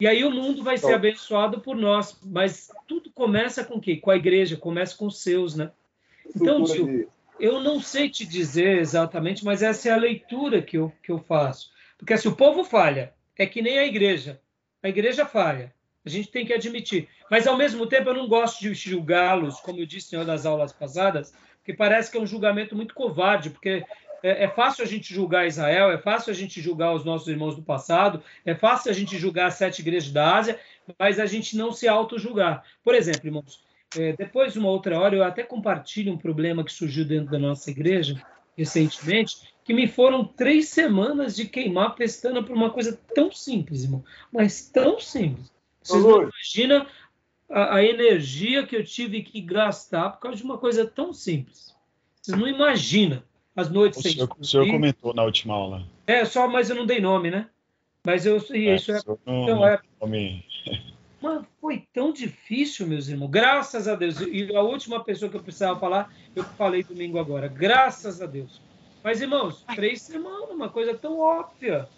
E 0.00 0.06
aí 0.06 0.24
o 0.24 0.30
mundo 0.30 0.62
vai 0.62 0.78
ser 0.78 0.94
abençoado 0.94 1.60
por 1.60 1.76
nós, 1.76 2.16
mas 2.24 2.70
tudo 2.86 3.10
começa 3.10 3.64
com 3.64 3.74
o 3.74 3.80
quê? 3.80 3.96
Com 3.96 4.10
a 4.10 4.16
igreja, 4.16 4.56
começa 4.56 4.96
com 4.96 5.06
os 5.06 5.20
seus, 5.20 5.56
né? 5.56 5.72
Então, 6.34 6.62
tio, 6.62 7.10
eu 7.40 7.60
não 7.60 7.80
sei 7.80 8.08
te 8.08 8.24
dizer 8.24 8.78
exatamente, 8.78 9.44
mas 9.44 9.62
essa 9.62 9.88
é 9.88 9.92
a 9.92 9.96
leitura 9.96 10.62
que 10.62 10.78
eu, 10.78 10.92
que 11.02 11.10
eu 11.10 11.18
faço. 11.18 11.72
Porque 11.96 12.16
se 12.16 12.28
o 12.28 12.36
povo 12.36 12.62
falha, 12.62 13.12
é 13.36 13.44
que 13.44 13.60
nem 13.60 13.78
a 13.78 13.86
igreja. 13.86 14.40
A 14.82 14.88
igreja 14.88 15.26
falha. 15.26 15.74
A 16.04 16.08
gente 16.08 16.30
tem 16.30 16.46
que 16.46 16.54
admitir. 16.54 17.08
Mas, 17.28 17.46
ao 17.46 17.56
mesmo 17.56 17.86
tempo, 17.86 18.08
eu 18.08 18.14
não 18.14 18.28
gosto 18.28 18.60
de 18.60 18.72
julgá-los, 18.74 19.60
como 19.60 19.80
eu 19.80 19.86
disse 19.86 20.14
em 20.14 20.18
uma 20.18 20.24
das 20.24 20.46
aulas 20.46 20.72
passadas, 20.72 21.34
porque 21.58 21.74
parece 21.74 22.10
que 22.10 22.16
é 22.16 22.20
um 22.20 22.26
julgamento 22.26 22.76
muito 22.76 22.94
covarde, 22.94 23.50
porque 23.50 23.84
é, 24.22 24.44
é, 24.44 24.48
fácil 24.48 24.84
a 24.84 24.86
gente 24.86 25.14
julgar 25.14 25.46
Israel, 25.46 25.90
é 25.90 25.98
fácil 25.98 26.30
a 26.30 26.34
gente 26.34 26.60
julgar 26.60 26.94
os 26.94 27.04
nossos 27.04 27.28
irmãos 27.28 27.54
do 27.54 27.62
passado, 27.62 28.22
é 28.44 28.54
fácil 28.54 28.90
a 28.90 28.94
gente 28.94 29.18
julgar 29.18 29.46
as 29.46 29.54
sete 29.54 29.80
igrejas 29.80 30.10
da 30.10 30.36
Ásia, 30.36 30.58
mas 30.98 31.18
a 31.18 31.26
gente 31.26 31.56
não 31.56 31.72
se 31.72 31.86
auto-julgar. 31.86 32.64
Por 32.82 32.94
exemplo, 32.94 33.26
irmãos, 33.26 33.62
é, 33.96 34.12
depois, 34.12 34.56
uma 34.56 34.68
outra 34.68 34.98
hora, 34.98 35.16
eu 35.16 35.24
até 35.24 35.42
compartilho 35.42 36.12
um 36.12 36.18
problema 36.18 36.64
que 36.64 36.72
surgiu 36.72 37.04
dentro 37.04 37.30
da 37.30 37.38
nossa 37.38 37.70
igreja 37.70 38.22
recentemente, 38.56 39.54
que 39.64 39.72
me 39.72 39.86
foram 39.86 40.24
três 40.24 40.68
semanas 40.68 41.36
de 41.36 41.46
queimar 41.46 41.94
pestana 41.94 42.42
por 42.42 42.56
uma 42.56 42.70
coisa 42.70 42.98
tão 43.14 43.30
simples, 43.30 43.84
irmão, 43.84 44.04
mas 44.32 44.68
tão 44.68 44.98
simples. 44.98 45.52
Vocês 45.80 46.02
não 46.02 46.22
imaginam 46.22 46.86
a, 47.48 47.76
a, 47.76 47.84
energia 47.84 48.66
que 48.66 48.74
eu 48.74 48.84
tive 48.84 49.22
que 49.22 49.40
gastar 49.40 50.10
por 50.10 50.20
causa 50.20 50.38
de 50.38 50.42
uma 50.42 50.58
coisa 50.58 50.84
tão 50.84 51.12
simples. 51.12 51.72
Vocês 52.20 52.36
não 52.36 52.48
imaginam 52.48 53.22
as 53.58 53.68
noites 53.68 53.98
o 53.98 54.02
sem 54.02 54.12
senhor, 54.12 54.30
O 54.38 54.44
senhor 54.44 54.66
comentou 54.70 55.12
na 55.12 55.24
última 55.24 55.54
aula. 55.54 55.84
É, 56.06 56.24
só, 56.24 56.46
mas 56.46 56.70
eu 56.70 56.76
não 56.76 56.86
dei 56.86 57.00
nome, 57.00 57.28
né? 57.28 57.48
Mas 58.06 58.24
eu 58.24 58.36
é, 58.36 58.76
isso 58.76 58.92
é. 58.92 59.00
Não, 59.26 59.42
então, 59.42 59.66
é 59.66 59.80
nome. 60.00 60.44
Mano, 61.20 61.44
foi 61.60 61.82
tão 61.92 62.12
difícil, 62.12 62.86
meus 62.86 63.08
irmãos. 63.08 63.28
Graças 63.28 63.88
a 63.88 63.96
Deus. 63.96 64.20
E 64.20 64.54
a 64.54 64.62
última 64.62 65.02
pessoa 65.02 65.28
que 65.28 65.36
eu 65.36 65.42
precisava 65.42 65.80
falar, 65.80 66.14
eu 66.36 66.44
falei 66.44 66.84
domingo 66.84 67.18
agora. 67.18 67.48
Graças 67.48 68.22
a 68.22 68.26
Deus. 68.26 68.62
Mas, 69.02 69.20
irmãos, 69.20 69.64
três 69.74 70.02
semanas, 70.02 70.50
uma 70.50 70.68
coisa 70.68 70.94
tão 70.94 71.18
óbvia. 71.18 71.88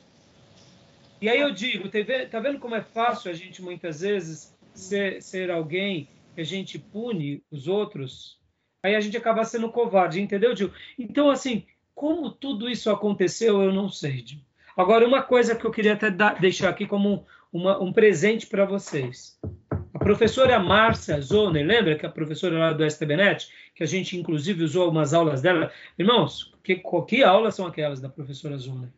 E 1.21 1.29
aí 1.29 1.41
eu 1.41 1.53
digo, 1.53 1.91
tá 2.31 2.41
vendo 2.41 2.59
como 2.59 2.75
é 2.75 2.81
fácil 2.81 3.31
a 3.31 3.35
gente 3.35 3.61
muitas 3.61 4.01
vezes 4.01 4.57
ser, 4.73 5.21
ser 5.21 5.51
alguém 5.51 6.09
que 6.35 6.41
a 6.41 6.45
gente 6.45 6.79
pune 6.79 7.43
os 7.51 7.69
outros? 7.69 8.40
Aí 8.83 8.95
a 8.95 9.01
gente 9.01 9.17
acaba 9.17 9.45
sendo 9.45 9.71
covarde, 9.71 10.21
entendeu, 10.21 10.55
Gil? 10.57 10.71
Então, 10.99 11.31
assim, 11.31 11.65
como 11.95 12.31
tudo 12.31 12.69
isso 12.69 12.91
aconteceu, 12.91 13.63
eu 13.63 13.73
não 13.73 13.89
sei, 13.89 14.23
Gil. 14.25 14.41
Agora, 14.77 15.07
uma 15.07 15.23
coisa 15.23 15.55
que 15.55 15.65
eu 15.65 15.71
queria 15.71 15.93
até 15.93 16.11
dar, 16.11 16.41
deixar 16.41 16.71
aqui 16.71 16.87
como 16.87 17.27
uma, 17.53 17.83
um 17.83 17.93
presente 17.93 18.47
para 18.47 18.65
vocês. 18.65 19.39
A 19.93 19.99
professora 19.99 20.59
Márcia 20.59 21.21
Zoner, 21.21 21.67
lembra 21.67 21.97
que 21.97 22.07
a 22.07 22.11
professora 22.11 22.59
lá 22.59 22.73
do 22.73 22.85
STBNet, 22.85 23.49
que 23.75 23.83
a 23.83 23.87
gente 23.87 24.17
inclusive 24.17 24.65
usou 24.65 24.89
umas 24.91 25.13
aulas 25.13 25.43
dela? 25.43 25.71
Irmãos, 25.99 26.51
que, 26.63 26.83
que 27.07 27.23
aulas 27.23 27.55
são 27.55 27.67
aquelas 27.67 28.01
da 28.01 28.09
professora 28.09 28.57
Zoner? 28.57 28.89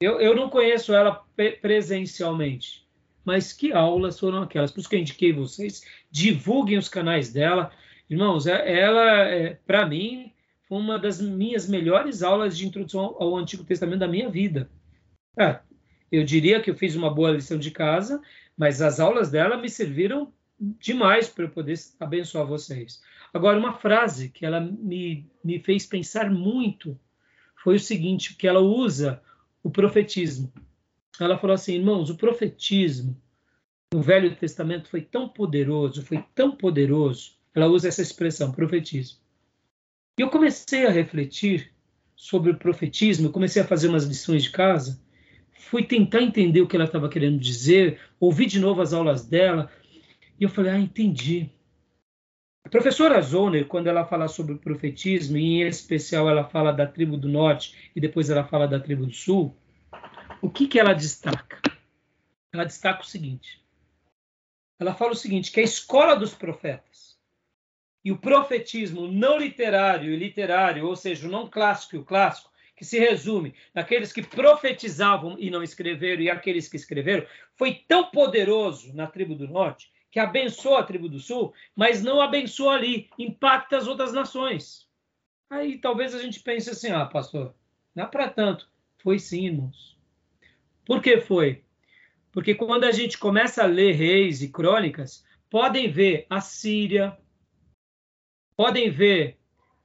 Eu, 0.00 0.20
eu 0.20 0.34
não 0.34 0.48
conheço 0.48 0.94
ela 0.94 1.24
presencialmente, 1.60 2.86
mas 3.24 3.52
que 3.52 3.72
aulas 3.72 4.18
foram 4.18 4.42
aquelas? 4.42 4.70
Por 4.70 4.80
isso 4.80 4.88
que 4.88 4.96
eu 4.96 5.00
indiquei 5.00 5.32
vocês, 5.32 5.84
divulguem 6.10 6.78
os 6.78 6.88
canais 6.88 7.32
dela. 7.32 7.70
Irmãos, 8.10 8.48
é, 8.48 8.80
ela, 8.80 9.24
é, 9.28 9.54
para 9.64 9.86
mim, 9.86 10.32
foi 10.68 10.78
uma 10.78 10.98
das 10.98 11.20
minhas 11.20 11.68
melhores 11.68 12.24
aulas 12.24 12.58
de 12.58 12.66
introdução 12.66 13.14
ao 13.20 13.36
Antigo 13.36 13.62
Testamento 13.62 14.00
da 14.00 14.08
minha 14.08 14.28
vida. 14.28 14.68
É, 15.38 15.60
eu 16.10 16.24
diria 16.24 16.60
que 16.60 16.68
eu 16.68 16.74
fiz 16.74 16.96
uma 16.96 17.08
boa 17.08 17.30
lição 17.30 17.56
de 17.56 17.70
casa, 17.70 18.20
mas 18.56 18.82
as 18.82 18.98
aulas 18.98 19.30
dela 19.30 19.56
me 19.56 19.70
serviram 19.70 20.32
demais 20.58 21.28
para 21.28 21.44
eu 21.44 21.50
poder 21.50 21.78
abençoar 22.00 22.44
vocês. 22.44 23.00
Agora, 23.32 23.58
uma 23.58 23.74
frase 23.74 24.28
que 24.28 24.44
ela 24.44 24.60
me, 24.60 25.30
me 25.42 25.60
fez 25.60 25.86
pensar 25.86 26.28
muito 26.30 26.98
foi 27.62 27.76
o 27.76 27.80
seguinte, 27.80 28.34
que 28.34 28.48
ela 28.48 28.60
usa 28.60 29.22
o 29.62 29.70
profetismo. 29.70 30.52
Ela 31.20 31.38
falou 31.38 31.54
assim, 31.54 31.74
irmãos, 31.74 32.10
o 32.10 32.16
profetismo 32.16 33.16
no 33.94 34.02
Velho 34.02 34.34
Testamento 34.34 34.88
foi 34.88 35.02
tão 35.02 35.28
poderoso, 35.28 36.04
foi 36.04 36.24
tão 36.34 36.56
poderoso. 36.56 37.39
Ela 37.54 37.66
usa 37.66 37.88
essa 37.88 38.02
expressão, 38.02 38.52
profetismo. 38.52 39.18
E 40.18 40.22
eu 40.22 40.30
comecei 40.30 40.86
a 40.86 40.90
refletir 40.90 41.72
sobre 42.14 42.50
o 42.50 42.58
profetismo, 42.58 43.30
comecei 43.30 43.62
a 43.62 43.66
fazer 43.66 43.88
umas 43.88 44.04
lições 44.04 44.44
de 44.44 44.50
casa, 44.50 45.00
fui 45.50 45.82
tentar 45.82 46.20
entender 46.20 46.60
o 46.60 46.68
que 46.68 46.76
ela 46.76 46.84
estava 46.84 47.08
querendo 47.08 47.38
dizer, 47.38 47.98
ouvi 48.18 48.46
de 48.46 48.60
novo 48.60 48.82
as 48.82 48.92
aulas 48.92 49.26
dela, 49.26 49.70
e 50.38 50.44
eu 50.44 50.48
falei, 50.48 50.72
ah, 50.72 50.78
entendi. 50.78 51.50
A 52.64 52.68
professora 52.68 53.20
Zoner, 53.22 53.66
quando 53.66 53.86
ela 53.86 54.04
fala 54.04 54.28
sobre 54.28 54.52
o 54.52 54.58
profetismo, 54.58 55.38
e 55.38 55.62
em 55.62 55.66
especial 55.66 56.28
ela 56.28 56.44
fala 56.44 56.72
da 56.72 56.86
tribo 56.86 57.16
do 57.16 57.28
norte 57.28 57.90
e 57.96 58.00
depois 58.00 58.28
ela 58.28 58.44
fala 58.44 58.68
da 58.68 58.78
tribo 58.78 59.06
do 59.06 59.14
sul, 59.14 59.56
o 60.42 60.50
que, 60.50 60.68
que 60.68 60.78
ela 60.78 60.92
destaca? 60.92 61.60
Ela 62.52 62.64
destaca 62.64 63.02
o 63.02 63.06
seguinte: 63.06 63.60
ela 64.78 64.94
fala 64.94 65.12
o 65.12 65.16
seguinte, 65.16 65.50
que 65.50 65.60
a 65.60 65.64
escola 65.64 66.14
dos 66.14 66.34
profetas 66.34 67.09
e 68.04 68.10
o 68.10 68.18
profetismo 68.18 69.06
não 69.06 69.38
literário 69.38 70.12
e 70.12 70.16
literário, 70.16 70.86
ou 70.86 70.96
seja, 70.96 71.26
o 71.26 71.30
não 71.30 71.48
clássico 71.48 71.96
e 71.96 71.98
o 71.98 72.04
clássico, 72.04 72.50
que 72.76 72.84
se 72.84 72.98
resume 72.98 73.54
naqueles 73.74 74.12
que 74.12 74.22
profetizavam 74.22 75.36
e 75.38 75.50
não 75.50 75.62
escreveram 75.62 76.22
e 76.22 76.30
aqueles 76.30 76.66
que 76.66 76.76
escreveram, 76.76 77.26
foi 77.54 77.74
tão 77.86 78.10
poderoso 78.10 78.94
na 78.94 79.06
tribo 79.06 79.34
do 79.34 79.46
norte 79.46 79.90
que 80.10 80.18
abençoa 80.18 80.80
a 80.80 80.82
tribo 80.82 81.08
do 81.08 81.20
sul, 81.20 81.54
mas 81.76 82.02
não 82.02 82.20
abençoa 82.20 82.74
ali, 82.74 83.08
impacta 83.18 83.76
as 83.76 83.86
outras 83.86 84.12
nações. 84.12 84.88
Aí 85.48 85.78
talvez 85.78 86.14
a 86.14 86.22
gente 86.22 86.40
pense 86.40 86.70
assim, 86.70 86.90
ah, 86.90 87.06
pastor, 87.06 87.54
não 87.94 88.04
é 88.04 88.06
para 88.06 88.28
tanto. 88.28 88.68
Foi 88.98 89.18
sim, 89.18 89.46
irmãos. 89.46 89.98
Por 90.84 91.00
que 91.00 91.20
foi? 91.20 91.62
Porque 92.32 92.54
quando 92.54 92.84
a 92.84 92.92
gente 92.92 93.18
começa 93.18 93.62
a 93.62 93.66
ler 93.66 93.92
reis 93.92 94.42
e 94.42 94.48
crônicas, 94.48 95.24
podem 95.48 95.90
ver 95.90 96.26
a 96.30 96.40
Síria, 96.40 97.16
podem 98.60 98.90
ver 98.90 99.38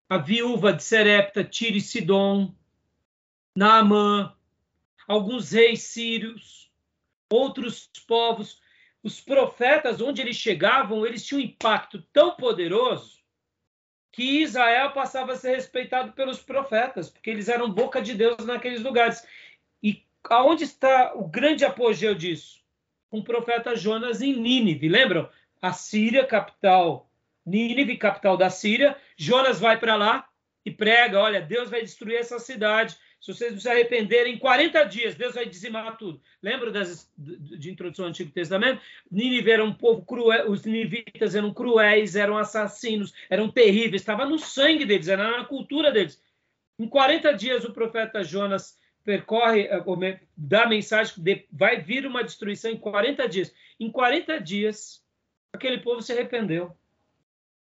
a 0.09 0.17
viúva 0.17 0.73
de 0.73 0.83
Serepta, 0.83 1.45
Tiro 1.45 1.77
e 1.77 1.81
Sidom, 1.81 2.53
Naamã, 3.57 4.35
alguns 5.07 5.53
reis 5.53 5.83
sírios, 5.83 6.69
outros 7.31 7.89
povos 8.05 8.61
os 9.01 9.21
profetas, 9.21 10.01
onde 10.01 10.21
eles 10.21 10.35
chegavam, 10.35 11.05
eles 11.05 11.25
tinham 11.25 11.39
um 11.39 11.45
impacto 11.45 12.01
tão 12.11 12.35
poderoso 12.35 13.21
que 14.11 14.41
Israel 14.41 14.91
passava 14.91 15.31
a 15.31 15.37
ser 15.37 15.55
respeitado 15.55 16.11
pelos 16.11 16.39
profetas, 16.39 17.09
porque 17.09 17.29
eles 17.29 17.47
eram 17.47 17.71
boca 17.71 18.01
de 18.01 18.13
Deus 18.13 18.45
naqueles 18.45 18.83
lugares. 18.83 19.25
E 19.81 20.03
aonde 20.29 20.65
está 20.65 21.13
o 21.15 21.25
grande 21.25 21.63
apogeu 21.63 22.13
disso? 22.13 22.61
Um 23.09 23.23
profeta 23.23 23.73
Jonas 23.73 24.21
em 24.21 24.35
Nínive, 24.35 24.89
lembram? 24.89 25.29
A 25.61 25.71
Síria, 25.71 26.27
capital, 26.27 27.09
Nínive, 27.45 27.97
capital 27.97 28.35
da 28.37 28.49
Síria. 28.49 28.97
Jonas 29.17 29.59
vai 29.59 29.79
para 29.79 29.95
lá 29.95 30.27
e 30.65 30.71
prega: 30.71 31.19
olha, 31.19 31.41
Deus 31.41 31.69
vai 31.69 31.81
destruir 31.81 32.17
essa 32.17 32.39
cidade. 32.39 32.97
Se 33.21 33.33
vocês 33.33 33.53
não 33.53 33.59
se 33.59 33.69
arrependerem, 33.69 34.35
em 34.35 34.37
40 34.37 34.83
dias, 34.83 35.15
Deus 35.15 35.33
vai 35.33 35.47
dizimar 35.47 35.97
tudo. 35.97 36.21
Lembra 36.43 36.71
das, 36.71 37.11
de 37.17 37.71
introdução 37.71 38.05
ao 38.05 38.09
Antigo 38.09 38.31
Testamento? 38.31 38.81
Nínive 39.09 39.49
era 39.49 39.63
um 39.63 39.73
povo 39.73 40.05
cruel, 40.05 40.51
os 40.51 40.63
ninivitas 40.63 41.33
eram 41.33 41.51
cruéis, 41.51 42.15
eram 42.15 42.37
assassinos, 42.37 43.13
eram 43.27 43.49
terríveis, 43.49 44.01
estava 44.01 44.25
no 44.25 44.37
sangue 44.37 44.85
deles, 44.85 45.07
era 45.07 45.37
na 45.37 45.45
cultura 45.45 45.91
deles. 45.91 46.21
Em 46.77 46.87
40 46.87 47.33
dias, 47.33 47.65
o 47.65 47.73
profeta 47.73 48.23
Jonas 48.23 48.77
percorre, 49.03 49.61
eh, 49.61 50.19
dá 50.35 50.67
mensagem 50.67 51.15
que 51.15 51.47
vai 51.51 51.79
vir 51.79 52.05
uma 52.05 52.23
destruição 52.23 52.69
em 52.69 52.77
40 52.77 53.27
dias. 53.29 53.53
Em 53.79 53.89
40 53.89 54.39
dias, 54.39 55.03
aquele 55.53 55.79
povo 55.79 56.01
se 56.01 56.11
arrependeu. 56.11 56.75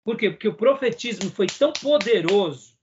Por 0.03 0.17
quê? 0.17 0.29
Porque 0.29 0.47
o 0.47 0.55
profetismo 0.55 1.29
foi 1.29 1.47
tão 1.47 1.71
poderoso. 1.73 2.73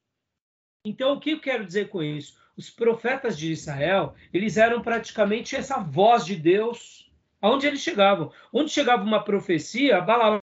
Então, 0.85 1.13
o 1.13 1.21
que 1.21 1.33
eu 1.33 1.41
quero 1.41 1.67
dizer 1.67 1.89
com 1.89 2.03
isso? 2.03 2.41
os 2.61 2.69
profetas 2.69 3.39
de 3.39 3.51
Israel, 3.51 4.15
eles 4.33 4.59
eram 4.59 4.83
praticamente 4.83 5.57
essa 5.57 5.79
voz 5.79 6.27
de 6.27 6.37
Deus 6.37 7.11
aonde 7.41 7.67
eles 7.67 7.81
chegavam. 7.81 8.31
Onde 8.53 8.71
chegava 8.71 9.03
uma 9.03 9.25
profecia, 9.25 9.97
abalava. 9.97 10.43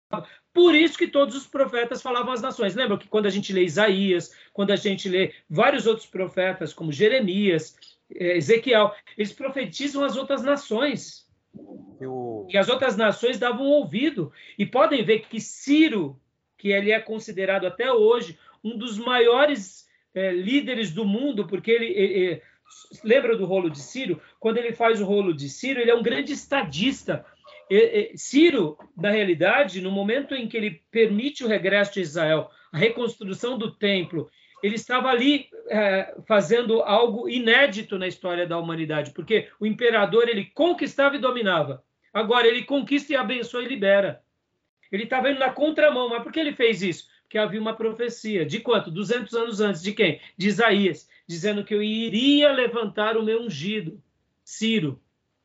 Por 0.54 0.76
isso 0.76 0.96
que 0.96 1.08
todos 1.08 1.36
os 1.36 1.48
profetas 1.48 2.04
falavam 2.04 2.32
às 2.32 2.42
nações. 2.42 2.76
Lembra 2.76 3.00
que 3.00 3.08
quando 3.08 3.26
a 3.26 3.32
gente 3.32 3.52
lê 3.52 3.64
Isaías, 3.64 4.32
quando 4.54 4.70
a 4.70 4.76
gente 4.76 5.10
lê 5.10 5.34
vários 5.50 5.88
outros 5.88 6.06
profetas, 6.06 6.72
como 6.72 6.92
Jeremias, 6.92 7.76
eh, 8.14 8.38
Ezequiel, 8.38 8.94
eles 9.18 9.34
profetizam 9.34 10.04
as 10.04 10.16
outras 10.16 10.44
nações. 10.44 11.28
Eu... 12.00 12.46
E 12.48 12.56
as 12.60 12.70
outras 12.70 12.96
nações 12.96 13.40
davam 13.40 13.66
ouvido. 13.66 14.32
E 14.56 14.68
podem 14.68 15.04
ver 15.04 15.22
que 15.22 15.40
Ciro, 15.40 16.22
que 16.64 16.72
ele 16.72 16.94
é 16.94 17.00
considerado 17.02 17.68
até 17.68 17.92
hoje 17.92 18.40
um 18.64 18.78
dos 18.78 18.98
maiores 18.98 19.86
é, 20.16 20.32
líderes 20.32 20.94
do 20.94 21.04
mundo, 21.04 21.46
porque 21.46 21.70
ele, 21.70 22.42
lembra 23.04 23.36
do 23.36 23.44
rolo 23.44 23.70
de 23.70 23.80
Ciro? 23.80 24.22
Quando 24.40 24.60
ele 24.60 24.72
faz 24.72 25.02
o 25.02 25.06
rolo 25.06 25.34
de 25.34 25.50
Ciro, 25.50 25.82
ele 25.82 25.92
é 25.92 25.96
um 25.96 26.02
grande 26.02 26.32
estadista. 26.32 27.26
Ciro, 28.16 28.78
na 28.96 29.10
realidade, 29.10 29.82
no 29.82 29.92
momento 29.92 30.34
em 30.34 30.48
que 30.48 30.56
ele 30.56 30.82
permite 30.90 31.44
o 31.44 31.50
regresso 31.50 31.96
de 31.96 32.00
Israel, 32.00 32.50
a 32.72 32.78
reconstrução 32.78 33.58
do 33.58 33.76
templo, 33.76 34.30
ele 34.62 34.76
estava 34.76 35.10
ali 35.10 35.50
é, 35.70 36.16
fazendo 36.26 36.82
algo 36.82 37.28
inédito 37.28 38.00
na 38.00 38.08
história 38.08 38.48
da 38.48 38.58
humanidade, 38.58 39.12
porque 39.12 39.50
o 39.60 39.66
imperador 39.66 40.30
ele 40.30 40.46
conquistava 40.46 41.18
e 41.18 41.20
dominava. 41.20 41.84
Agora 42.14 42.48
ele 42.48 42.64
conquista 42.64 43.12
e 43.12 43.18
abençoa 43.18 43.64
e 43.64 43.68
libera. 43.68 44.24
Ele 44.94 45.04
estava 45.04 45.30
indo 45.30 45.40
na 45.40 45.50
contramão, 45.50 46.08
mas 46.08 46.24
por 46.24 46.32
que 46.32 46.40
ele 46.40 46.54
fez 46.54 46.82
isso? 46.82 47.12
que 47.34 47.38
havia 47.40 47.60
uma 47.60 47.76
profecia. 47.76 48.46
De 48.46 48.60
quanto? 48.60 48.92
200 48.92 49.34
anos 49.34 49.60
antes. 49.60 49.82
De 49.82 49.92
quem? 49.92 50.22
De 50.38 50.48
Isaías, 50.48 51.10
dizendo 51.26 51.64
que 51.64 51.74
eu 51.74 51.82
iria 51.82 52.52
levantar 52.52 53.18
o 53.18 53.24
meu 53.24 53.42
ungido, 53.42 54.00
Ciro. 54.44 55.02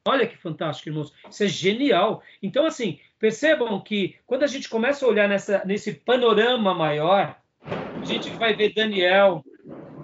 Olha 0.07 0.26
que 0.26 0.36
fantástico, 0.36 0.90
irmãos. 0.90 1.14
Isso 1.30 1.44
é 1.44 1.49
genial. 1.49 2.22
Então, 2.42 2.66
assim, 2.66 3.01
percebam 3.18 3.80
que 3.80 4.16
quando 4.26 4.42
a 4.42 4.46
gente 4.46 4.68
começa 4.68 5.07
a 5.07 5.09
olhar 5.09 5.26
nessa, 5.26 5.64
nesse 5.64 5.94
panorama 5.94 6.74
maior, 6.74 7.40
a 7.62 8.05
gente 8.05 8.28
vai 8.32 8.55
ver 8.55 8.74
Daniel, 8.74 9.42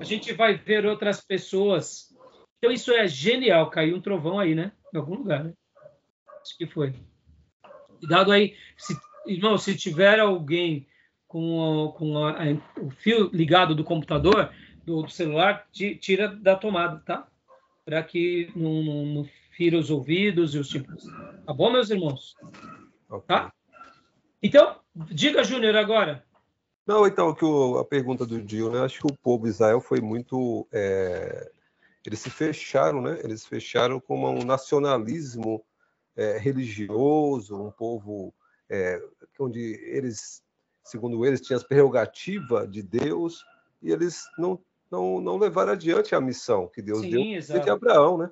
a 0.01 0.05
gente 0.05 0.33
vai 0.33 0.55
ver 0.55 0.87
outras 0.87 1.21
pessoas. 1.21 2.17
Então, 2.57 2.73
isso 2.73 2.93
é 2.93 3.07
genial. 3.07 3.69
Caiu 3.69 3.97
um 3.97 4.01
trovão 4.01 4.39
aí, 4.39 4.55
né? 4.55 4.73
Em 4.91 4.97
algum 4.97 5.17
lugar, 5.17 5.45
né? 5.45 5.53
Acho 6.41 6.57
que 6.57 6.67
foi. 6.67 6.95
Cuidado 8.01 8.33
aí. 8.33 8.57
Se, 8.79 8.95
irmão, 9.27 9.59
se 9.59 9.77
tiver 9.77 10.21
alguém 10.21 10.87
com, 11.27 11.93
com 11.97 12.25
a, 12.25 12.31
a, 12.31 12.81
o 12.81 12.91
fio 12.91 13.31
ligado 13.33 13.75
do 13.75 13.85
computador, 13.85 14.51
do, 14.85 15.03
do, 15.03 15.11
celular, 15.11 15.67
tira 15.73 16.29
da 16.29 16.55
tomada, 16.57 17.03
tá? 17.05 17.27
Para 17.85 18.03
que 18.03 18.51
não, 18.55 18.83
não, 18.83 19.07
não 19.07 19.29
fira 19.51 19.79
os 19.79 19.91
ouvidos 19.91 20.55
e 20.55 20.59
os 20.59 20.69
tipos. 20.69 21.05
Tá 21.47 21.53
bom, 21.53 21.71
meus 21.71 21.91
irmãos? 21.91 22.35
Okay. 23.09 23.27
Tá? 23.27 23.53
Então, 24.43 24.77
diga, 24.95 25.43
Júnior, 25.43 25.77
agora. 25.77 26.25
Não, 26.87 27.07
então, 27.07 27.35
que 27.35 27.45
o, 27.45 27.79
a 27.79 27.85
pergunta 27.85 28.27
do 28.27 28.41
Dio, 28.43 28.71
né? 28.71 28.81
Acho 28.81 29.01
que 29.01 29.13
o 29.13 29.17
povo 29.17 29.45
de 29.45 29.51
Israel 29.51 29.81
foi 29.81 30.01
muito. 30.01 30.69
É, 30.71 31.51
eles 32.05 32.21
se 32.21 32.29
fecharam, 32.29 33.01
né? 33.01 33.19
Eles 33.25 33.47
fecharam 33.47 33.99
com 33.99 34.23
um 34.23 34.45
nacionalismo 34.45 35.65
é, 36.15 36.39
religioso, 36.39 37.57
um 37.57 37.71
povo 37.71 38.35
é, 38.75 39.03
onde 39.39 39.61
eles 39.85 40.43
segundo 40.85 41.25
eles, 41.25 41.41
tinham 41.41 41.57
as 41.57 41.65
prerrogativas 41.65 42.71
de 42.71 42.83
Deus 42.83 43.43
e 43.83 43.91
eles 43.91 44.25
não, 44.39 44.61
não, 44.91 45.21
não 45.21 45.39
levaram 45.39 45.73
adiante 45.73 46.15
a 46.15 46.21
missão 46.21 46.69
que 46.69 46.83
Deus 46.83 47.01
Sim, 47.01 47.11
deu 47.11 47.21
exato. 47.23 47.65
de 47.65 47.71
Abraão, 47.71 48.19
né? 48.19 48.31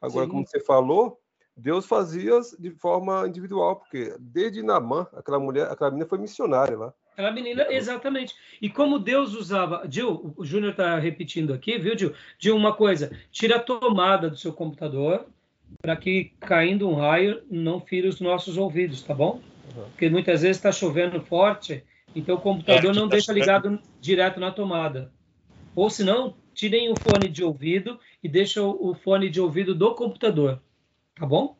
Agora, 0.00 0.26
Sim. 0.26 0.32
como 0.32 0.46
você 0.46 0.60
falou, 0.60 1.20
Deus 1.56 1.86
fazia 1.86 2.32
de 2.58 2.70
forma 2.72 3.26
individual, 3.26 3.76
porque 3.76 4.14
desde 4.18 4.62
Namã, 4.62 5.06
aquela 5.14 5.38
mulher, 5.38 5.70
aquela 5.70 5.90
menina 5.90 6.08
foi 6.08 6.18
missionária 6.18 6.76
lá. 6.76 6.92
Aquela 7.12 7.30
menina, 7.30 7.66
exatamente. 7.70 8.34
E 8.60 8.68
como 8.68 8.98
Deus 8.98 9.34
usava. 9.34 9.86
Gil, 9.88 10.34
o 10.36 10.44
Júnior 10.44 10.72
está 10.72 10.98
repetindo 10.98 11.54
aqui, 11.54 11.78
viu, 11.78 11.96
Gil? 11.96 12.12
Gil, 12.40 12.56
uma 12.56 12.74
coisa: 12.74 13.16
tira 13.30 13.56
a 13.56 13.60
tomada 13.60 14.28
do 14.28 14.36
seu 14.36 14.52
computador 14.52 15.24
para 15.80 15.96
que, 15.96 16.32
caindo 16.40 16.88
um 16.88 16.94
raio, 16.96 17.44
não 17.48 17.80
fira 17.80 18.08
os 18.08 18.20
nossos 18.20 18.58
ouvidos, 18.58 19.00
tá 19.02 19.14
bom? 19.14 19.40
Porque 19.74 20.08
muitas 20.08 20.42
vezes 20.42 20.56
está 20.56 20.70
chovendo 20.70 21.20
forte, 21.20 21.84
então 22.14 22.36
o 22.36 22.40
computador 22.40 22.92
é, 22.92 22.94
não 22.94 23.08
tá 23.08 23.16
deixa 23.16 23.32
ligado 23.32 23.78
direto 24.00 24.38
na 24.38 24.50
tomada. 24.50 25.12
Ou 25.74 25.90
se 25.90 26.04
não, 26.04 26.36
tirem 26.54 26.90
o 26.90 26.94
fone 27.00 27.28
de 27.28 27.42
ouvido 27.42 27.98
e 28.22 28.28
deixam 28.28 28.76
o 28.80 28.94
fone 28.94 29.28
de 29.28 29.40
ouvido 29.40 29.74
do 29.74 29.94
computador. 29.94 30.62
Tá 31.14 31.26
bom? 31.26 31.56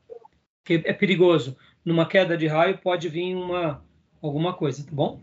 Porque 0.63 0.83
é 0.89 0.93
perigoso. 0.93 1.57
Numa 1.85 2.07
queda 2.07 2.37
de 2.37 2.47
raio 2.47 2.79
pode 2.79 3.09
vir 3.09 3.35
uma 3.35 3.85
alguma 4.23 4.55
coisa, 4.55 4.85
tá 4.85 4.91
bom? 4.93 5.21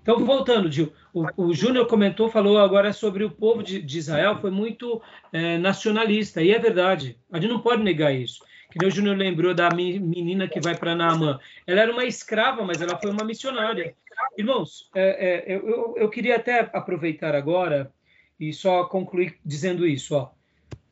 Então, 0.00 0.24
voltando, 0.24 0.72
Gil, 0.72 0.90
o, 1.12 1.26
o 1.36 1.52
Júnior 1.52 1.86
comentou, 1.86 2.30
falou 2.30 2.58
agora 2.58 2.90
sobre 2.90 3.22
o 3.22 3.30
povo 3.30 3.62
de, 3.62 3.82
de 3.82 3.98
Israel, 3.98 4.40
foi 4.40 4.50
muito 4.50 5.02
é, 5.30 5.58
nacionalista, 5.58 6.42
e 6.42 6.50
é 6.50 6.58
verdade, 6.58 7.18
a 7.30 7.38
gente 7.38 7.50
não 7.50 7.60
pode 7.60 7.82
negar 7.82 8.14
isso 8.14 8.42
que 8.70 8.84
o 8.84 8.90
Júnior 8.90 9.16
lembrou 9.16 9.54
da 9.54 9.70
menina 9.70 10.48
que 10.48 10.60
vai 10.60 10.76
para 10.76 10.94
Naamã. 10.94 11.40
Ela 11.66 11.82
era 11.82 11.92
uma 11.92 12.04
escrava, 12.04 12.64
mas 12.64 12.80
ela 12.80 12.96
foi 12.98 13.10
uma 13.10 13.24
missionária. 13.24 13.94
Irmãos, 14.38 14.88
é, 14.94 15.52
é, 15.52 15.56
eu, 15.56 15.94
eu, 15.96 16.08
queria 16.08 16.36
até 16.36 16.60
aproveitar 16.72 17.34
agora 17.34 17.92
e 18.38 18.52
só 18.52 18.84
concluir 18.84 19.36
dizendo 19.44 19.86
isso. 19.86 20.14
Ó. 20.14 20.30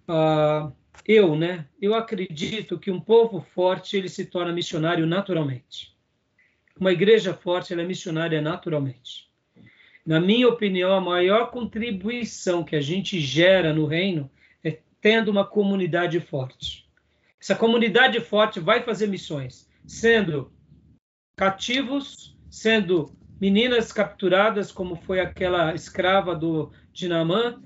Uh, 0.09 0.73
eu, 1.07 1.37
né? 1.37 1.67
Eu 1.81 1.95
acredito 1.95 2.79
que 2.79 2.91
um 2.91 3.01
povo 3.01 3.41
forte 3.41 3.97
ele 3.97 4.09
se 4.09 4.27
torna 4.27 4.53
missionário 4.53 5.07
naturalmente. 5.07 5.97
Uma 6.79 6.93
igreja 6.93 7.35
forte 7.35 7.73
ela 7.73 7.83
é 7.83 7.87
missionária 7.87 8.41
naturalmente. 8.41 9.29
Na 10.05 10.19
minha 10.21 10.49
opinião, 10.49 10.93
a 10.93 11.01
maior 11.01 11.51
contribuição 11.51 12.65
que 12.65 12.75
a 12.75 12.81
gente 12.81 13.21
gera 13.21 13.75
no 13.75 13.85
reino 13.85 14.31
é 14.65 14.79
tendo 15.01 15.31
uma 15.31 15.45
comunidade 15.45 16.19
forte. 16.19 16.88
Essa 17.41 17.55
comunidade 17.55 18.21
forte 18.21 18.59
vai 18.59 18.83
fazer 18.83 19.07
missões, 19.07 19.69
sendo 19.87 20.53
cativos, 21.37 22.37
sendo 22.51 23.17
meninas 23.41 23.93
capturadas, 23.93 24.73
como 24.73 24.97
foi 24.97 25.21
aquela 25.21 25.75
escrava 25.75 26.35
do 26.35 26.73
Dinamã, 26.93 27.63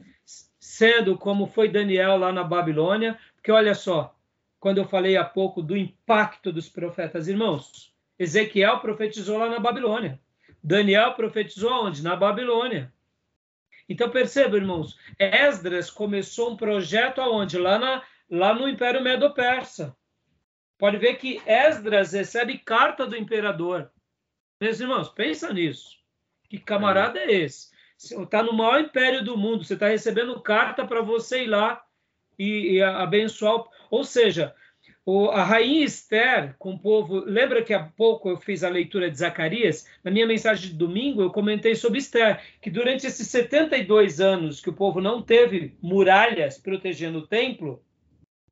sendo 0.61 1.17
como 1.17 1.47
foi 1.47 1.69
Daniel 1.69 2.19
lá 2.19 2.33
na 2.33 2.45
Babilônia, 2.45 3.19
porque 3.35 3.51
olha 3.51 3.75
só, 3.75 4.15
quando 4.61 4.79
eu 4.79 4.85
falei 4.85 5.17
há 5.17 5.25
pouco 5.25 5.63
do 5.63 5.77
impacto 5.77 6.53
dos 6.53 6.69
profetas, 6.69 7.27
irmãos, 7.27 7.93
Ezequiel 8.19 8.79
profetizou 8.81 9.39
lá 9.39 9.49
na 9.49 9.59
Babilônia. 9.59 10.21
Daniel 10.63 11.15
profetizou 11.15 11.87
onde? 11.87 12.03
Na 12.03 12.15
Babilônia. 12.15 12.93
Então 13.89 14.09
perceba, 14.09 14.57
irmãos, 14.57 14.97
Esdras 15.19 15.91
começou 15.91 16.53
um 16.53 16.57
projeto 16.57 17.21
aonde? 17.21 17.59
Lá 17.59 17.79
na 17.79 18.03
lá 18.33 18.55
no 18.55 18.67
Império 18.67 19.03
Medo-Persa. 19.03 19.95
Pode 20.79 20.97
ver 20.97 21.17
que 21.17 21.43
Esdras 21.47 22.13
recebe 22.13 22.57
carta 22.57 23.07
do 23.07 23.15
imperador. 23.15 23.93
Meus 24.59 24.81
irmãos, 24.81 25.11
pensa 25.11 25.53
nisso. 25.53 25.99
Que 26.49 26.59
camarada 26.59 27.21
é, 27.21 27.25
é 27.25 27.33
esse? 27.43 27.71
Está 27.99 28.43
no 28.43 28.55
maior 28.55 28.81
império 28.81 29.23
do 29.23 29.37
mundo, 29.37 29.65
você 29.65 29.75
está 29.75 29.89
recebendo 29.89 30.41
carta 30.41 30.87
para 30.87 31.03
você 31.03 31.45
ir 31.45 31.47
lá 31.47 31.85
e, 32.39 32.77
e, 32.77 32.83
abençoar. 32.83 33.65
Ou 33.91 34.03
seja, 34.03 34.55
o, 35.05 35.29
a 35.29 35.45
rainha 35.45 35.85
Esther 35.85 36.57
com 36.59 36.73
o 36.73 36.79
povo. 36.79 37.21
Lembra 37.27 37.63
que 37.63 37.75
há 37.75 37.85
pouco 37.85 38.31
eu 38.31 38.39
fiz 38.39 38.65
a 38.65 38.71
leitura 38.71 39.11
de 39.11 39.19
Zacarias? 39.19 39.87
Na 40.03 40.11
minha 40.11 40.27
mensagem 40.27 40.71
de 40.71 40.77
domingo 40.77 41.21
eu 41.21 41.31
comentei 41.31 41.75
sobre 41.75 41.99
Esther, 41.99 42.41
que 42.63 42.71
durante 42.71 43.07
esses 43.07 43.29
72 43.29 44.23
anos 44.23 44.59
que 44.61 44.71
o 44.71 44.75
povo 44.75 45.03
não 45.03 45.21
teve 45.21 45.77
muralhas 45.83 46.57
protegendo 46.57 47.19
o 47.19 47.27
templo, 47.27 47.85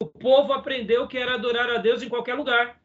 o 0.00 0.06
povo 0.06 0.52
aprendeu 0.52 1.06
que 1.06 1.18
era 1.18 1.34
adorar 1.34 1.70
a 1.70 1.78
Deus 1.78 2.02
em 2.02 2.08
qualquer 2.08 2.34
lugar. 2.34 2.80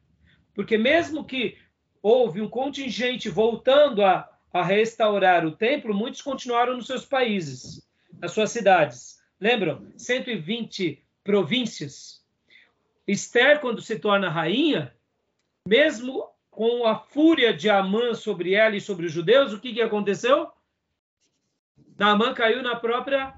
Porque 0.53 0.77
mesmo 0.77 1.25
que 1.25 1.57
houve 2.01 2.41
um 2.41 2.49
contingente 2.49 3.29
voltando 3.29 4.03
a, 4.03 4.29
a 4.53 4.61
restaurar 4.61 5.45
o 5.45 5.55
templo, 5.55 5.93
muitos 5.93 6.21
continuaram 6.21 6.75
nos 6.75 6.87
seus 6.87 7.05
países, 7.05 7.87
nas 8.19 8.31
suas 8.31 8.51
cidades. 8.51 9.19
Lembram? 9.39 9.87
120 9.97 11.03
províncias 11.23 12.25
Esther, 13.07 13.59
quando 13.59 13.81
se 13.81 13.99
torna 13.99 14.29
rainha, 14.29 14.93
mesmo 15.67 16.27
com 16.49 16.85
a 16.85 16.95
fúria 16.95 17.53
de 17.53 17.69
Amã 17.69 18.15
sobre 18.15 18.53
ela 18.53 18.75
e 18.75 18.81
sobre 18.81 19.05
os 19.05 19.11
judeus, 19.11 19.53
o 19.53 19.59
que, 19.59 19.73
que 19.73 19.81
aconteceu? 19.81 20.49
Naamã 21.97 22.33
caiu 22.33 22.63
na 22.63 22.75
própria 22.75 23.33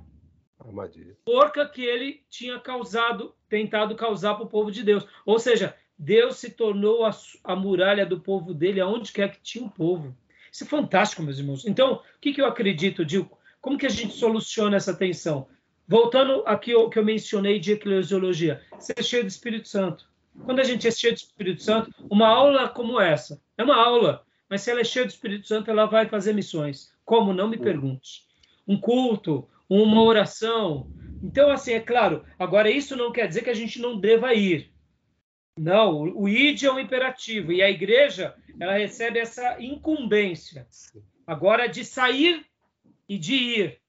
Armadilha. 0.59 1.15
porca 1.23 1.67
que 1.67 1.83
ele 1.83 2.23
tinha 2.29 2.59
causado, 2.59 3.33
tentado 3.47 3.95
causar 3.95 4.35
para 4.35 4.45
o 4.45 4.49
povo 4.49 4.71
de 4.71 4.83
Deus. 4.83 5.05
Ou 5.25 5.39
seja, 5.39 5.75
Deus 5.97 6.37
se 6.37 6.51
tornou 6.51 7.05
a, 7.05 7.11
a, 7.43 7.55
muralha 7.55 8.05
do 8.05 8.19
povo 8.19 8.53
dele 8.53 8.79
aonde 8.79 9.11
quer 9.11 9.31
que 9.31 9.41
tinha 9.41 9.63
um 9.63 9.69
povo. 9.69 10.15
Isso 10.51 10.63
é 10.63 10.67
fantástico, 10.67 11.21
meus 11.21 11.39
irmãos. 11.39 11.65
Então, 11.65 11.93
o 11.93 12.19
que, 12.19 12.33
que 12.33 12.41
eu 12.41 12.45
acredito, 12.45 13.05
Dilco? 13.05 13.37
Como 13.61 13.77
que 13.77 13.85
a 13.85 13.89
gente 13.89 14.13
soluciona 14.13 14.77
essa 14.77 14.93
tensão? 14.93 15.47
Voltando 15.87 16.43
aqui 16.45 16.73
ao 16.73 16.89
que 16.89 16.99
eu 16.99 17.05
mencionei 17.05 17.59
de 17.59 17.73
eclesiologia, 17.73 18.61
ser 18.79 19.01
cheio 19.03 19.23
do 19.23 19.29
Espírito 19.29 19.67
Santo. 19.67 20.07
Quando 20.43 20.59
a 20.59 20.63
gente 20.63 20.87
é 20.87 20.91
cheio 20.91 21.13
do 21.13 21.17
Espírito 21.17 21.63
Santo, 21.63 21.91
uma 22.09 22.27
aula 22.27 22.69
como 22.69 22.99
essa, 22.99 23.41
é 23.57 23.63
uma 23.63 23.75
aula, 23.75 24.23
mas 24.49 24.61
se 24.61 24.69
ela 24.69 24.81
é 24.81 24.83
cheia 24.83 25.05
do 25.05 25.09
Espírito 25.09 25.47
Santo, 25.47 25.71
ela 25.71 25.85
vai 25.85 26.07
fazer 26.07 26.33
missões. 26.33 26.93
Como? 27.03 27.33
Não 27.33 27.47
me 27.47 27.57
pergunte. 27.57 28.25
Um 28.67 28.79
culto, 28.79 29.47
uma 29.69 30.01
oração. 30.03 30.91
Então, 31.21 31.49
assim, 31.49 31.73
é 31.73 31.79
claro, 31.79 32.23
agora 32.37 32.69
isso 32.69 32.95
não 32.95 33.11
quer 33.11 33.27
dizer 33.27 33.43
que 33.43 33.49
a 33.49 33.55
gente 33.55 33.79
não 33.79 33.99
deva 33.99 34.33
ir. 34.33 34.71
Não, 35.57 36.01
o 36.15 36.29
id 36.29 36.63
é 36.63 36.71
um 36.71 36.79
imperativo 36.79 37.51
e 37.51 37.63
a 37.63 37.69
igreja 37.69 38.35
ela 38.59 38.73
recebe 38.73 39.17
essa 39.17 39.59
incumbência 39.59 40.67
agora 41.27 41.67
de 41.67 41.83
sair 41.83 42.45
e 43.09 43.17
de 43.17 43.35
ir. 43.35 43.79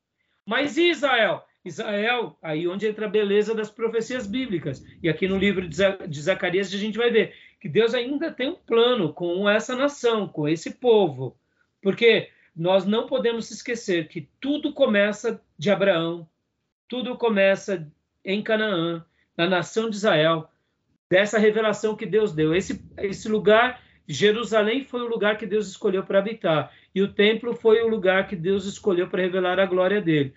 Mas 0.45 0.77
e 0.77 0.91
Israel? 0.91 1.45
Israel, 1.65 2.37
aí 2.43 2.67
onde 2.67 2.87
entra 2.87 3.07
a 3.07 3.11
beleza 3.11 3.55
das 3.55 3.71
profecias 3.71 4.27
bíblicas. 4.27 4.85
E 5.03 5.09
aqui 5.09 5.29
no 5.29 5.39
livro 5.39 5.69
de 5.69 6.21
Zacarias 6.21 6.73
a 6.73 6.79
gente 6.79 6.99
vai 6.99 7.11
ver 7.11 7.35
que 7.61 7.69
Deus 7.69 7.95
ainda 7.95 8.33
tem 8.33 8.51
um 8.51 8.57
plano 8.57 9.13
com 9.13 9.49
essa 9.49 9.77
nação, 9.77 10.27
com 10.27 10.49
esse 10.49 10.73
povo. 10.73 11.37
Porque 11.83 12.31
nós 12.59 12.85
não 12.85 13.07
podemos 13.07 13.51
esquecer 13.51 14.09
que 14.09 14.29
tudo 14.41 14.73
começa 14.73 15.41
de 15.57 15.71
Abraão, 15.71 16.29
tudo 16.89 17.17
começa 17.17 17.91
em 18.25 18.43
Canaã, 18.43 19.05
na 19.37 19.47
nação 19.47 19.89
de 19.89 19.97
Israel, 19.97 20.51
dessa 21.09 21.39
revelação 21.39 21.95
que 21.95 22.05
Deus 22.05 22.33
deu. 22.33 22.53
Esse, 22.55 22.85
esse 22.99 23.29
lugar, 23.29 23.81
Jerusalém, 24.09 24.85
foi 24.85 25.03
o 25.03 25.09
lugar 25.09 25.39
que 25.39 25.47
Deus 25.47 25.69
escolheu 25.69 26.03
para 26.03 26.19
habitar, 26.19 26.73
e 26.93 27.01
o 27.01 27.13
templo 27.13 27.55
foi 27.55 27.81
o 27.81 27.89
lugar 27.89 28.27
que 28.27 28.35
Deus 28.35 28.67
escolheu 28.67 29.09
para 29.09 29.23
revelar 29.23 29.61
a 29.61 29.67
glória 29.67 30.01
dele. 30.01 30.35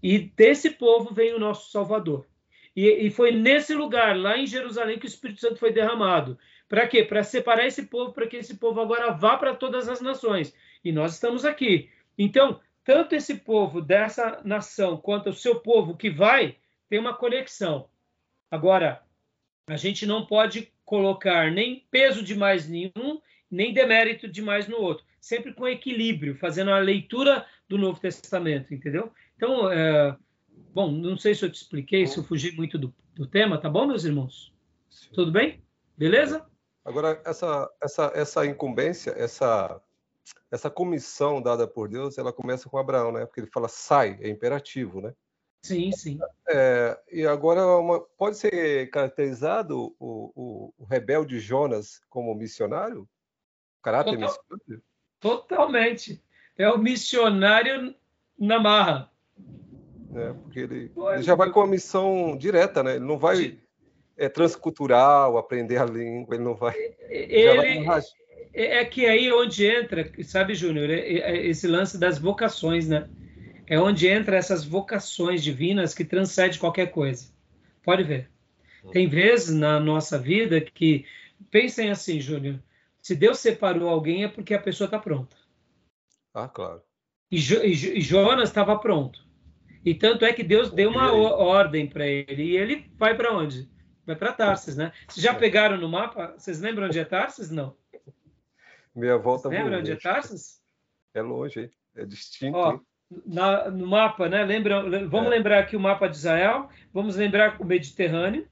E 0.00 0.18
desse 0.18 0.70
povo 0.70 1.12
vem 1.12 1.34
o 1.34 1.40
nosso 1.40 1.72
Salvador. 1.72 2.24
E, 2.76 3.06
e 3.06 3.10
foi 3.10 3.32
nesse 3.32 3.74
lugar, 3.74 4.16
lá 4.16 4.38
em 4.38 4.46
Jerusalém, 4.46 4.98
que 4.98 5.06
o 5.06 5.08
Espírito 5.08 5.40
Santo 5.40 5.56
foi 5.56 5.72
derramado. 5.72 6.38
Para 6.68 6.86
quê? 6.86 7.04
Para 7.04 7.22
separar 7.22 7.66
esse 7.66 7.86
povo, 7.86 8.12
para 8.12 8.26
que 8.26 8.36
esse 8.36 8.56
povo 8.56 8.80
agora 8.80 9.12
vá 9.12 9.36
para 9.36 9.54
todas 9.54 9.88
as 9.88 10.00
nações. 10.00 10.54
E 10.84 10.92
nós 10.92 11.14
estamos 11.14 11.44
aqui. 11.44 11.90
Então, 12.18 12.60
tanto 12.84 13.14
esse 13.14 13.36
povo 13.36 13.80
dessa 13.80 14.40
nação 14.44 14.96
quanto 14.98 15.30
o 15.30 15.34
seu 15.34 15.60
povo 15.60 15.96
que 15.96 16.10
vai, 16.10 16.56
tem 16.88 16.98
uma 16.98 17.14
conexão. 17.14 17.88
Agora, 18.50 19.02
a 19.66 19.76
gente 19.76 20.04
não 20.04 20.26
pode 20.26 20.72
colocar 20.84 21.50
nem 21.50 21.86
peso 21.90 22.22
de 22.22 22.34
mais 22.34 22.68
nenhum, 22.68 23.20
nem 23.50 23.72
demérito 23.72 24.28
de 24.28 24.42
mais 24.42 24.68
no 24.68 24.76
outro. 24.76 25.04
Sempre 25.18 25.54
com 25.54 25.66
equilíbrio, 25.66 26.36
fazendo 26.36 26.70
a 26.70 26.78
leitura 26.78 27.46
do 27.66 27.78
Novo 27.78 27.98
Testamento, 27.98 28.74
entendeu? 28.74 29.10
Então, 29.36 29.72
é, 29.72 30.14
bom, 30.74 30.90
não 30.90 31.16
sei 31.16 31.34
se 31.34 31.44
eu 31.44 31.50
te 31.50 31.56
expliquei, 31.56 32.06
se 32.06 32.18
eu 32.18 32.24
fugi 32.24 32.52
muito 32.52 32.78
do, 32.78 32.94
do 33.14 33.26
tema, 33.26 33.58
tá 33.58 33.70
bom, 33.70 33.86
meus 33.86 34.04
irmãos? 34.04 34.52
Sim. 34.90 35.08
Tudo 35.14 35.32
bem? 35.32 35.62
Beleza? 35.96 36.46
Agora, 36.84 37.20
essa, 37.24 37.70
essa, 37.82 38.12
essa 38.14 38.46
incumbência, 38.46 39.12
essa, 39.16 39.80
essa 40.50 40.70
comissão 40.70 41.42
dada 41.42 41.66
por 41.66 41.88
Deus, 41.88 42.18
ela 42.18 42.32
começa 42.32 42.68
com 42.68 42.78
Abraão, 42.78 43.12
né? 43.12 43.26
Porque 43.26 43.40
ele 43.40 43.50
fala 43.50 43.68
sai, 43.68 44.18
é 44.20 44.28
imperativo, 44.28 45.00
né? 45.00 45.14
Sim, 45.62 45.92
sim. 45.92 46.18
É, 46.48 46.98
e 47.10 47.26
agora 47.26 47.66
uma, 47.78 48.00
pode 48.00 48.36
ser 48.36 48.90
caracterizado 48.90 49.94
o, 49.98 50.30
o, 50.34 50.74
o, 50.76 50.84
rebelde 50.84 51.40
Jonas 51.40 52.02
como 52.10 52.34
missionário? 52.34 53.08
Caráter 53.82 54.12
Total, 54.12 54.28
missionário? 54.28 54.84
Totalmente. 55.20 56.24
É 56.56 56.70
o 56.70 56.78
missionário 56.78 57.94
na 58.38 58.60
marra 58.60 59.14
né? 60.14 60.34
Porque 60.42 60.60
ele, 60.60 60.92
ele, 60.96 61.22
já 61.22 61.34
vai 61.34 61.50
com 61.50 61.60
a 61.60 61.66
missão 61.66 62.36
direta, 62.36 62.82
né? 62.82 62.96
Ele 62.96 63.04
não 63.04 63.18
vai 63.18 63.58
é, 64.16 64.28
transcultural, 64.28 65.36
aprender 65.36 65.76
a 65.76 65.84
língua, 65.84 66.36
ele 66.36 66.44
não 66.44 66.54
vai. 66.54 66.74
Ele, 67.08 67.84
vai 67.84 68.00
é, 68.54 68.78
é 68.78 68.84
que 68.84 69.04
aí 69.04 69.30
onde 69.32 69.66
entra, 69.66 70.10
sabe, 70.22 70.54
Júnior, 70.54 70.88
é, 70.88 71.00
é 71.00 71.46
esse 71.46 71.66
lance 71.66 71.98
das 71.98 72.18
vocações, 72.18 72.88
né? 72.88 73.08
É 73.66 73.78
onde 73.78 74.06
entra 74.06 74.36
essas 74.36 74.64
vocações 74.64 75.42
divinas 75.42 75.94
que 75.94 76.04
transcende 76.04 76.58
qualquer 76.58 76.90
coisa. 76.90 77.32
Pode 77.82 78.02
ver. 78.04 78.30
Tem 78.92 79.08
vezes 79.08 79.54
na 79.54 79.80
nossa 79.80 80.18
vida 80.18 80.60
que 80.60 81.06
pensem 81.50 81.90
assim, 81.90 82.20
Júnior, 82.20 82.62
se 83.00 83.16
Deus 83.16 83.38
separou 83.38 83.88
alguém 83.88 84.24
é 84.24 84.28
porque 84.28 84.54
a 84.54 84.60
pessoa 84.60 84.86
está 84.86 84.98
pronta. 84.98 85.36
Ah, 86.32 86.48
claro. 86.48 86.82
E, 87.30 87.38
jo, 87.38 87.62
e 87.62 88.00
Jonas 88.00 88.50
estava 88.50 88.78
pronto. 88.78 89.24
E 89.84 89.94
tanto 89.94 90.24
é 90.24 90.32
que 90.32 90.42
Deus 90.42 90.70
deu 90.70 90.90
uma 90.90 91.12
ordem 91.12 91.86
para 91.86 92.06
ele. 92.06 92.42
E 92.42 92.56
ele 92.56 92.90
vai 92.96 93.14
para 93.14 93.34
onde? 93.34 93.68
Vai 94.06 94.16
para 94.16 94.32
Tarsis, 94.32 94.76
né? 94.76 94.92
Vocês 95.08 95.24
já 95.24 95.34
pegaram 95.34 95.76
no 95.78 95.88
mapa? 95.88 96.34
Vocês 96.36 96.60
lembram 96.60 96.86
onde 96.86 96.98
é 96.98 97.04
Tarsis? 97.04 97.50
Não. 97.50 97.74
Minha 98.94 99.18
volta 99.18 99.48
Lembra 99.48 99.78
onde 99.78 99.92
é 99.92 99.96
Tarsis? 99.96 100.60
É 101.12 101.20
longe, 101.20 101.60
hein? 101.60 101.70
É 101.96 102.04
distinto. 102.04 102.56
Ó, 102.56 102.78
na, 103.26 103.70
no 103.70 103.86
mapa, 103.86 104.28
né? 104.28 104.44
Lembra, 104.44 104.82
vamos 105.08 105.26
é. 105.26 105.30
lembrar 105.30 105.58
aqui 105.60 105.76
o 105.76 105.80
mapa 105.80 106.08
de 106.08 106.16
Israel, 106.16 106.68
vamos 106.92 107.16
lembrar 107.16 107.60
o 107.60 107.64
Mediterrâneo, 107.64 108.46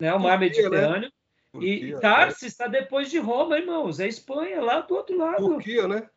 né? 0.00 0.12
o 0.14 0.20
mar 0.20 0.38
Turquia, 0.38 0.62
né? 0.62 0.68
Mediterrâneo. 0.70 1.12
Né? 1.54 1.64
E 1.64 1.94
é. 1.94 1.98
Tarsis 2.00 2.52
está 2.52 2.66
depois 2.66 3.10
de 3.10 3.18
Roma, 3.18 3.58
irmãos. 3.58 4.00
É 4.00 4.08
Espanha, 4.08 4.60
lá 4.60 4.80
do 4.80 4.94
outro 4.94 5.16
lado. 5.16 5.46
Turquia, 5.46 5.86
né? 5.86 6.08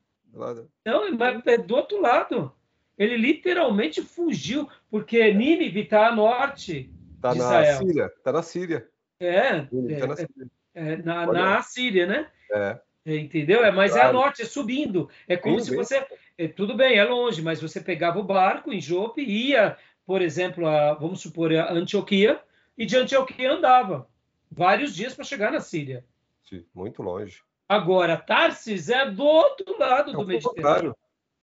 Não, 0.85 1.03
é 1.45 1.57
do 1.57 1.75
outro 1.75 2.01
lado. 2.01 2.51
Ele 2.97 3.15
literalmente 3.15 4.01
fugiu, 4.01 4.67
porque 4.89 5.31
Nínive 5.31 5.81
está 5.81 6.07
a 6.07 6.15
norte 6.15 6.91
tá 7.21 7.35
Israel. 7.35 7.61
Está 7.61 7.83
na 7.83 7.87
Síria. 7.87 8.05
Está 8.05 8.31
na 8.31 8.43
Síria. 8.43 8.89
É, 9.19 9.27
é, 9.27 9.99
tá 9.99 10.07
na, 10.07 10.15
Síria. 10.15 10.51
É, 10.73 10.97
na, 10.97 11.25
na 11.27 11.61
Síria, 11.61 12.07
né? 12.07 12.31
É. 12.51 12.79
Entendeu? 13.15 13.63
É, 13.63 13.71
mas 13.71 13.91
claro. 13.91 14.07
é 14.07 14.09
a 14.09 14.13
norte, 14.13 14.41
é 14.41 14.45
subindo. 14.45 15.09
É 15.27 15.37
como 15.37 15.59
Sim, 15.59 15.65
se 15.65 15.71
bem. 15.71 15.79
você. 15.79 16.07
É, 16.37 16.47
tudo 16.47 16.75
bem, 16.75 16.97
é 16.97 17.03
longe, 17.05 17.41
mas 17.41 17.61
você 17.61 17.79
pegava 17.79 18.19
o 18.19 18.23
barco 18.23 18.71
em 18.71 18.81
Jope 18.81 19.21
e 19.21 19.51
ia, 19.51 19.77
por 20.05 20.21
exemplo, 20.21 20.67
a, 20.67 20.93
vamos 20.93 21.21
supor, 21.21 21.53
a 21.55 21.71
Antioquia, 21.71 22.39
e 22.77 22.85
de 22.85 22.97
Antioquia 22.97 23.51
andava 23.51 24.07
vários 24.51 24.93
dias 24.93 25.13
para 25.13 25.23
chegar 25.23 25.51
na 25.51 25.61
Síria. 25.61 26.05
Sim, 26.47 26.65
muito 26.75 27.01
longe. 27.01 27.41
Agora, 27.67 28.17
Tarsis 28.17 28.89
é 28.89 29.09
do 29.09 29.23
outro 29.23 29.77
lado 29.79 30.11
é 30.11 30.13
do 30.13 30.25
Mediterrâneo. 30.25 30.95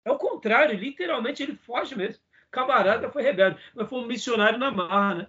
É 0.06 0.12
o 0.12 0.18
contrário, 0.18 0.78
literalmente 0.78 1.42
ele 1.42 1.56
foge 1.56 1.96
mesmo. 1.96 2.22
Camarada 2.52 3.10
foi 3.10 3.24
rebelde, 3.24 3.60
mas 3.74 3.90
foi 3.90 4.00
um 4.00 4.06
missionário 4.06 4.60
na 4.60 4.70
marra, 4.70 5.16
né? 5.16 5.28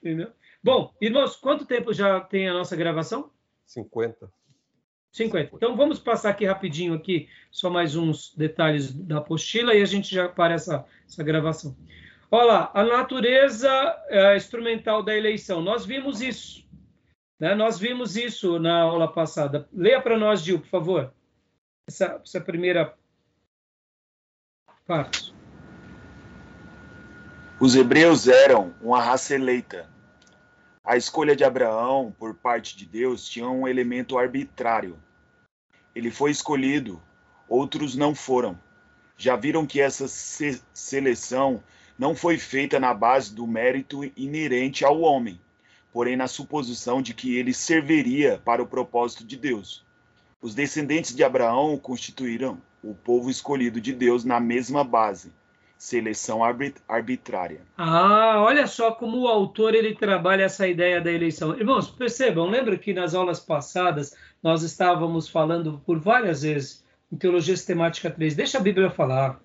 Entendeu? 0.00 0.32
Bom, 0.62 0.94
irmãos, 1.00 1.36
quanto 1.36 1.66
tempo 1.66 1.92
já 1.92 2.20
tem 2.20 2.48
a 2.48 2.54
nossa 2.54 2.74
gravação? 2.74 3.30
50. 3.66 4.30
50. 5.18 5.54
Então 5.54 5.76
vamos 5.76 5.98
passar 5.98 6.30
aqui 6.30 6.46
rapidinho 6.46 6.94
aqui, 6.94 7.28
só 7.50 7.68
mais 7.68 7.96
uns 7.96 8.34
detalhes 8.34 8.92
da 8.92 9.18
apostila 9.18 9.74
e 9.74 9.82
a 9.82 9.84
gente 9.84 10.14
já 10.14 10.28
para 10.28 10.54
essa, 10.54 10.86
essa 11.06 11.22
gravação. 11.22 11.76
Olha 12.30 12.44
lá, 12.44 12.70
a 12.74 12.84
natureza 12.84 13.70
é, 14.08 14.36
instrumental 14.36 15.02
da 15.02 15.16
eleição. 15.16 15.60
Nós 15.60 15.84
vimos 15.84 16.20
isso. 16.20 16.66
Né? 17.40 17.54
Nós 17.54 17.78
vimos 17.78 18.16
isso 18.16 18.58
na 18.58 18.82
aula 18.82 19.10
passada. 19.10 19.68
Leia 19.72 20.00
para 20.00 20.18
nós, 20.18 20.42
Gil, 20.42 20.60
por 20.60 20.68
favor. 20.68 21.12
Essa, 21.86 22.20
essa 22.22 22.40
primeira 22.40 22.94
parte. 24.86 25.34
Os 27.60 27.74
hebreus 27.74 28.28
eram 28.28 28.74
uma 28.80 29.02
raça 29.02 29.34
eleita, 29.34 29.90
A 30.84 30.96
escolha 30.96 31.34
de 31.34 31.44
Abraão 31.44 32.14
por 32.18 32.34
parte 32.34 32.76
de 32.76 32.86
Deus 32.86 33.28
tinha 33.28 33.48
um 33.48 33.66
elemento 33.66 34.18
arbitrário. 34.18 34.96
Ele 35.98 36.12
foi 36.12 36.30
escolhido, 36.30 37.02
outros 37.48 37.96
não 37.96 38.14
foram. 38.14 38.56
Já 39.16 39.34
viram 39.34 39.66
que 39.66 39.80
essa 39.80 40.06
se 40.06 40.62
seleção 40.72 41.60
não 41.98 42.14
foi 42.14 42.38
feita 42.38 42.78
na 42.78 42.94
base 42.94 43.34
do 43.34 43.44
mérito 43.48 44.08
inerente 44.16 44.84
ao 44.84 45.00
homem, 45.00 45.40
porém 45.92 46.14
na 46.16 46.28
suposição 46.28 47.02
de 47.02 47.12
que 47.12 47.36
ele 47.36 47.52
serviria 47.52 48.40
para 48.44 48.62
o 48.62 48.66
propósito 48.68 49.24
de 49.24 49.36
Deus. 49.36 49.84
Os 50.40 50.54
descendentes 50.54 51.16
de 51.16 51.24
Abraão 51.24 51.76
constituíram 51.76 52.62
o 52.80 52.94
povo 52.94 53.28
escolhido 53.28 53.80
de 53.80 53.92
Deus 53.92 54.24
na 54.24 54.38
mesma 54.38 54.84
base, 54.84 55.32
seleção 55.76 56.42
arbitrária. 56.44 57.62
Ah, 57.76 58.40
olha 58.40 58.68
só 58.68 58.92
como 58.92 59.18
o 59.18 59.26
autor 59.26 59.74
ele 59.74 59.96
trabalha 59.96 60.44
essa 60.44 60.68
ideia 60.68 61.00
da 61.00 61.10
eleição. 61.10 61.56
Irmãos, 61.56 61.90
percebam, 61.90 62.48
lembra 62.48 62.78
que 62.78 62.94
nas 62.94 63.16
aulas 63.16 63.40
passadas 63.40 64.14
nós 64.42 64.62
estávamos 64.62 65.28
falando 65.28 65.80
por 65.84 65.98
várias 65.98 66.42
vezes 66.42 66.84
em 67.10 67.16
teologia 67.16 67.56
sistemática 67.56 68.10
3. 68.10 68.34
Deixa 68.34 68.58
a 68.58 68.62
Bíblia 68.62 68.90
falar. 68.90 69.40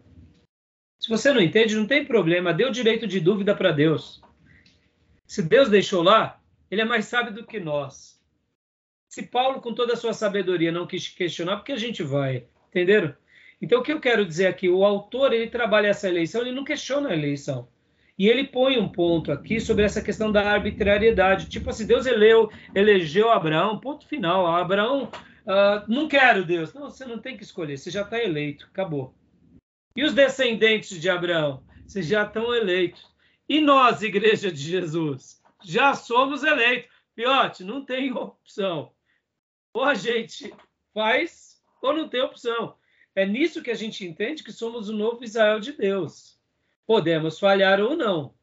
Se 0.99 1.09
você 1.09 1.33
não 1.33 1.41
entende, 1.41 1.75
não 1.75 1.87
tem 1.87 2.05
problema, 2.05 2.53
dê 2.53 2.65
o 2.65 2.71
direito 2.71 3.07
de 3.07 3.19
dúvida 3.19 3.55
para 3.55 3.71
Deus. 3.71 4.21
Se 5.27 5.41
Deus 5.41 5.69
deixou 5.69 6.01
lá, 6.03 6.39
ele 6.69 6.81
é 6.81 6.85
mais 6.85 7.05
sábio 7.05 7.33
do 7.33 7.45
que 7.45 7.59
nós. 7.59 8.21
Se 9.09 9.23
Paulo, 9.23 9.61
com 9.61 9.73
toda 9.73 9.93
a 9.93 9.97
sua 9.97 10.13
sabedoria, 10.13 10.71
não 10.71 10.87
quis 10.87 11.07
questionar, 11.07 11.57
porque 11.57 11.71
a 11.71 11.77
gente 11.77 12.01
vai, 12.01 12.47
entenderam? 12.69 13.15
Então, 13.61 13.79
o 13.79 13.83
que 13.83 13.93
eu 13.93 13.99
quero 13.99 14.25
dizer 14.25 14.47
aqui? 14.47 14.67
O 14.67 14.83
autor, 14.83 15.31
ele 15.33 15.47
trabalha 15.47 15.87
essa 15.87 16.09
eleição, 16.09 16.41
ele 16.41 16.51
não 16.51 16.63
questiona 16.63 17.09
a 17.09 17.13
eleição. 17.13 17.67
E 18.17 18.27
ele 18.27 18.45
põe 18.45 18.77
um 18.77 18.87
ponto 18.87 19.31
aqui 19.31 19.59
sobre 19.59 19.83
essa 19.83 20.01
questão 20.01 20.31
da 20.31 20.51
arbitrariedade. 20.51 21.49
Tipo 21.49 21.69
assim, 21.69 21.87
Deus 21.87 22.05
eleu, 22.05 22.51
elegeu 22.75 23.31
Abraão, 23.31 23.79
ponto 23.79 24.07
final. 24.07 24.45
Abraão, 24.47 25.05
uh, 25.45 25.83
não 25.87 26.07
quero 26.07 26.45
Deus. 26.45 26.73
Não, 26.73 26.89
você 26.89 27.05
não 27.05 27.17
tem 27.17 27.35
que 27.35 27.43
escolher, 27.43 27.77
você 27.77 27.89
já 27.89 28.03
está 28.03 28.21
eleito, 28.21 28.67
acabou. 28.71 29.15
E 29.95 30.03
os 30.03 30.13
descendentes 30.13 30.99
de 30.99 31.09
Abraão? 31.09 31.63
Vocês 31.87 32.07
já 32.07 32.23
estão 32.23 32.53
eleitos. 32.53 33.11
E 33.47 33.59
nós, 33.59 34.01
Igreja 34.01 34.51
de 34.51 34.61
Jesus? 34.61 35.41
Já 35.63 35.93
somos 35.93 36.43
eleitos. 36.43 36.91
Piote, 37.15 37.63
não 37.63 37.85
tem 37.85 38.11
opção. 38.11 38.91
Ou 39.73 39.83
a 39.83 39.93
gente 39.93 40.53
faz, 40.93 41.61
ou 41.81 41.93
não 41.93 42.07
tem 42.07 42.21
opção. 42.21 42.75
É 43.15 43.25
nisso 43.25 43.61
que 43.61 43.69
a 43.69 43.75
gente 43.75 44.05
entende 44.05 44.43
que 44.43 44.51
somos 44.51 44.89
o 44.89 44.93
novo 44.93 45.23
Israel 45.23 45.59
de 45.59 45.71
Deus. 45.73 46.39
Podemos 46.85 47.39
falhar 47.39 47.79
ou 47.79 47.95
não. 47.95 48.33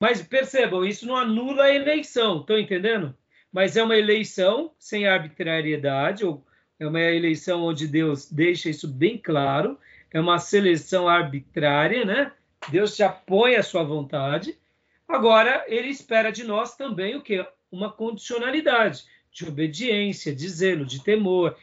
Mas 0.00 0.20
percebam, 0.22 0.84
isso 0.84 1.06
não 1.06 1.16
anula 1.16 1.64
a 1.64 1.74
eleição, 1.74 2.40
estão 2.40 2.58
entendendo? 2.58 3.16
Mas 3.52 3.76
é 3.76 3.82
uma 3.82 3.96
eleição 3.96 4.72
sem 4.78 5.06
arbitrariedade, 5.06 6.24
ou 6.24 6.44
é 6.80 6.86
uma 6.86 7.00
eleição 7.00 7.62
onde 7.62 7.86
Deus 7.86 8.30
deixa 8.30 8.68
isso 8.68 8.88
bem 8.88 9.16
claro, 9.18 9.78
é 10.10 10.20
uma 10.20 10.38
seleção 10.38 11.08
arbitrária, 11.08 12.04
né? 12.04 12.32
Deus 12.68 12.96
te 12.96 13.02
apoia 13.02 13.60
a 13.60 13.62
sua 13.62 13.82
vontade. 13.82 14.58
Agora, 15.06 15.64
ele 15.68 15.88
espera 15.88 16.30
de 16.30 16.44
nós 16.44 16.76
também 16.76 17.14
o 17.14 17.22
quê? 17.22 17.46
Uma 17.70 17.92
condicionalidade 17.92 19.04
de 19.30 19.46
obediência, 19.46 20.34
de 20.34 20.48
zelo, 20.48 20.84
de 20.84 21.02
temor, 21.02 21.56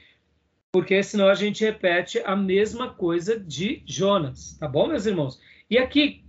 porque 0.71 1.01
senão 1.01 1.27
a 1.27 1.35
gente 1.35 1.63
repete 1.63 2.19
a 2.25 2.35
mesma 2.35 2.93
coisa 2.93 3.39
de 3.39 3.83
Jonas, 3.85 4.57
tá 4.59 4.67
bom, 4.67 4.87
meus 4.87 5.05
irmãos? 5.05 5.39
E 5.69 5.77
aqui, 5.77 6.23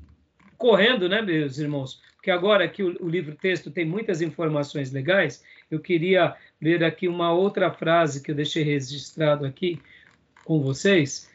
correndo, 0.58 1.08
né, 1.08 1.22
meus 1.22 1.58
irmãos? 1.58 2.00
Porque 2.16 2.30
agora 2.30 2.64
aqui 2.64 2.82
o, 2.82 3.04
o 3.04 3.08
livro 3.08 3.34
texto 3.34 3.70
tem 3.70 3.84
muitas 3.84 4.20
informações 4.20 4.92
legais, 4.92 5.42
eu 5.70 5.80
queria 5.80 6.36
ler 6.60 6.84
aqui 6.84 7.08
uma 7.08 7.32
outra 7.32 7.72
frase 7.72 8.22
que 8.22 8.30
eu 8.30 8.34
deixei 8.34 8.62
registrado 8.62 9.46
aqui 9.46 9.80
com 10.44 10.60
vocês, 10.60 11.30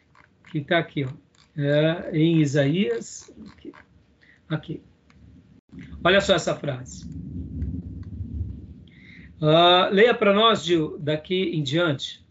que 0.52 0.60
está 0.60 0.78
aqui, 0.78 1.06
ó, 1.06 1.10
é, 1.58 2.12
em 2.18 2.42
Isaías. 2.42 3.32
Aqui, 3.52 3.74
aqui. 4.48 4.82
Olha 6.04 6.22
só 6.22 6.36
essa 6.36 6.56
frase. 6.56 7.06
Uh, 9.42 9.92
leia 9.92 10.14
para 10.14 10.34
nós, 10.34 10.64
Gil, 10.64 10.98
daqui 10.98 11.52
em 11.56 11.64
diante. 11.64 12.24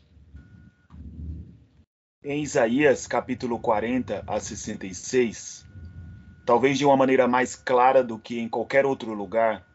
Em 2.22 2.43
Isaías, 2.43 3.07
capítulo 3.07 3.59
40 3.59 4.25
a 4.27 4.41
66, 4.41 5.63
talvez 6.45 6.78
de 6.78 6.84
uma 6.84 6.97
maneira 6.97 7.26
mais 7.26 7.57
clara 7.57 8.03
do 8.03 8.18
que 8.18 8.38
em 8.38 8.49
qualquer 8.49 8.84
outro 8.84 9.12
lugar, 9.12 9.66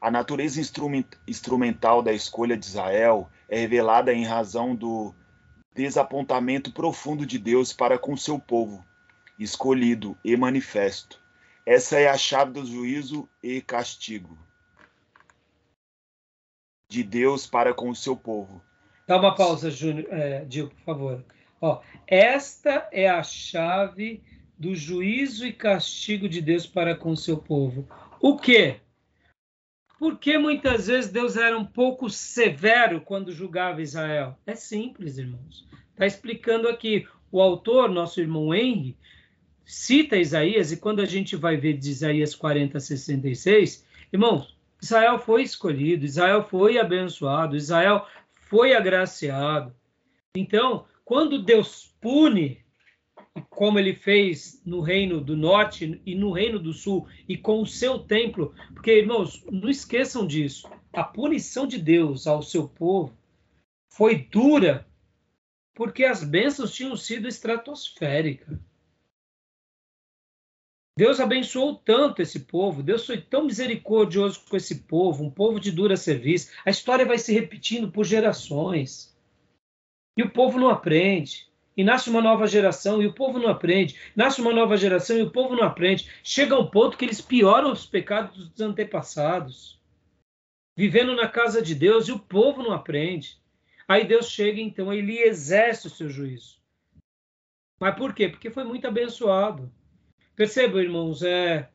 a 0.00 0.10
natureza 0.10 0.60
instrumental 1.26 2.02
da 2.02 2.12
escolha 2.12 2.56
de 2.56 2.66
Israel 2.66 3.28
é 3.48 3.58
revelada 3.58 4.12
em 4.12 4.24
razão 4.24 4.74
do 4.74 5.14
desapontamento 5.74 6.72
profundo 6.72 7.24
de 7.24 7.38
Deus 7.38 7.72
para 7.72 7.98
com 7.98 8.16
seu 8.16 8.38
povo, 8.38 8.84
escolhido 9.38 10.16
e 10.24 10.36
manifesto. 10.36 11.20
Essa 11.64 11.98
é 11.98 12.08
a 12.08 12.18
chave 12.18 12.52
do 12.52 12.66
juízo 12.66 13.28
e 13.42 13.60
castigo 13.60 14.36
de 16.88 17.02
Deus 17.02 17.46
para 17.46 17.72
com 17.72 17.88
o 17.88 17.96
seu 17.96 18.14
povo. 18.14 18.62
Dá 19.06 19.18
uma 19.18 19.34
pausa, 19.34 19.70
Júnior, 19.70 20.06
é, 20.10 20.44
por 20.44 20.84
favor. 20.84 21.24
Ó, 21.60 21.80
esta 22.06 22.88
é 22.92 23.08
a 23.08 23.22
chave 23.22 24.22
do 24.62 24.76
juízo 24.76 25.44
e 25.44 25.52
castigo 25.52 26.28
de 26.28 26.40
Deus 26.40 26.68
para 26.68 26.94
com 26.94 27.16
seu 27.16 27.36
povo. 27.36 27.84
O 28.20 28.38
quê? 28.38 28.76
Porque 29.98 30.38
muitas 30.38 30.86
vezes 30.86 31.10
Deus 31.10 31.36
era 31.36 31.58
um 31.58 31.64
pouco 31.64 32.08
severo 32.08 33.00
quando 33.00 33.32
julgava 33.32 33.82
Israel? 33.82 34.38
É 34.46 34.54
simples, 34.54 35.18
irmãos. 35.18 35.66
Está 35.90 36.06
explicando 36.06 36.68
aqui. 36.68 37.08
O 37.32 37.42
autor, 37.42 37.90
nosso 37.90 38.20
irmão 38.20 38.54
Henry, 38.54 38.96
cita 39.64 40.16
Isaías, 40.16 40.70
e 40.70 40.76
quando 40.76 41.00
a 41.00 41.06
gente 41.06 41.34
vai 41.34 41.56
ver 41.56 41.76
de 41.76 41.90
Isaías 41.90 42.32
40 42.32 42.78
a 42.78 42.80
66, 42.80 43.84
irmãos, 44.12 44.56
Israel 44.80 45.18
foi 45.18 45.42
escolhido, 45.42 46.04
Israel 46.04 46.46
foi 46.48 46.78
abençoado, 46.78 47.56
Israel 47.56 48.06
foi 48.48 48.74
agraciado. 48.74 49.74
Então, 50.36 50.84
quando 51.04 51.42
Deus 51.42 51.92
pune, 52.00 52.62
como 53.48 53.78
ele 53.78 53.94
fez 53.94 54.60
no 54.64 54.80
reino 54.80 55.20
do 55.20 55.36
norte 55.36 56.00
e 56.04 56.14
no 56.14 56.32
reino 56.32 56.58
do 56.58 56.72
sul, 56.72 57.06
e 57.28 57.36
com 57.36 57.62
o 57.62 57.66
seu 57.66 57.98
templo, 57.98 58.54
porque, 58.74 58.98
irmãos, 58.98 59.44
não 59.50 59.68
esqueçam 59.68 60.26
disso, 60.26 60.68
a 60.92 61.04
punição 61.04 61.66
de 61.66 61.78
Deus 61.78 62.26
ao 62.26 62.42
seu 62.42 62.68
povo 62.68 63.16
foi 63.92 64.16
dura, 64.16 64.86
porque 65.74 66.04
as 66.04 66.24
bênçãos 66.24 66.74
tinham 66.74 66.96
sido 66.96 67.28
estratosféricas. 67.28 68.58
Deus 70.96 71.20
abençoou 71.20 71.76
tanto 71.76 72.20
esse 72.20 72.40
povo, 72.40 72.82
Deus 72.82 73.06
foi 73.06 73.20
tão 73.20 73.46
misericordioso 73.46 74.42
com 74.48 74.56
esse 74.56 74.80
povo, 74.82 75.24
um 75.24 75.30
povo 75.30 75.58
de 75.58 75.72
dura 75.72 75.96
serviço. 75.96 76.50
A 76.66 76.70
história 76.70 77.06
vai 77.06 77.16
se 77.16 77.32
repetindo 77.32 77.90
por 77.90 78.04
gerações. 78.04 79.16
E 80.18 80.22
o 80.22 80.30
povo 80.30 80.60
não 80.60 80.68
aprende. 80.68 81.50
E 81.76 81.82
nasce 81.82 82.10
uma 82.10 82.20
nova 82.20 82.46
geração 82.46 83.02
e 83.02 83.06
o 83.06 83.12
povo 83.12 83.38
não 83.38 83.48
aprende. 83.48 83.98
Nasce 84.14 84.40
uma 84.40 84.52
nova 84.52 84.76
geração 84.76 85.16
e 85.16 85.22
o 85.22 85.30
povo 85.30 85.56
não 85.56 85.64
aprende. 85.64 86.10
Chega 86.22 86.58
um 86.58 86.66
ponto 86.66 86.96
que 86.96 87.04
eles 87.04 87.20
pioram 87.20 87.72
os 87.72 87.86
pecados 87.86 88.48
dos 88.48 88.60
antepassados. 88.60 89.80
Vivendo 90.76 91.14
na 91.14 91.28
casa 91.28 91.62
de 91.62 91.74
Deus 91.74 92.08
e 92.08 92.12
o 92.12 92.18
povo 92.18 92.62
não 92.62 92.72
aprende. 92.72 93.40
Aí 93.88 94.06
Deus 94.06 94.30
chega, 94.30 94.60
então, 94.60 94.92
ele 94.92 95.18
exerce 95.18 95.86
o 95.86 95.90
seu 95.90 96.08
juízo. 96.08 96.60
Mas 97.80 97.96
por 97.96 98.14
quê? 98.14 98.28
Porque 98.28 98.50
foi 98.50 98.64
muito 98.64 98.86
abençoado. 98.86 99.70
Percebam, 100.36 100.80
irmãos, 100.80 101.22
é, 101.22 101.68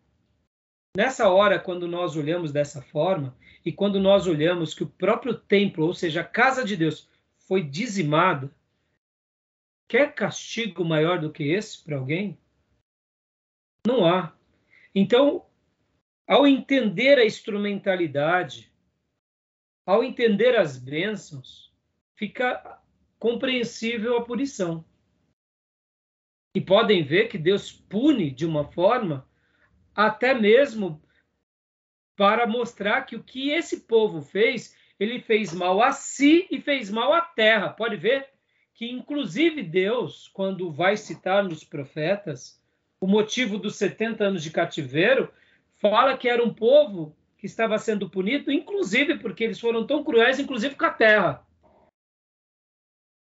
nessa 0.96 1.30
hora, 1.30 1.60
quando 1.60 1.88
nós 1.88 2.16
olhamos 2.16 2.52
dessa 2.52 2.82
forma, 2.82 3.36
e 3.66 3.72
quando 3.72 4.00
nós 4.00 4.26
olhamos 4.26 4.74
que 4.74 4.84
o 4.84 4.88
próprio 4.88 5.34
templo, 5.34 5.86
ou 5.86 5.94
seja, 5.94 6.22
a 6.22 6.24
casa 6.24 6.64
de 6.64 6.76
Deus, 6.76 7.10
foi 7.38 7.62
dizimada, 7.62 8.50
quer 9.88 10.14
castigo 10.14 10.84
maior 10.84 11.20
do 11.20 11.32
que 11.32 11.44
esse 11.44 11.84
para 11.84 11.98
alguém? 11.98 12.38
Não 13.86 14.06
há. 14.06 14.36
Então, 14.94 15.46
ao 16.28 16.46
entender 16.46 17.18
a 17.18 17.26
instrumentalidade, 17.26 18.72
ao 19.86 20.04
entender 20.04 20.58
as 20.58 20.78
bênçãos, 20.78 21.74
fica 22.16 22.82
compreensível 23.18 24.18
a 24.18 24.26
punição. 24.26 24.84
E 26.54 26.60
podem 26.60 27.04
ver 27.04 27.28
que 27.28 27.38
Deus 27.38 27.72
pune 27.72 28.32
de 28.32 28.46
uma 28.46 28.66
forma 28.72 29.28
até 29.96 30.34
mesmo 30.34 31.02
para 32.16 32.46
mostrar 32.48 33.04
que 33.04 33.16
o 33.16 33.24
que 33.24 33.52
esse 33.52 33.82
povo 33.82 34.22
fez 34.22 34.76
ele 35.00 35.20
fez 35.22 35.54
mal 35.54 35.82
a 35.82 35.92
si 35.92 36.48
e 36.50 36.60
fez 36.60 36.90
mal 36.90 37.14
à 37.14 37.22
terra. 37.22 37.70
Pode 37.70 37.96
ver 37.96 38.28
que, 38.78 38.88
inclusive, 38.92 39.64
Deus, 39.64 40.30
quando 40.32 40.72
vai 40.72 40.96
citar 40.96 41.44
nos 41.44 41.64
profetas 41.64 42.62
o 43.02 43.08
motivo 43.08 43.58
dos 43.58 43.76
70 43.76 44.24
anos 44.24 44.44
de 44.44 44.52
cativeiro, 44.52 45.34
fala 45.78 46.16
que 46.16 46.30
era 46.30 46.44
um 46.44 46.54
povo 46.54 47.18
que 47.40 47.48
estava 47.48 47.80
sendo 47.80 48.08
punido, 48.08 48.52
inclusive 48.52 49.18
porque 49.18 49.44
eles 49.44 49.60
foram 49.60 49.86
tão 49.86 50.04
cruéis, 50.04 50.38
inclusive 50.38 50.76
com 50.76 50.86
a 50.86 50.92
terra. 50.92 51.44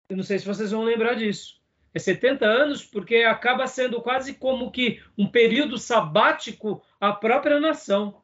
Eu 0.07 0.17
não 0.17 0.23
sei 0.23 0.37
se 0.37 0.45
vocês 0.45 0.69
vão 0.69 0.83
lembrar 0.83 1.15
disso. 1.15 1.59
É 1.95 1.97
70 1.97 2.45
anos, 2.45 2.85
porque 2.85 3.17
acaba 3.17 3.65
sendo 3.65 3.99
quase 4.03 4.35
como 4.35 4.69
que 4.69 5.01
um 5.17 5.27
período 5.27 5.79
sabático 5.79 6.83
à 7.01 7.11
própria 7.11 7.59
nação. 7.59 8.21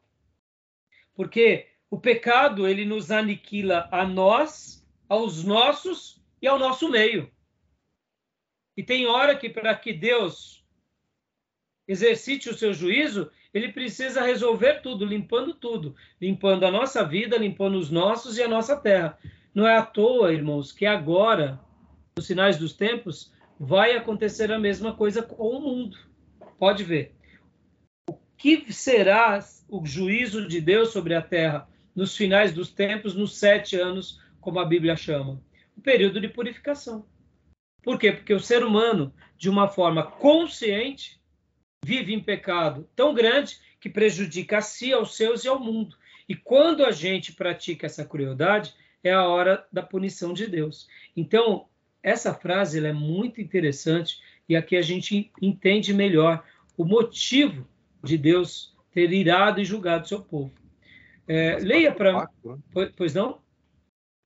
Porque 1.16 1.70
o 1.90 2.00
pecado, 2.00 2.68
ele 2.68 2.86
nos 2.86 3.10
aniquila 3.10 3.90
a 3.92 4.06
nós, 4.06 4.88
aos 5.10 5.44
nossos 5.44 6.24
e 6.42 6.48
ao 6.48 6.60
nosso 6.60 6.90
meio. 6.90 7.32
E 8.78 8.84
tem 8.84 9.08
hora 9.08 9.36
que, 9.36 9.50
para 9.50 9.74
que 9.76 9.94
Deus 9.94 10.66
exercite 11.88 12.50
o 12.50 12.58
seu 12.58 12.74
juízo, 12.74 13.32
ele 13.54 13.72
precisa 13.72 14.22
resolver 14.22 14.82
tudo, 14.82 15.06
limpando 15.06 15.54
tudo, 15.54 15.96
limpando 16.20 16.66
a 16.66 16.72
nossa 16.72 17.06
vida, 17.06 17.38
limpando 17.38 17.78
os 17.78 17.90
nossos 17.90 18.38
e 18.38 18.44
a 18.44 18.48
nossa 18.48 18.76
terra. 18.76 19.18
Não 19.54 19.66
é 19.66 19.78
à 19.78 19.86
toa, 19.86 20.34
irmãos, 20.34 20.74
que 20.74 20.86
agora, 20.86 21.60
nos 22.18 22.26
sinais 22.26 22.58
dos 22.58 22.74
tempos, 22.74 23.32
vai 23.58 23.96
acontecer 23.96 24.52
a 24.52 24.60
mesma 24.60 24.94
coisa 24.94 25.24
com 25.24 25.48
o 25.48 25.62
mundo. 25.62 25.98
Pode 26.60 26.84
ver. 26.84 27.16
O 28.10 28.18
que 28.38 28.74
será 28.74 29.40
o 29.70 29.86
juízo 29.86 30.48
de 30.48 30.60
Deus 30.60 30.90
sobre 30.90 31.16
a 31.16 31.22
terra 31.22 31.70
nos 31.96 32.16
finais 32.18 32.54
dos 32.54 32.70
tempos, 32.70 33.16
nos 33.16 33.38
sete 33.38 33.80
anos, 33.80 34.20
como 34.42 34.60
a 34.60 34.66
Bíblia 34.66 34.98
chama? 34.98 35.42
O 35.78 35.82
período 35.82 36.20
de 36.20 36.28
purificação. 36.28 37.06
Por 37.84 38.00
quê? 38.00 38.12
Porque 38.12 38.34
o 38.34 38.40
ser 38.40 38.64
humano, 38.64 39.14
de 39.38 39.50
uma 39.50 39.68
forma 39.68 40.04
consciente, 40.04 41.22
vive 41.84 42.14
em 42.14 42.20
pecado 42.20 42.90
tão 42.96 43.14
grande 43.14 43.60
que 43.80 43.90
prejudica 43.90 44.58
a 44.58 44.62
si, 44.62 44.92
aos 44.92 45.16
seus 45.16 45.44
e 45.44 45.48
ao 45.48 45.60
mundo. 45.60 45.96
E 46.28 46.36
quando 46.36 46.84
a 46.84 46.92
gente 46.92 47.34
pratica 47.34 47.86
essa 47.86 48.04
crueldade, 48.04 48.74
é 49.04 49.14
a 49.14 49.28
hora 49.28 49.66
da 49.72 49.84
punição 49.84 50.34
de 50.34 50.48
Deus. 50.48 50.88
Então, 51.16 51.68
essa 52.02 52.34
frase 52.34 52.84
é 52.84 52.92
muito 52.92 53.40
interessante 53.40 54.20
e 54.50 54.56
aqui 54.56 54.76
a 54.76 54.82
gente 54.82 55.32
entende 55.40 55.94
melhor 55.94 56.44
o 56.76 56.84
motivo 56.84 57.68
de 58.04 58.18
Deus 58.18 58.76
ter 58.92 59.12
irado 59.12 59.62
e 59.62 59.66
julgado 59.66 60.08
seu 60.08 60.22
povo. 60.22 60.54
É, 61.28 61.58
leia 61.60 61.92
para. 61.92 62.30
Né? 62.44 62.92
Pois 62.96 63.14
não? 63.14 63.40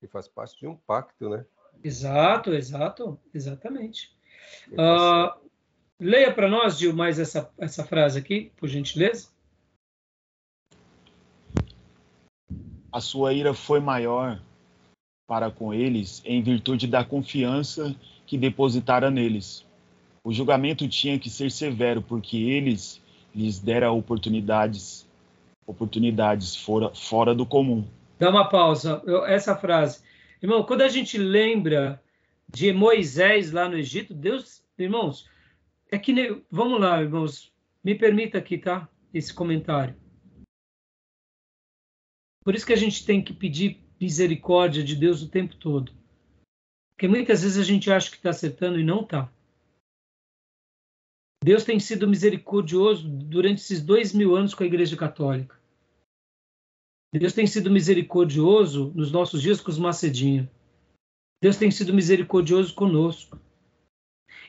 E 0.02 0.06
faz 0.06 0.26
parte 0.26 0.58
de 0.58 0.66
um 0.66 0.76
pacto, 0.76 1.28
né? 1.28 1.44
Exato, 1.82 2.52
exato, 2.52 3.18
exatamente. 3.34 4.14
Uh, 4.72 5.48
leia 5.98 6.32
para 6.32 6.48
nós, 6.48 6.78
Gil, 6.78 6.94
mais 6.94 7.18
essa, 7.18 7.50
essa 7.58 7.84
frase 7.84 8.18
aqui, 8.18 8.52
por 8.56 8.68
gentileza. 8.68 9.28
A 12.92 13.00
sua 13.00 13.32
ira 13.32 13.54
foi 13.54 13.78
maior 13.78 14.40
para 15.26 15.50
com 15.50 15.72
eles 15.72 16.20
em 16.24 16.42
virtude 16.42 16.88
da 16.88 17.04
confiança 17.04 17.94
que 18.26 18.36
depositara 18.36 19.10
neles. 19.10 19.64
O 20.24 20.32
julgamento 20.32 20.88
tinha 20.88 21.18
que 21.18 21.30
ser 21.30 21.50
severo, 21.50 22.02
porque 22.02 22.36
eles 22.36 23.00
lhes 23.34 23.60
dera 23.60 23.92
oportunidades, 23.92 25.06
oportunidades 25.66 26.56
fora, 26.56 26.94
fora 26.94 27.34
do 27.34 27.46
comum. 27.46 27.86
Dá 28.20 28.28
uma 28.28 28.46
pausa. 28.46 29.02
Eu, 29.06 29.24
essa 29.24 29.56
frase. 29.56 30.02
Irmão, 30.42 30.62
quando 30.62 30.82
a 30.82 30.88
gente 30.88 31.16
lembra 31.16 32.02
de 32.46 32.70
Moisés 32.70 33.50
lá 33.50 33.66
no 33.66 33.78
Egito, 33.78 34.12
Deus, 34.12 34.62
irmãos, 34.78 35.26
é 35.90 35.98
que 35.98 36.12
nem, 36.12 36.44
vamos 36.50 36.78
lá, 36.78 37.00
irmãos, 37.00 37.50
me 37.82 37.94
permita 37.94 38.36
aqui, 38.36 38.58
tá? 38.58 38.86
Esse 39.12 39.32
comentário. 39.32 39.96
Por 42.44 42.54
isso 42.54 42.66
que 42.66 42.74
a 42.74 42.76
gente 42.76 43.06
tem 43.06 43.22
que 43.22 43.32
pedir 43.32 43.82
misericórdia 43.98 44.84
de 44.84 44.94
Deus 44.94 45.22
o 45.22 45.30
tempo 45.30 45.56
todo. 45.56 45.92
Porque 46.90 47.08
muitas 47.08 47.42
vezes 47.42 47.58
a 47.58 47.64
gente 47.64 47.90
acha 47.90 48.10
que 48.10 48.16
está 48.16 48.30
acertando 48.30 48.78
e 48.78 48.84
não 48.84 49.00
está. 49.00 49.32
Deus 51.42 51.64
tem 51.64 51.80
sido 51.80 52.06
misericordioso 52.06 53.08
durante 53.08 53.62
esses 53.62 53.80
dois 53.80 54.12
mil 54.12 54.36
anos 54.36 54.52
com 54.52 54.62
a 54.62 54.66
Igreja 54.66 54.94
Católica. 54.94 55.59
Deus 57.18 57.32
tem 57.32 57.46
sido 57.46 57.70
misericordioso 57.70 58.92
nos 58.94 59.10
nossos 59.10 59.42
dias 59.42 59.60
com 59.60 59.70
os 59.70 59.78
macedinhos. 59.78 60.46
Deus 61.42 61.56
tem 61.56 61.70
sido 61.70 61.92
misericordioso 61.92 62.74
conosco. 62.74 63.38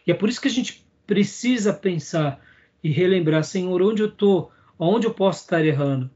E 0.05 0.11
é 0.11 0.13
por 0.13 0.29
isso 0.29 0.41
que 0.41 0.47
a 0.47 0.51
gente 0.51 0.85
precisa 1.07 1.73
pensar 1.73 2.39
e 2.83 2.91
relembrar, 2.91 3.43
Senhor, 3.43 3.81
onde 3.81 4.03
eu 4.03 4.09
estou, 4.09 4.51
onde 4.77 5.07
eu 5.07 5.13
posso 5.13 5.41
estar 5.41 5.65
errando. 5.65 6.09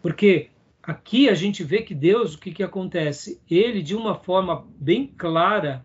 Porque 0.00 0.48
aqui 0.82 1.28
a 1.28 1.34
gente 1.34 1.62
vê 1.62 1.82
que 1.82 1.94
Deus, 1.94 2.34
o 2.34 2.38
que, 2.38 2.52
que 2.52 2.62
acontece? 2.62 3.40
Ele, 3.50 3.82
de 3.82 3.94
uma 3.94 4.14
forma 4.14 4.66
bem 4.78 5.06
clara, 5.06 5.84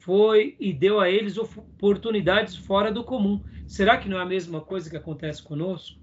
foi 0.00 0.56
e 0.58 0.72
deu 0.72 0.98
a 0.98 1.10
eles 1.10 1.36
oportunidades 1.36 2.56
fora 2.56 2.90
do 2.90 3.04
comum. 3.04 3.40
Será 3.66 3.98
que 3.98 4.08
não 4.08 4.18
é 4.18 4.22
a 4.22 4.26
mesma 4.26 4.60
coisa 4.60 4.88
que 4.90 4.96
acontece 4.96 5.42
conosco? 5.42 5.99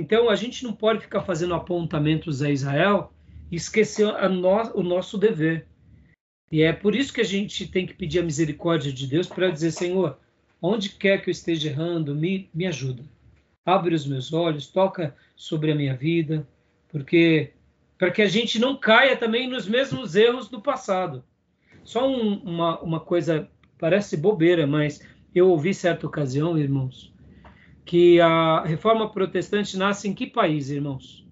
Então, 0.00 0.30
a 0.30 0.36
gente 0.36 0.62
não 0.62 0.72
pode 0.72 1.00
ficar 1.00 1.22
fazendo 1.22 1.54
apontamentos 1.54 2.40
a 2.40 2.50
Israel 2.50 3.12
e 3.50 3.56
esquecer 3.56 4.06
no, 4.30 4.48
o 4.74 4.82
nosso 4.82 5.18
dever. 5.18 5.66
E 6.50 6.62
é 6.62 6.72
por 6.72 6.94
isso 6.94 7.12
que 7.12 7.20
a 7.20 7.24
gente 7.24 7.66
tem 7.66 7.86
que 7.86 7.94
pedir 7.94 8.20
a 8.20 8.22
misericórdia 8.22 8.92
de 8.92 9.06
Deus 9.06 9.26
para 9.26 9.50
dizer, 9.50 9.72
Senhor, 9.72 10.18
onde 10.62 10.90
quer 10.90 11.20
que 11.20 11.28
eu 11.28 11.32
esteja 11.32 11.68
errando, 11.68 12.14
me, 12.14 12.48
me 12.54 12.66
ajuda. 12.66 13.02
Abre 13.66 13.94
os 13.94 14.06
meus 14.06 14.32
olhos, 14.32 14.68
toca 14.68 15.14
sobre 15.36 15.72
a 15.72 15.74
minha 15.74 15.94
vida, 15.94 16.46
porque 16.88 17.52
para 17.98 18.10
que 18.10 18.22
a 18.22 18.28
gente 18.28 18.58
não 18.58 18.76
caia 18.76 19.16
também 19.16 19.48
nos 19.48 19.68
mesmos 19.68 20.14
erros 20.14 20.48
do 20.48 20.60
passado. 20.60 21.24
Só 21.84 22.08
um, 22.08 22.38
uma, 22.38 22.80
uma 22.80 23.00
coisa, 23.00 23.48
parece 23.78 24.16
bobeira, 24.16 24.66
mas 24.66 25.02
eu 25.34 25.50
ouvi 25.50 25.74
certa 25.74 26.06
ocasião, 26.06 26.56
irmãos, 26.56 27.12
que 27.88 28.20
a 28.20 28.62
reforma 28.64 29.10
protestante 29.10 29.74
nasce 29.78 30.06
em 30.06 30.14
que 30.14 30.26
país, 30.26 30.68
irmãos? 30.68 31.26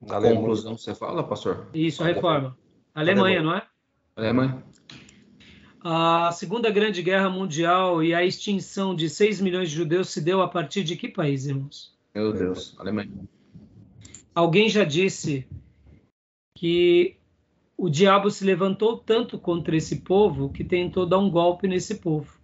Na 0.00 0.20
conclusão 0.20 0.78
você 0.78 0.94
fala, 0.94 1.24
pastor? 1.24 1.68
Isso, 1.74 2.04
a 2.04 2.06
reforma. 2.06 2.56
Alemanha, 2.94 3.42
não 3.42 3.56
é? 3.56 3.66
Alemanha. 4.14 4.62
A 5.82 6.30
Segunda 6.30 6.70
Grande 6.70 7.02
Guerra 7.02 7.28
Mundial 7.28 8.00
e 8.04 8.14
a 8.14 8.24
extinção 8.24 8.94
de 8.94 9.10
6 9.10 9.40
milhões 9.40 9.70
de 9.70 9.76
judeus 9.76 10.10
se 10.10 10.20
deu 10.20 10.40
a 10.40 10.46
partir 10.46 10.84
de 10.84 10.94
que 10.94 11.08
país, 11.08 11.46
irmãos? 11.46 11.98
Meu 12.14 12.32
Deus, 12.32 12.76
Alemanha. 12.78 13.10
Alguém 14.32 14.68
já 14.68 14.84
disse 14.84 15.48
que 16.56 17.19
o 17.80 17.88
diabo 17.88 18.30
se 18.30 18.44
levantou 18.44 18.98
tanto 18.98 19.38
contra 19.38 19.74
esse 19.74 20.02
povo 20.02 20.52
que 20.52 20.62
tentou 20.62 21.06
dar 21.06 21.16
um 21.16 21.30
golpe 21.30 21.66
nesse 21.66 21.94
povo. 21.94 22.38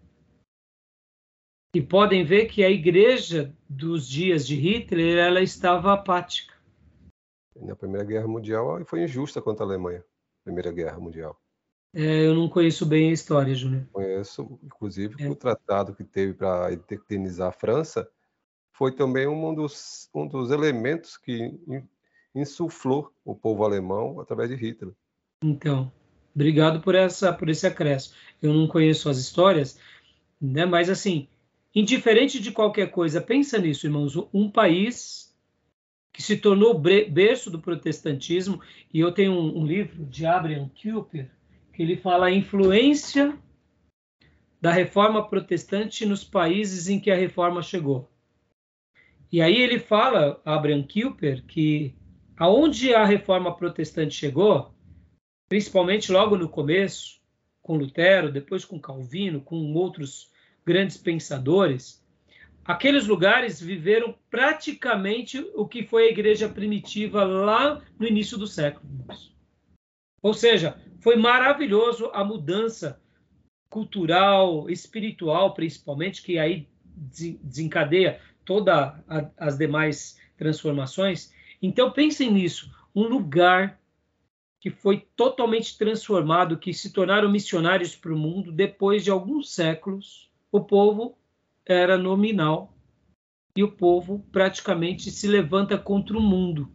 E 1.75 1.83
podem 1.83 2.25
ver 2.25 2.47
que 2.47 2.65
a 2.65 2.71
igreja 2.71 3.55
dos 3.69 4.09
dias 4.09 4.47
de 4.47 4.55
Hitler 4.55 5.19
ela 5.19 5.43
estava 5.43 5.93
apática. 5.93 6.55
Na 7.55 7.77
Primeira 7.77 8.07
Guerra 8.07 8.27
Mundial 8.27 8.83
foi 8.87 9.05
injusta 9.05 9.43
contra 9.43 9.63
a 9.63 9.69
Alemanha. 9.69 10.03
Primeira 10.43 10.73
Guerra 10.73 10.99
Mundial. 10.99 11.39
É, 11.95 12.25
eu 12.25 12.35
não 12.35 12.49
conheço 12.49 12.87
bem 12.87 13.11
a 13.11 13.13
história, 13.13 13.55
Júnior. 13.55 13.87
Conheço, 13.93 14.59
inclusive, 14.65 15.23
é. 15.23 15.29
o 15.29 15.35
tratado 15.35 15.95
que 15.95 16.03
teve 16.03 16.33
para 16.33 16.73
eternizar 16.73 17.49
a 17.49 17.53
França 17.53 18.09
foi 18.73 18.91
também 18.91 19.27
um 19.27 19.55
dos, 19.55 20.09
um 20.15 20.27
dos 20.27 20.51
elementos 20.51 21.19
que 21.19 21.61
insuflou 22.35 23.13
o 23.23 23.35
povo 23.35 23.65
alemão 23.65 24.19
através 24.19 24.49
de 24.49 24.57
Hitler. 24.57 24.95
Então, 25.43 25.93
obrigado 26.35 26.81
por 26.81 26.95
essa 26.95 27.33
por 27.33 27.49
esse 27.49 27.67
acréscimo. 27.67 28.15
Eu 28.43 28.53
não 28.53 28.67
conheço 28.67 29.09
as 29.09 29.19
histórias, 29.19 29.79
né? 30.41 30.65
Mas 30.65 30.89
assim, 30.89 31.29
indiferente 31.75 32.41
de 32.41 32.53
qualquer 32.53 32.91
coisa, 32.91 33.21
pensa 33.21 33.59
nisso, 33.59 33.87
irmãos. 33.87 34.17
Um 34.33 34.51
país 34.51 35.35
que 36.13 36.23
se 36.23 36.39
tornou 36.39 36.79
berço 36.79 37.51
do 37.51 37.61
protestantismo, 37.61 38.63
e 38.93 38.99
eu 39.01 39.13
tenho 39.13 39.33
um, 39.33 39.59
um 39.59 39.67
livro 39.67 40.03
de 40.07 40.25
Abraham 40.25 40.71
Kuyper 40.71 41.31
que 41.77 41.83
ele 41.83 41.99
fala 41.99 42.29
a 42.29 42.33
influência 42.33 43.39
da 44.59 44.73
reforma 44.73 45.29
protestante 45.29 46.07
nos 46.07 46.25
países 46.25 46.89
em 46.89 46.99
que 46.99 47.11
a 47.11 47.15
reforma 47.15 47.61
chegou. 47.61 48.11
E 49.31 49.43
aí 49.43 49.61
ele 49.61 49.79
fala, 49.79 50.41
Abraham 50.43 50.83
Kuyper, 50.85 51.45
que 51.45 51.95
aonde 52.35 52.95
a 52.95 53.05
reforma 53.05 53.55
protestante 53.55 54.15
chegou, 54.15 54.75
principalmente 55.49 56.11
logo 56.11 56.37
no 56.37 56.49
começo, 56.49 57.21
com 57.63 57.77
Lutero, 57.77 58.31
depois 58.31 58.65
com 58.65 58.81
Calvino, 58.81 59.41
com 59.41 59.75
outros 59.75 60.31
grandes 60.65 60.97
pensadores, 60.97 62.05
aqueles 62.65 63.07
lugares 63.07 63.61
viveram 63.61 64.15
praticamente 64.31 65.39
o 65.55 65.67
que 65.67 65.85
foi 65.85 66.07
a 66.07 66.11
igreja 66.11 66.49
primitiva 66.49 67.25
lá 67.25 67.83
no 67.99 68.07
início 68.07 68.37
do 68.39 68.47
século. 68.47 68.87
Ou 70.23 70.35
seja, 70.35 70.81
foi 71.01 71.17
maravilhoso 71.17 72.11
a 72.13 72.25
mudança 72.25 73.01
cultural, 73.69 74.69
espiritual, 74.71 75.55
principalmente, 75.55 76.23
que 76.23 76.39
aí 76.39 76.69
desencadeia 76.85 78.21
todas 78.45 78.95
as 79.37 79.59
demais 79.59 80.21
transformações. 80.37 81.33
Então 81.61 81.93
pensem 81.93 82.33
nisso, 82.33 82.71
um 82.95 83.03
lugar 83.03 83.79
que 84.67 84.71
foi 84.73 85.07
totalmente 85.15 85.79
transformado, 85.79 86.59
que 86.59 86.75
se 86.75 86.93
tornaram 86.93 87.31
missionários 87.31 87.95
para 87.95 88.13
o 88.13 88.19
mundo 88.19 88.51
depois 88.51 89.05
de 89.05 89.13
alguns 89.13 89.55
séculos. 89.55 90.29
O 90.51 90.61
povo 90.61 91.17
era 91.65 91.97
nominal 91.97 92.77
e 93.55 93.63
o 93.63 93.71
povo 93.71 94.27
praticamente 94.33 95.09
se 95.09 95.29
levanta 95.29 95.79
contra 95.79 96.19
o 96.19 96.21
mundo, 96.21 96.69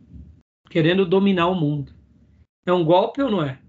querendo 0.70 1.06
dominar 1.06 1.48
o 1.48 1.54
mundo. 1.54 1.94
É 2.66 2.72
um 2.72 2.86
golpe 2.86 3.22
ou 3.22 3.30
não 3.30 3.44
é? 3.44 3.60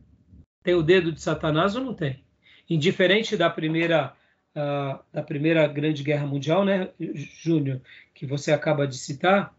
Tem 0.62 0.74
o 0.76 0.84
dedo 0.84 1.10
de 1.10 1.20
Satanás 1.20 1.74
ou 1.74 1.82
não 1.82 1.92
tem? 1.92 2.24
Indiferente 2.70 3.36
da 3.36 3.50
primeira 3.50 4.14
uh, 4.54 5.02
da 5.12 5.24
primeira 5.24 5.66
grande 5.66 6.04
guerra 6.04 6.28
mundial, 6.28 6.64
né, 6.64 6.90
Júnior, 7.42 7.80
que 8.14 8.24
você 8.24 8.52
acaba 8.52 8.86
de 8.86 8.96
citar, 8.96 9.52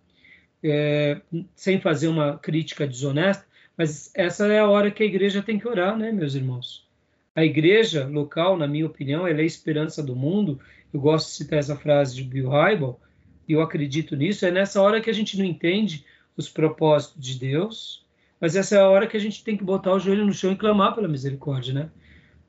é, 0.64 1.20
sem 1.54 1.82
fazer 1.82 2.08
uma 2.08 2.38
crítica 2.38 2.88
desonesta, 2.88 3.52
mas 3.78 4.12
essa 4.14 4.48
é 4.48 4.60
a 4.60 4.68
hora 4.68 4.92
que 4.92 5.04
a 5.04 5.06
igreja 5.06 5.42
tem 5.42 5.60
que 5.60 5.68
orar, 5.68 5.98
né, 5.98 6.12
meus 6.12 6.36
irmãos? 6.36 6.88
A 7.36 7.44
igreja 7.44 8.08
local, 8.08 8.58
na 8.58 8.68
minha 8.68 8.86
opinião, 8.86 9.28
ela 9.28 9.40
é 9.40 9.44
a 9.44 9.46
esperança 9.46 10.04
do 10.04 10.16
mundo. 10.16 10.60
Eu 10.94 11.00
gosto 11.00 11.30
de 11.30 11.34
citar 11.34 11.58
essa 11.58 11.76
frase 11.76 12.16
de 12.16 12.24
Bill 12.24 12.50
Hybel, 12.50 13.00
e 13.48 13.54
eu 13.54 13.62
acredito 13.62 14.16
nisso. 14.16 14.46
É 14.46 14.52
nessa 14.52 14.82
hora 14.82 15.02
que 15.02 15.10
a 15.10 15.14
gente 15.14 15.38
não 15.38 15.46
entende 15.46 16.06
os 16.38 16.48
propósitos 16.48 17.22
de 17.22 17.40
Deus, 17.40 18.06
mas 18.40 18.56
essa 18.56 18.76
é 18.76 18.80
a 18.80 18.88
hora 18.88 19.08
que 19.08 19.18
a 19.18 19.20
gente 19.20 19.44
tem 19.44 19.58
que 19.58 19.64
botar 19.64 19.94
o 19.94 20.00
joelho 20.00 20.26
no 20.26 20.34
chão 20.34 20.52
e 20.52 20.56
clamar 20.56 20.94
pela 20.94 21.08
misericórdia, 21.08 21.74
né? 21.74 21.90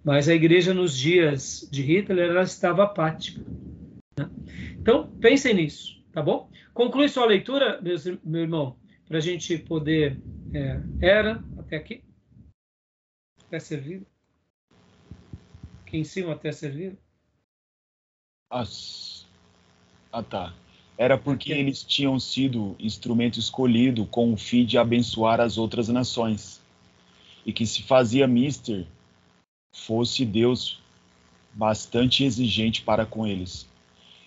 Mas 0.03 0.29
a 0.29 0.35
igreja 0.35 0.75
nos 0.75 0.97
dias 0.97 1.67
de 1.71 1.83
Hitler 1.83 2.31
ela 2.31 2.43
estava 2.43 2.85
apática. 2.85 3.41
Né? 4.19 4.29
Então 4.79 5.09
pensem 5.21 5.55
nisso, 5.55 5.99
tá 6.13 6.23
bom? 6.23 6.51
Conclui 6.75 7.09
sua 7.09 7.25
leitura, 7.27 7.81
meus, 7.81 8.05
meu 8.23 8.43
irmão, 8.43 8.77
para 9.07 9.19
a 9.19 9.21
gente 9.21 9.57
poder 9.57 10.19
é, 10.55 10.81
era 11.01 11.45
até 11.59 11.77
aqui? 11.77 12.03
Até 13.47 13.59
servido? 13.59 14.07
Aqui 15.83 15.99
em 15.99 16.05
cima 16.05 16.33
até 16.33 16.53
servido? 16.53 16.97
As... 18.49 19.27
Ah, 20.13 20.23
tá. 20.23 20.55
Era 20.97 21.19
porque 21.19 21.53
aqui. 21.53 21.61
eles 21.61 21.83
tinham 21.83 22.21
sido 22.21 22.77
instrumento 22.79 23.39
escolhido 23.39 24.07
com 24.07 24.33
o 24.33 24.37
fim 24.37 24.65
de 24.65 24.79
abençoar 24.79 25.41
as 25.41 25.59
outras 25.59 25.89
nações. 25.89 26.63
E 27.45 27.53
que 27.53 27.67
se 27.67 27.83
fazia 27.83 28.27
mister 28.27 28.87
fosse 29.75 30.25
Deus 30.25 30.81
bastante 31.53 32.25
exigente 32.25 32.83
para 32.83 33.05
com 33.05 33.27
eles 33.27 33.69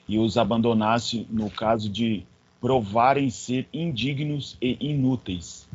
e 0.07 0.17
os 0.17 0.37
abandonasse 0.37 1.25
no 1.29 1.49
caso 1.49 1.89
de 1.89 2.25
provarem 2.59 3.29
ser 3.29 3.67
indignos 3.73 4.57
e 4.61 4.77
inúteis 4.79 5.66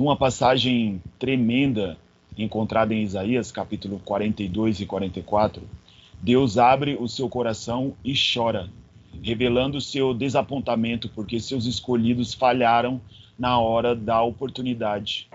numa 0.00 0.16
passagem 0.16 1.02
tremenda 1.18 1.98
encontrada 2.38 2.94
em 2.94 3.02
Isaías, 3.02 3.52
capítulo 3.52 4.00
42 4.02 4.80
e 4.80 4.86
44, 4.86 5.62
Deus 6.22 6.56
abre 6.56 6.96
o 6.98 7.06
seu 7.06 7.28
coração 7.28 7.94
e 8.02 8.14
chora, 8.14 8.70
revelando 9.22 9.78
seu 9.78 10.14
desapontamento 10.14 11.06
porque 11.10 11.38
seus 11.38 11.66
escolhidos 11.66 12.32
falharam 12.32 12.98
na 13.38 13.60
hora 13.60 13.94
da 13.94 14.22
oportunidade. 14.22 15.28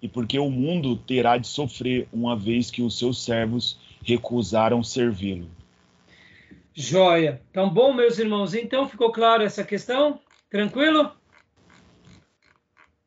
E 0.00 0.08
porque 0.08 0.38
o 0.38 0.48
mundo 0.48 0.96
terá 0.96 1.36
de 1.36 1.46
sofrer 1.46 2.08
uma 2.10 2.34
vez 2.34 2.70
que 2.70 2.80
os 2.80 2.98
seus 2.98 3.22
servos 3.22 3.78
recusaram 4.02 4.82
servi-lo. 4.82 5.50
Joia. 6.74 7.42
Então, 7.50 7.68
bom, 7.68 7.92
meus 7.92 8.18
irmãos, 8.18 8.54
então 8.54 8.88
ficou 8.88 9.12
claro 9.12 9.42
essa 9.42 9.62
questão? 9.62 10.18
Tranquilo? 10.48 11.12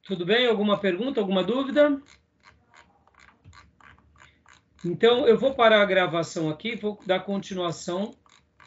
Tudo 0.09 0.25
bem? 0.25 0.47
Alguma 0.47 0.75
pergunta, 0.75 1.19
alguma 1.19 1.43
dúvida? 1.43 2.01
Então, 4.83 5.27
eu 5.27 5.37
vou 5.37 5.53
parar 5.53 5.83
a 5.83 5.85
gravação 5.85 6.49
aqui, 6.49 6.75
vou 6.75 6.99
dar 7.05 7.19
continuação 7.19 8.15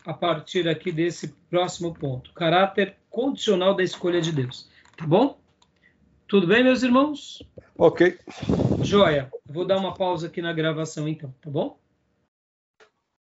a 0.06 0.14
partir 0.14 0.68
aqui 0.68 0.92
desse 0.92 1.34
próximo 1.50 1.92
ponto. 1.92 2.32
Caráter 2.32 2.96
condicional 3.10 3.74
da 3.74 3.82
escolha 3.82 4.20
de 4.20 4.30
Deus. 4.30 4.70
Tá 4.96 5.04
bom? 5.04 5.36
Tudo 6.28 6.46
bem, 6.46 6.62
meus 6.62 6.84
irmãos? 6.84 7.42
Ok. 7.76 8.20
Joia. 8.80 9.28
Vou 9.44 9.64
dar 9.64 9.78
uma 9.78 9.94
pausa 9.94 10.28
aqui 10.28 10.40
na 10.40 10.52
gravação, 10.52 11.08
então, 11.08 11.34
tá 11.40 11.50
bom? 11.50 11.76